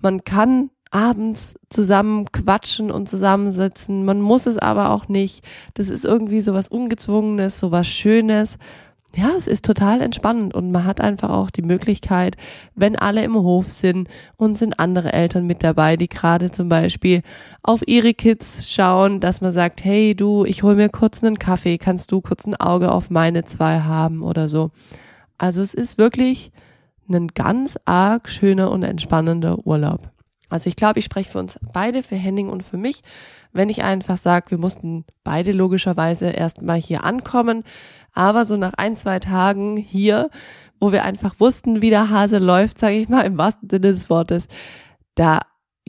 Man 0.00 0.24
kann 0.24 0.70
abends 0.90 1.54
zusammen 1.68 2.30
quatschen 2.32 2.90
und 2.90 3.08
zusammensitzen. 3.08 4.04
Man 4.04 4.20
muss 4.20 4.46
es 4.46 4.58
aber 4.58 4.90
auch 4.90 5.08
nicht. 5.08 5.44
Das 5.74 5.88
ist 5.88 6.04
irgendwie 6.04 6.40
so 6.40 6.52
was 6.52 6.68
Ungezwungenes, 6.68 7.58
so 7.58 7.70
was 7.70 7.86
Schönes. 7.86 8.58
Ja, 9.16 9.30
es 9.36 9.48
ist 9.48 9.64
total 9.64 10.02
entspannend 10.02 10.54
und 10.54 10.70
man 10.70 10.84
hat 10.84 11.00
einfach 11.00 11.30
auch 11.30 11.50
die 11.50 11.62
Möglichkeit, 11.62 12.36
wenn 12.76 12.94
alle 12.94 13.24
im 13.24 13.34
Hof 13.34 13.68
sind 13.68 14.08
und 14.36 14.56
sind 14.56 14.78
andere 14.78 15.12
Eltern 15.12 15.48
mit 15.48 15.64
dabei, 15.64 15.96
die 15.96 16.08
gerade 16.08 16.52
zum 16.52 16.68
Beispiel 16.68 17.22
auf 17.62 17.82
ihre 17.88 18.14
Kids 18.14 18.70
schauen, 18.70 19.18
dass 19.18 19.40
man 19.40 19.52
sagt, 19.52 19.84
hey 19.84 20.14
du, 20.14 20.44
ich 20.44 20.62
hol 20.62 20.76
mir 20.76 20.88
kurz 20.88 21.24
einen 21.24 21.40
Kaffee, 21.40 21.76
kannst 21.76 22.12
du 22.12 22.20
kurz 22.20 22.46
ein 22.46 22.54
Auge 22.54 22.92
auf 22.92 23.10
meine 23.10 23.44
zwei 23.44 23.80
haben 23.80 24.22
oder 24.22 24.48
so. 24.48 24.70
Also 25.38 25.60
es 25.60 25.74
ist 25.74 25.98
wirklich 25.98 26.52
ein 27.08 27.28
ganz 27.28 27.76
arg 27.86 28.28
schöner 28.28 28.70
und 28.70 28.84
entspannender 28.84 29.66
Urlaub. 29.66 30.10
Also 30.50 30.68
ich 30.68 30.76
glaube, 30.76 30.98
ich 30.98 31.04
spreche 31.04 31.30
für 31.30 31.38
uns 31.38 31.58
beide, 31.72 32.02
für 32.02 32.16
Henning 32.16 32.48
und 32.48 32.62
für 32.62 32.76
mich, 32.76 33.02
wenn 33.52 33.68
ich 33.68 33.82
einfach 33.82 34.16
sage, 34.16 34.50
wir 34.50 34.58
mussten 34.58 35.04
beide 35.24 35.52
logischerweise 35.52 36.30
erstmal 36.30 36.78
hier 36.78 37.04
ankommen. 37.04 37.62
Aber 38.12 38.44
so 38.44 38.56
nach 38.56 38.72
ein, 38.76 38.96
zwei 38.96 39.18
Tagen 39.18 39.76
hier, 39.76 40.30
wo 40.80 40.92
wir 40.92 41.04
einfach 41.04 41.34
wussten, 41.38 41.82
wie 41.82 41.90
der 41.90 42.10
Hase 42.10 42.38
läuft, 42.38 42.78
sage 42.78 42.96
ich 42.96 43.08
mal, 43.08 43.22
im 43.22 43.38
wahrsten 43.38 43.68
Sinne 43.68 43.92
des 43.92 44.10
Wortes, 44.10 44.48
da 45.14 45.40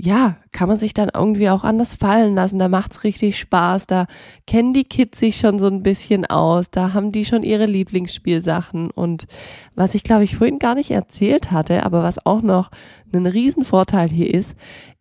ja, 0.04 0.38
kann 0.52 0.68
man 0.68 0.78
sich 0.78 0.94
dann 0.96 1.12
irgendwie 1.14 1.50
auch 1.50 1.64
anders 1.64 1.96
fallen 1.96 2.34
lassen. 2.34 2.58
Da 2.58 2.70
macht's 2.70 3.04
richtig 3.04 3.38
Spaß. 3.38 3.88
Da 3.88 4.08
kennen 4.48 4.74
die 4.74 4.86
Kids 4.86 5.20
sich 5.20 5.38
schon 5.38 5.60
so 5.60 5.68
ein 5.68 5.84
bisschen 5.84 6.26
aus. 6.26 6.72
Da 6.72 6.94
haben 6.94 7.12
die 7.12 7.26
schon 7.26 7.44
ihre 7.44 7.68
Lieblingsspielsachen. 7.68 8.90
Und 8.90 9.28
was 9.76 9.94
ich 9.94 10.04
glaube 10.04 10.24
ich 10.24 10.38
vorhin 10.38 10.60
gar 10.60 10.76
nicht 10.76 10.92
erzählt 10.92 11.52
hatte, 11.52 11.86
aber 11.86 12.02
was 12.04 12.26
auch 12.26 12.42
noch 12.42 12.72
ein 13.14 13.28
Riesenvorteil 13.28 14.10
hier 14.10 14.34
ist, 14.34 14.56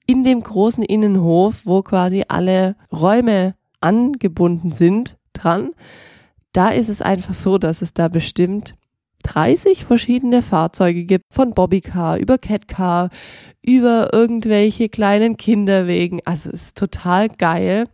in 0.07 0.25
dem 0.25 0.43
großen 0.43 0.85
Innenhof, 0.85 1.63
wo 1.65 1.83
quasi 1.83 2.25
alle 2.29 2.77
Räume 2.93 3.55
angebunden 3.81 4.73
sind 4.73 5.17
dran, 5.33 5.71
da 6.53 6.69
ist 6.69 6.89
es 6.89 7.03
einfach 7.03 7.35
so, 7.35 7.59
dass 7.59 7.83
es 7.83 7.95
da 7.95 8.09
bestimmt 8.09 8.75
30 9.25 9.85
verschiedene 9.85 10.43
Fahrzeuge 10.43 11.05
gibt, 11.05 11.25
von 11.31 11.55
Bobbycar 11.55 12.19
über 12.19 12.39
Catcar, 12.39 13.11
über 13.63 14.13
irgendwelche 14.13 14.89
kleinen 14.89 15.37
Kinderwegen. 15.37 16.21
Also 16.25 16.51
es 16.51 16.63
ist 16.63 16.79
total 16.79 17.29
geil. 17.29 17.85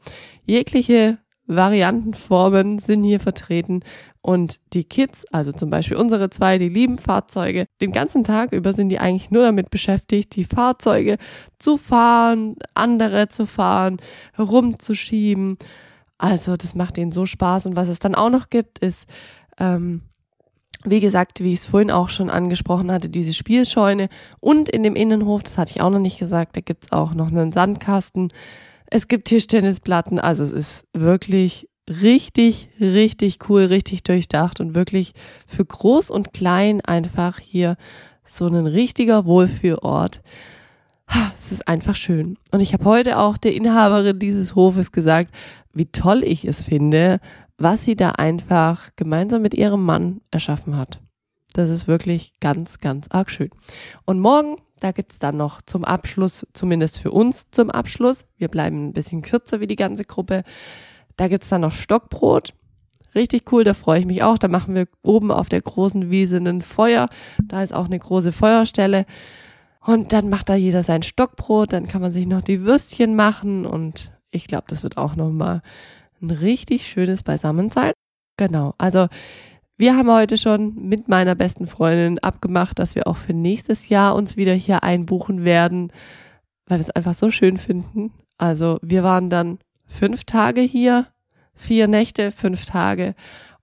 Jegliche 0.45 1.19
Variantenformen 1.47 2.79
sind 2.79 3.05
hier 3.05 3.21
vertreten 3.21 3.83
und 4.21 4.59
die 4.73 4.83
Kids, 4.83 5.25
also 5.31 5.53
zum 5.53 5.71
Beispiel 5.71 5.97
unsere 5.97 6.31
zwei, 6.31 6.59
die 6.59 6.69
lieben 6.69 6.99
Fahrzeuge. 6.99 7.67
Den 7.81 7.93
ganzen 7.93 8.25
Tag 8.25 8.53
über 8.53 8.73
sind 8.73 8.89
die 8.89 8.99
eigentlich 8.99 9.31
nur 9.31 9.45
damit 9.45 9.71
beschäftigt, 9.71 10.35
die 10.35 10.45
Fahrzeuge 10.45 11.17
zu 11.59 11.77
fahren, 11.77 12.57
andere 12.75 13.29
zu 13.29 13.47
fahren, 13.47 13.99
herumzuschieben. 14.33 15.59
Also 16.19 16.57
das 16.57 16.75
macht 16.75 16.99
ihnen 16.99 17.13
so 17.13 17.27
Spaß. 17.27 17.67
Und 17.67 17.77
was 17.77 17.89
es 17.89 17.99
dann 17.99 18.15
auch 18.15 18.31
noch 18.31 18.51
gibt, 18.51 18.79
ist 18.79 19.07
ähm, 19.59 20.03
wie 20.87 21.01
gesagt, 21.01 21.41
wie 21.41 21.53
ich 21.53 21.61
es 21.61 21.67
vorhin 21.67 21.91
auch 21.91 22.09
schon 22.09 22.31
angesprochen 22.31 22.93
hatte, 22.93 23.09
diese 23.09 23.35
Spielscheune 23.35 24.09
und 24.41 24.69
in 24.69 24.83
dem 24.83 24.95
Innenhof, 24.95 25.43
das 25.43 25.59
hatte 25.59 25.73
ich 25.73 25.81
auch 25.81 25.91
noch 25.91 26.01
nicht 26.01 26.19
gesagt, 26.19 26.57
da 26.57 26.61
gibt's 26.61 26.93
auch 26.93 27.15
noch 27.15 27.29
einen 27.29 27.53
Sandkasten. 27.53 28.29
Es 28.89 29.09
gibt 29.09 29.27
Tischtennisplatten, 29.27 30.21
also 30.21 30.45
es 30.45 30.53
ist 30.53 30.85
wirklich 30.93 31.69
richtig, 31.89 32.69
richtig 32.81 33.49
cool, 33.49 33.65
richtig 33.65 34.05
durchdacht 34.05 34.61
und 34.61 34.75
wirklich 34.75 35.13
für 35.47 35.65
groß 35.65 36.11
und 36.11 36.33
klein 36.33 36.81
einfach 36.81 37.41
hier 37.41 37.77
so 38.25 38.47
ein 38.47 38.67
richtiger 38.67 39.25
Wohlfühlort. 39.25 40.21
Es 41.39 41.53
ist 41.53 41.69
einfach 41.69 41.95
schön. 41.95 42.37
Und 42.51 42.61
ich 42.61 42.73
habe 42.73 42.85
heute 42.85 43.19
auch 43.19 43.37
der 43.37 43.55
Inhaberin 43.55 44.19
dieses 44.19 44.57
Hofes 44.57 44.91
gesagt, 44.91 45.33
wie 45.77 45.87
toll 45.87 46.25
ich 46.25 46.45
es 46.45 46.65
finde, 46.65 47.21
was 47.59 47.85
sie 47.85 47.97
da 47.97 48.13
einfach 48.13 48.91
gemeinsam 48.97 49.43
mit 49.43 49.55
ihrem 49.55 49.85
Mann 49.85 50.21
erschaffen 50.31 50.77
hat. 50.77 51.01
Das 51.53 51.71
ist 51.71 51.87
wirklich 51.87 52.35
ganz, 52.41 52.79
ganz 52.79 53.09
arg 53.11 53.31
schön. 53.31 53.51
Und 54.05 54.21
morgen, 54.21 54.57
da 54.81 54.93
gibt's 54.93 55.19
dann 55.19 55.37
noch 55.37 55.63
zum 55.63 55.85
Abschluss, 55.85 56.47
zumindest 56.53 56.99
für 56.99 57.11
uns 57.11 57.51
zum 57.51 57.71
Abschluss, 57.71 58.27
wir 58.37 58.49
bleiben 58.49 58.89
ein 58.89 58.93
bisschen 58.93 59.23
kürzer 59.23 59.61
wie 59.61 59.67
die 59.67 59.77
ganze 59.77 60.05
Gruppe, 60.05 60.45
da 61.17 61.29
gibt's 61.29 61.49
dann 61.49 61.63
noch 61.63 61.73
Stockbrot. 61.73 62.55
Richtig 63.15 63.51
cool, 63.51 63.65
da 63.65 63.73
freue 63.73 64.01
ich 64.01 64.07
mich 64.07 64.23
auch. 64.23 64.37
Da 64.37 64.49
machen 64.49 64.75
wir 64.75 64.89
oben 65.03 65.31
auf 65.31 65.49
der 65.49 65.63
großen 65.63 66.11
Wiese 66.11 66.37
ein 66.37 66.61
Feuer. 66.61 67.09
Da 67.43 67.63
ist 67.63 67.73
auch 67.73 67.87
eine 67.87 67.99
große 67.99 68.31
Feuerstelle. 68.31 69.07
Und 69.81 70.13
dann 70.13 70.29
macht 70.29 70.51
da 70.51 70.55
jeder 70.55 70.83
sein 70.83 71.03
Stockbrot, 71.03 71.73
dann 71.73 71.87
kann 71.87 72.03
man 72.03 72.13
sich 72.13 72.27
noch 72.27 72.43
die 72.43 72.63
Würstchen 72.63 73.15
machen 73.15 73.65
und 73.65 74.11
ich 74.37 74.47
glaube, 74.47 74.67
das 74.69 74.83
wird 74.83 74.97
auch 74.97 75.17
nochmal 75.17 75.63
ein 76.23 76.31
richtig 76.31 76.87
schönes 76.87 77.23
Beisammensein. 77.23 77.93
Genau, 78.37 78.75
also 78.79 79.09
wir 79.79 79.97
haben 79.97 80.11
heute 80.11 80.39
schon 80.39 80.75
mit 80.75 81.09
meiner 81.09 81.35
besten 81.35 81.67
Freundin 81.67 82.19
abgemacht, 82.19 82.79
dass 82.79 82.95
wir 82.95 83.07
auch 83.07 83.17
für 83.17 83.35
nächstes 83.35 83.89
Jahr 83.89 84.15
uns 84.15 84.37
wieder 84.37 84.55
hier 84.55 84.83
einbuchen 84.83 85.45
werden, 85.45 85.93
weil 86.67 86.79
wir 86.79 86.83
es 86.83 86.91
einfach 86.91 87.15
so 87.15 87.31
schön 87.31 87.59
finden. 87.59 88.13
Also 88.39 88.79
wir 88.83 89.03
waren 89.03 89.29
dann 89.29 89.59
fünf 89.87 90.25
Tage 90.25 90.61
hier, 90.61 91.07
vier 91.55 91.89
Nächte, 91.89 92.33
fünf 92.33 92.65
Tage 92.65 93.15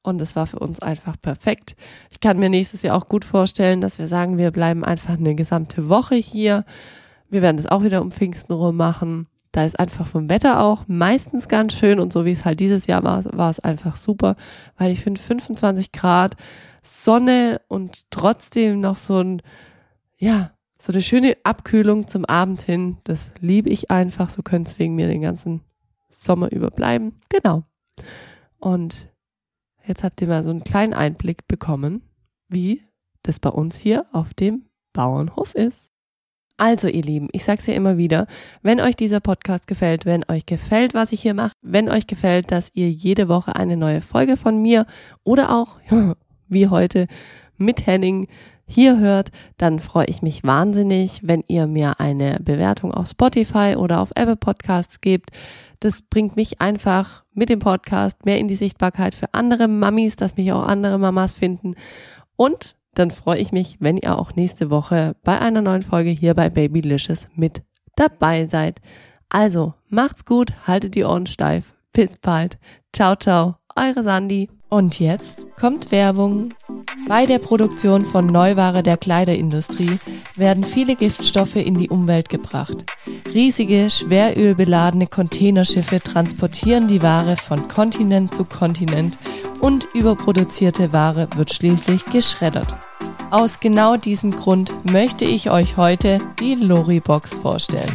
und 0.03 0.21
es 0.21 0.35
war 0.35 0.45
für 0.45 0.59
uns 0.59 0.79
einfach 0.81 1.15
perfekt. 1.19 1.75
Ich 2.11 2.19
kann 2.19 2.37
mir 2.37 2.49
nächstes 2.49 2.83
Jahr 2.83 2.95
auch 2.95 3.07
gut 3.07 3.25
vorstellen, 3.25 3.81
dass 3.81 3.97
wir 3.97 4.07
sagen, 4.07 4.37
wir 4.37 4.51
bleiben 4.51 4.83
einfach 4.83 5.17
eine 5.17 5.33
gesamte 5.33 5.89
Woche 5.89 6.15
hier. 6.15 6.65
Wir 7.29 7.41
werden 7.41 7.57
es 7.57 7.65
auch 7.65 7.83
wieder 7.83 8.01
um 8.01 8.11
Pfingsten 8.11 8.53
rum 8.53 8.75
machen. 8.75 9.27
Da 9.53 9.65
ist 9.65 9.79
einfach 9.79 10.07
vom 10.07 10.29
Wetter 10.29 10.61
auch 10.61 10.85
meistens 10.87 11.47
ganz 11.47 11.73
schön 11.73 11.99
und 11.99 12.11
so 12.11 12.25
wie 12.25 12.31
es 12.31 12.43
halt 12.43 12.59
dieses 12.59 12.87
Jahr 12.87 13.03
war, 13.03 13.23
war 13.37 13.51
es 13.51 13.59
einfach 13.59 13.95
super, 13.95 14.35
weil 14.77 14.91
ich 14.91 15.01
finde 15.01 15.21
25 15.21 15.91
Grad 15.91 16.35
Sonne 16.81 17.61
und 17.67 18.11
trotzdem 18.11 18.81
noch 18.81 18.97
so 18.97 19.19
ein, 19.19 19.41
ja, 20.17 20.51
so 20.77 20.91
eine 20.91 21.01
schöne 21.01 21.37
Abkühlung 21.43 22.07
zum 22.07 22.25
Abend 22.25 22.61
hin. 22.61 22.97
Das 23.05 23.31
liebe 23.39 23.69
ich 23.69 23.89
einfach. 23.89 24.29
So 24.29 24.41
könnte 24.41 24.71
es 24.71 24.79
wegen 24.79 24.95
mir 24.95 25.07
den 25.07 25.21
ganzen 25.21 25.61
Sommer 26.09 26.51
über 26.51 26.71
bleiben. 26.71 27.21
Genau. 27.29 27.63
Und 28.59 29.07
jetzt 29.85 30.03
habt 30.03 30.19
ihr 30.19 30.27
mal 30.27 30.43
so 30.43 30.49
einen 30.49 30.65
kleinen 30.65 30.93
Einblick 30.93 31.47
bekommen, 31.47 32.01
wie 32.49 32.81
das 33.21 33.39
bei 33.39 33.49
uns 33.49 33.77
hier 33.77 34.07
auf 34.11 34.33
dem 34.33 34.65
Bauernhof 34.91 35.55
ist. 35.55 35.92
Also 36.57 36.87
ihr 36.87 37.01
Lieben, 37.01 37.29
ich 37.31 37.43
sag's 37.43 37.65
ja 37.65 37.73
immer 37.73 37.97
wieder, 37.97 38.27
wenn 38.61 38.79
euch 38.79 38.95
dieser 38.95 39.19
Podcast 39.19 39.65
gefällt, 39.65 40.05
wenn 40.05 40.23
euch 40.27 40.45
gefällt, 40.45 40.93
was 40.93 41.11
ich 41.11 41.21
hier 41.21 41.33
mache, 41.33 41.53
wenn 41.61 41.89
euch 41.89 42.05
gefällt, 42.05 42.51
dass 42.51 42.69
ihr 42.73 42.91
jede 42.91 43.27
Woche 43.27 43.55
eine 43.55 43.75
neue 43.75 44.01
Folge 44.01 44.37
von 44.37 44.61
mir 44.61 44.85
oder 45.23 45.51
auch, 45.51 45.77
wie 46.47 46.67
heute, 46.67 47.07
mit 47.57 47.87
Henning 47.87 48.27
hier 48.65 48.99
hört, 48.99 49.31
dann 49.57 49.79
freue 49.79 50.05
ich 50.07 50.21
mich 50.21 50.43
wahnsinnig, 50.43 51.21
wenn 51.23 51.43
ihr 51.47 51.67
mir 51.67 51.99
eine 51.99 52.39
Bewertung 52.41 52.93
auf 52.93 53.09
Spotify 53.09 53.75
oder 53.77 53.99
auf 53.99 54.11
Apple 54.15 54.37
Podcasts 54.37 55.01
gebt. 55.01 55.31
Das 55.79 56.01
bringt 56.01 56.35
mich 56.35 56.61
einfach 56.61 57.23
mit 57.33 57.49
dem 57.49 57.59
Podcast 57.59 58.25
mehr 58.25 58.39
in 58.39 58.47
die 58.47 58.55
Sichtbarkeit 58.55 59.15
für 59.15 59.33
andere 59.33 59.67
Mamis, 59.67 60.15
dass 60.15 60.37
mich 60.37 60.51
auch 60.53 60.63
andere 60.63 60.97
Mamas 60.97 61.33
finden. 61.33 61.75
Und 62.35 62.75
dann 62.95 63.11
freue 63.11 63.39
ich 63.39 63.51
mich, 63.51 63.77
wenn 63.79 63.97
ihr 63.97 64.17
auch 64.17 64.35
nächste 64.35 64.69
Woche 64.69 65.15
bei 65.23 65.39
einer 65.39 65.61
neuen 65.61 65.81
Folge 65.81 66.09
hier 66.09 66.33
bei 66.33 66.49
Babylicious 66.49 67.27
mit 67.35 67.63
dabei 67.95 68.45
seid. 68.45 68.81
Also, 69.29 69.73
macht's 69.89 70.25
gut, 70.25 70.53
haltet 70.67 70.95
die 70.95 71.03
Ohren 71.03 71.25
steif. 71.25 71.73
Bis 71.91 72.17
bald. 72.17 72.57
Ciao, 72.91 73.15
ciao. 73.15 73.55
Eure 73.75 74.03
Sandy. 74.03 74.49
Und 74.73 74.99
jetzt 74.99 75.45
kommt 75.55 75.91
Werbung. 75.91 76.55
Bei 77.07 77.27
der 77.27 77.37
Produktion 77.37 78.03
von 78.03 78.25
Neuware 78.25 78.81
der 78.81 78.97
Kleiderindustrie 78.97 79.99
werden 80.35 80.63
viele 80.63 80.95
Giftstoffe 80.95 81.57
in 81.57 81.77
die 81.77 81.89
Umwelt 81.89 82.27
gebracht. 82.27 82.83
Riesige, 83.31 83.91
schwerölbeladene 83.91 85.05
Containerschiffe 85.05 86.01
transportieren 86.01 86.87
die 86.87 87.03
Ware 87.03 87.37
von 87.37 87.67
Kontinent 87.67 88.33
zu 88.33 88.45
Kontinent 88.45 89.19
und 89.59 89.87
überproduzierte 89.93 90.91
Ware 90.91 91.27
wird 91.35 91.53
schließlich 91.53 92.05
geschreddert. 92.05 92.73
Aus 93.29 93.59
genau 93.59 93.95
diesem 93.95 94.31
Grund 94.31 94.73
möchte 94.91 95.25
ich 95.25 95.51
euch 95.51 95.77
heute 95.77 96.19
die 96.39 96.55
Lori-Box 96.55 97.35
vorstellen. 97.35 97.93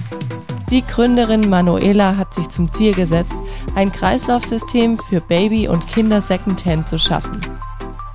Die 0.71 0.85
Gründerin 0.85 1.49
Manuela 1.49 2.19
hat 2.19 2.35
sich 2.35 2.51
zum 2.51 2.71
Ziel 2.71 2.93
gesetzt, 2.95 3.37
ein 3.75 3.91
Kreislaufsystem 3.91 4.99
für 4.99 5.23
Baby- 5.23 5.67
und 5.67 5.87
Kinder 5.89 6.21
Secondhand 6.21 6.87
zu 6.89 6.99
schaffen. 6.99 7.41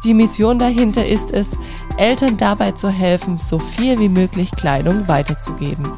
Die 0.03 0.13
Mission 0.13 0.59
dahinter 0.59 1.03
ist 1.03 1.31
es, 1.31 1.57
Eltern 1.97 2.37
dabei 2.37 2.73
zu 2.73 2.89
helfen, 2.89 3.39
so 3.39 3.57
viel 3.57 3.99
wie 3.99 4.09
möglich 4.09 4.51
Kleidung 4.51 5.07
weiterzugeben. 5.07 5.91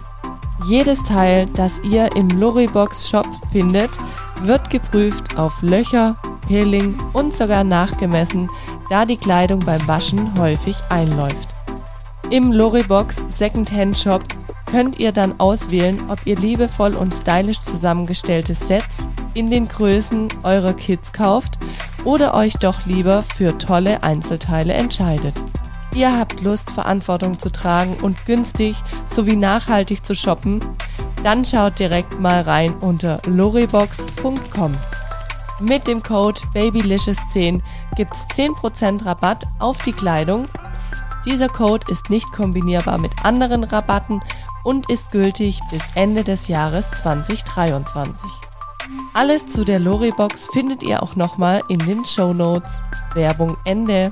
Jedes 0.66 1.04
Teil, 1.04 1.48
das 1.48 1.82
ihr 1.84 2.16
im 2.16 2.30
Loribox 2.30 3.10
Shop 3.10 3.28
findet, 3.52 3.92
wird 4.44 4.70
geprüft 4.70 5.38
auf 5.38 5.62
Löcher, 5.62 6.16
Peeling 6.48 6.98
und 7.12 7.36
sogar 7.36 7.66
nachgemessen, 7.66 8.50
da 8.90 9.06
die 9.06 9.18
Kleidung 9.18 9.60
beim 9.60 9.86
Waschen 9.88 10.40
häufig 10.40 10.78
einläuft. 10.88 11.50
Im 12.30 12.54
Loribox 12.54 13.26
Secondhand 13.30 13.98
Shop 13.98 14.24
könnt 14.66 15.00
ihr 15.00 15.12
dann 15.12 15.40
auswählen, 15.40 16.00
ob 16.10 16.26
ihr 16.26 16.36
liebevoll 16.36 16.96
und 16.96 17.14
stylisch 17.14 17.62
zusammengestellte 17.62 18.54
Sets 18.54 19.08
in 19.34 19.50
den 19.50 19.68
Größen 19.68 20.30
eurer 20.44 20.74
Kids 20.74 21.14
kauft 21.14 21.58
oder 22.04 22.34
euch 22.34 22.54
doch 22.56 22.86
lieber 22.86 23.24
für 23.24 23.58
tolle 23.58 24.04
Einzelteile 24.04 24.74
entscheidet. 24.74 25.36
Ihr 25.94 26.18
habt 26.18 26.42
Lust, 26.42 26.72
Verantwortung 26.72 27.40
zu 27.40 27.50
tragen 27.50 27.96
und 28.02 28.26
günstig 28.26 28.76
sowie 29.06 29.38
nachhaltig 29.38 30.06
zu 30.06 30.14
shoppen? 30.14 30.60
Dann 31.24 31.46
schaut 31.46 31.80
direkt 31.80 32.20
mal 32.20 32.42
rein 32.42 32.76
unter 32.82 33.22
loribox.com. 33.26 34.74
Mit 35.62 35.88
dem 35.88 36.04
Code 36.04 36.42
BABYLICIOUS10 36.54 37.62
gibt's 37.96 38.28
10% 38.34 39.06
Rabatt 39.06 39.46
auf 39.60 39.82
die 39.84 39.94
Kleidung. 39.94 40.50
Dieser 41.26 41.48
Code 41.48 41.88
ist 41.90 42.10
nicht 42.10 42.30
kombinierbar 42.34 42.98
mit 42.98 43.12
anderen 43.24 43.64
Rabatten 43.64 44.22
und 44.66 44.90
ist 44.90 45.12
gültig 45.12 45.62
bis 45.72 45.84
Ende 45.94 46.26
des 46.26 46.50
Jahres 46.50 46.92
2023. 46.92 48.30
Alles 49.14 49.48
zu 49.48 49.64
der 49.64 49.80
Loribox 49.80 50.48
findet 50.52 50.84
ihr 50.84 51.02
auch 51.02 51.16
nochmal 51.16 51.62
in 51.70 51.80
den 51.80 52.04
Show 52.04 52.34
Notes. 52.34 52.82
Werbung 53.14 53.56
Ende. 53.64 54.12